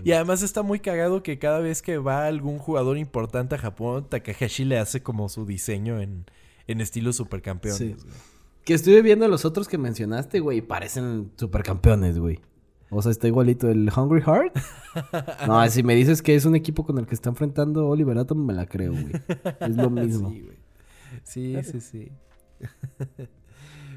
Y 0.04 0.12
además 0.12 0.42
está 0.44 0.62
muy 0.64 0.80
cagado 0.80 1.24
que 1.24 1.40
cada 1.40 1.60
vez 1.60 1.82
que 1.82 1.98
va 1.98 2.26
algún 2.28 2.58
jugador 2.58 2.98
importante 2.98 3.56
a 3.56 3.58
Japón, 3.58 4.08
Takahashi 4.10 4.66
le 4.66 4.78
hace 4.80 5.02
como 5.04 5.30
su 5.30 5.46
diseño 5.46 6.00
en, 6.02 6.26
en 6.68 6.82
estilo 6.82 7.14
supercampeones. 7.14 7.78
Sí. 7.78 7.96
Que 8.64 8.74
estuve 8.74 9.02
viendo 9.02 9.28
los 9.28 9.46
otros 9.46 9.68
que 9.68 9.78
mencionaste, 9.78 10.40
güey. 10.40 10.62
Parecen 10.62 11.32
supercampeones, 11.36 12.20
güey. 12.20 12.40
O 12.94 13.02
sea, 13.02 13.12
está 13.12 13.28
igualito 13.28 13.70
el 13.70 13.90
Hungry 13.96 14.22
Heart. 14.22 14.58
No, 15.48 15.66
si 15.70 15.82
me 15.84 15.96
dices 15.96 16.22
que 16.22 16.36
es 16.36 16.44
un 16.44 16.56
equipo 16.56 16.86
con 16.86 16.98
el 16.98 17.08
que 17.08 17.16
está 17.16 17.30
enfrentando 17.30 17.88
Oliver 17.88 18.18
Atom, 18.18 18.46
me 18.46 18.54
la 18.54 18.66
creo, 18.66 18.92
güey. 18.92 19.12
Es 19.62 19.76
lo 19.78 19.90
mismo. 19.90 20.30
Sí, 20.30 20.42
güey. 20.42 20.58
Sí, 21.24 21.56
sí, 21.64 21.80
sí. 21.80 22.12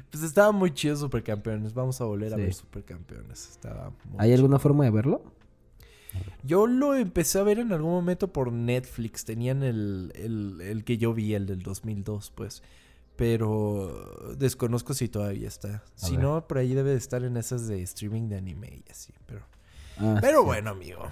pues 0.09 0.23
estaba 0.23 0.51
muy 0.53 0.71
chido 0.73 0.95
Supercampeones. 0.95 1.73
Vamos 1.73 1.99
a 1.99 2.05
volver 2.05 2.33
a 2.33 2.37
ver 2.37 2.53
Supercampeones. 2.53 3.49
Estaba 3.49 3.89
muy 4.05 4.15
¿Hay 4.17 4.29
chido. 4.29 4.35
alguna 4.35 4.59
forma 4.59 4.85
de 4.85 4.91
verlo? 4.91 5.23
Yo 6.43 6.67
lo 6.67 6.95
empecé 6.95 7.39
a 7.39 7.43
ver 7.43 7.59
en 7.59 7.71
algún 7.73 7.91
momento 7.91 8.31
por 8.31 8.51
Netflix. 8.51 9.25
Tenían 9.25 9.63
el, 9.63 10.11
el, 10.15 10.61
el 10.61 10.83
que 10.83 10.97
yo 10.97 11.13
vi, 11.13 11.33
el 11.33 11.45
del 11.47 11.61
2002, 11.63 12.31
pues. 12.35 12.61
Pero 13.15 14.35
desconozco 14.37 14.93
si 14.93 15.07
todavía 15.07 15.47
está. 15.47 15.83
si 15.95 16.11
ver. 16.17 16.21
no, 16.23 16.47
por 16.47 16.57
ahí 16.57 16.73
debe 16.73 16.91
de 16.91 16.97
estar 16.97 17.23
en 17.23 17.37
esas 17.37 17.67
de 17.67 17.81
streaming 17.83 18.27
de 18.29 18.37
anime 18.37 18.83
y 18.87 18.91
así. 18.91 19.13
Pero 19.25 19.41
Ah, 19.97 20.17
Pero 20.19 20.39
sí. 20.41 20.45
bueno, 20.45 20.71
amigo. 20.71 21.09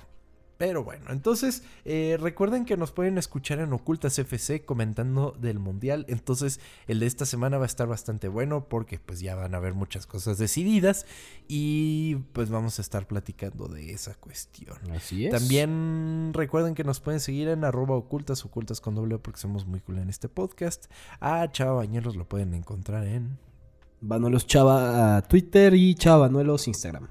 Pero 0.66 0.82
bueno, 0.82 1.08
entonces 1.10 1.62
eh, 1.84 2.16
recuerden 2.18 2.64
que 2.64 2.78
nos 2.78 2.94
pueden 2.94 3.18
escuchar 3.18 3.60
en 3.60 3.74
Ocultas 3.74 4.18
FC 4.18 4.64
comentando 4.64 5.36
del 5.38 5.60
Mundial. 5.60 6.06
Entonces 6.08 6.62
el 6.88 7.02
de 7.02 7.06
esta 7.06 7.26
semana 7.26 7.58
va 7.58 7.66
a 7.66 7.68
estar 7.68 7.86
bastante 7.86 8.30
bueno 8.30 8.70
porque 8.70 8.98
pues 8.98 9.20
ya 9.20 9.36
van 9.36 9.56
a 9.56 9.58
haber 9.58 9.74
muchas 9.74 10.08
cosas 10.08 10.38
decididas 10.38 11.06
y 11.50 12.16
pues 12.32 12.50
vamos 12.50 12.80
a 12.80 12.82
estar 12.82 13.08
platicando 13.08 13.68
de 13.68 13.92
esa 13.92 14.16
cuestión. 14.16 14.78
Así 14.96 15.26
es. 15.26 15.34
También 15.34 16.32
recuerden 16.34 16.76
que 16.76 16.86
nos 16.86 17.02
pueden 17.02 17.20
seguir 17.20 17.50
en 17.50 17.66
arroba 17.66 17.98
ocultas, 17.98 18.46
ocultas 18.46 18.80
con 18.80 18.96
doble 18.96 19.18
porque 19.18 19.42
somos 19.42 19.66
muy 19.66 19.82
cool 19.82 19.98
en 19.98 20.10
este 20.10 20.30
podcast. 20.30 20.86
A 21.20 21.52
Chava 21.52 21.74
Bañeros 21.74 22.16
lo 22.16 22.24
pueden 22.24 22.54
encontrar 22.54 23.06
en... 23.06 23.38
Vanuelos 24.00 24.48
Chava 24.48 25.18
a 25.18 25.22
Twitter 25.24 25.74
y 25.74 25.94
Chava 25.96 26.20
Vanuelos 26.20 26.70
Instagram. 26.70 27.10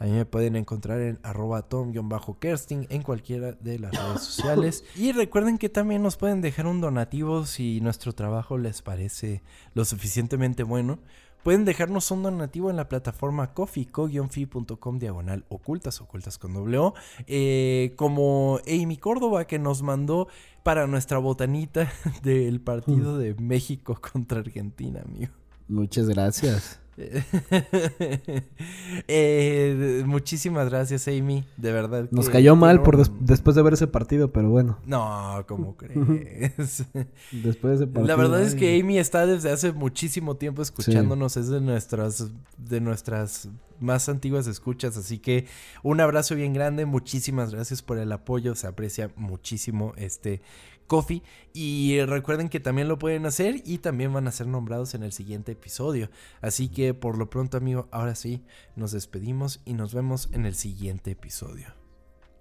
A 0.00 0.04
mí 0.04 0.12
me 0.12 0.24
pueden 0.24 0.54
encontrar 0.56 1.00
en 1.00 1.18
arroba 1.22 1.62
tom-kersting 1.62 2.86
en 2.88 3.02
cualquiera 3.02 3.52
de 3.52 3.78
las 3.78 3.92
redes 3.92 4.22
sociales. 4.22 4.84
Y 4.96 5.12
recuerden 5.12 5.58
que 5.58 5.68
también 5.68 6.02
nos 6.02 6.16
pueden 6.16 6.40
dejar 6.40 6.66
un 6.66 6.80
donativo 6.80 7.46
si 7.46 7.80
nuestro 7.80 8.12
trabajo 8.12 8.58
les 8.58 8.82
parece 8.82 9.42
lo 9.74 9.84
suficientemente 9.84 10.62
bueno. 10.62 10.98
Pueden 11.42 11.64
dejarnos 11.64 12.10
un 12.10 12.22
donativo 12.22 12.68
en 12.68 12.76
la 12.76 12.88
plataforma 12.88 13.54
coffee, 13.54 13.86
co-fi.com 13.86 14.98
diagonal 14.98 15.44
ocultas, 15.48 16.00
ocultas 16.00 16.36
con 16.36 16.52
doble 16.52 16.78
O. 16.78 16.94
Eh, 17.26 17.94
como 17.96 18.60
Amy 18.66 18.96
Córdoba 18.96 19.46
que 19.46 19.58
nos 19.58 19.82
mandó 19.82 20.28
para 20.62 20.86
nuestra 20.86 21.18
botanita 21.18 21.90
del 22.22 22.60
partido 22.60 23.18
de 23.18 23.34
México 23.34 23.98
contra 24.00 24.40
Argentina, 24.40 25.02
amigo. 25.04 25.32
Muchas 25.68 26.08
gracias. 26.08 26.80
Eh, 29.06 30.02
muchísimas 30.06 30.68
gracias, 30.68 31.06
Amy. 31.08 31.44
De 31.56 31.72
verdad. 31.72 32.08
Nos 32.10 32.28
cayó 32.28 32.56
mal 32.56 32.82
por 32.82 32.96
des- 32.96 33.10
después 33.20 33.54
de 33.56 33.62
ver 33.62 33.74
ese 33.74 33.86
partido, 33.86 34.32
pero 34.32 34.50
bueno. 34.50 34.78
No, 34.86 35.44
¿cómo 35.46 35.76
crees? 35.76 36.84
Después 37.32 37.78
de 37.78 37.84
ese 37.84 37.86
partido. 37.86 38.06
La 38.06 38.16
verdad 38.16 38.42
es 38.42 38.54
que 38.54 38.80
Amy 38.80 38.98
está 38.98 39.26
desde 39.26 39.50
hace 39.50 39.72
muchísimo 39.72 40.36
tiempo 40.36 40.62
escuchándonos, 40.62 41.36
es 41.36 41.48
de 41.48 41.60
nuestras, 41.60 42.30
de 42.56 42.80
nuestras 42.80 43.48
más 43.80 44.08
antiguas 44.08 44.46
escuchas, 44.48 44.96
así 44.96 45.18
que 45.18 45.46
un 45.84 46.00
abrazo 46.00 46.34
bien 46.34 46.52
grande, 46.52 46.84
muchísimas 46.84 47.52
gracias 47.52 47.80
por 47.82 47.98
el 47.98 48.10
apoyo, 48.10 48.54
se 48.56 48.66
aprecia 48.66 49.10
muchísimo 49.16 49.92
este 49.96 50.40
coffee 50.88 51.22
y 51.52 52.00
recuerden 52.00 52.48
que 52.48 52.58
también 52.58 52.88
lo 52.88 52.98
pueden 52.98 53.26
hacer 53.26 53.62
y 53.64 53.78
también 53.78 54.12
van 54.12 54.26
a 54.26 54.32
ser 54.32 54.48
nombrados 54.48 54.94
en 54.94 55.04
el 55.04 55.12
siguiente 55.12 55.52
episodio, 55.52 56.10
así 56.40 56.68
que 56.68 56.94
por 56.94 57.16
lo 57.16 57.30
pronto 57.30 57.56
amigo, 57.56 57.86
ahora 57.92 58.16
sí, 58.16 58.42
nos 58.74 58.90
despedimos 58.90 59.60
y 59.64 59.74
nos 59.74 59.94
vemos 59.94 60.28
en 60.32 60.46
el 60.46 60.56
siguiente 60.56 61.12
episodio. 61.12 61.78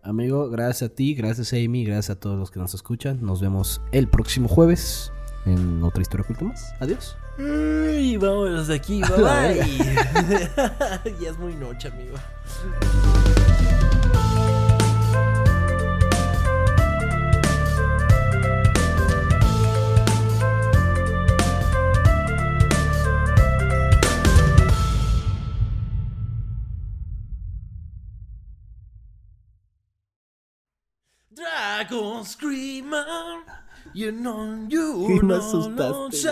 Amigo, 0.01 0.49
gracias 0.49 0.89
a 0.89 0.95
ti, 0.95 1.13
gracias 1.13 1.51
a 1.53 1.57
Amy, 1.57 1.83
gracias 1.83 2.11
a 2.11 2.19
todos 2.19 2.39
los 2.39 2.49
que 2.49 2.59
nos 2.59 2.73
escuchan. 2.73 3.19
Nos 3.21 3.41
vemos 3.41 3.81
el 3.91 4.07
próximo 4.07 4.47
jueves 4.47 5.11
en 5.45 5.83
otra 5.83 6.01
historia 6.01 6.23
oculta 6.23 6.45
más. 6.45 6.73
Adiós. 6.79 7.17
Y 7.37 8.15
vámonos 8.17 8.67
de 8.67 8.75
aquí, 8.75 9.01
bye 9.15 9.23
bye. 9.23 9.59
ya 11.21 11.29
es 11.29 11.37
muy 11.37 11.55
noche, 11.55 11.89
amigo. 11.89 12.15
Dragon 31.77 32.25
Screamer, 32.25 33.05
you 33.93 34.11
know 34.11 34.65
you 34.67 35.21
Me 35.21 35.35
asustaste. 35.35 36.25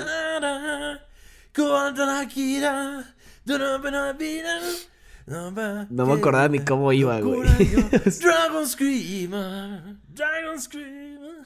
no 5.92 6.06
me 6.08 6.14
acordaba 6.14 6.50
ni 6.50 6.60
cómo 6.66 6.92
iba, 6.92 7.22
güey. 7.22 7.46
Dragon 8.22 8.66
Screamer, 8.66 9.98
Dragon 10.16 10.60
Screamer. 10.60 11.46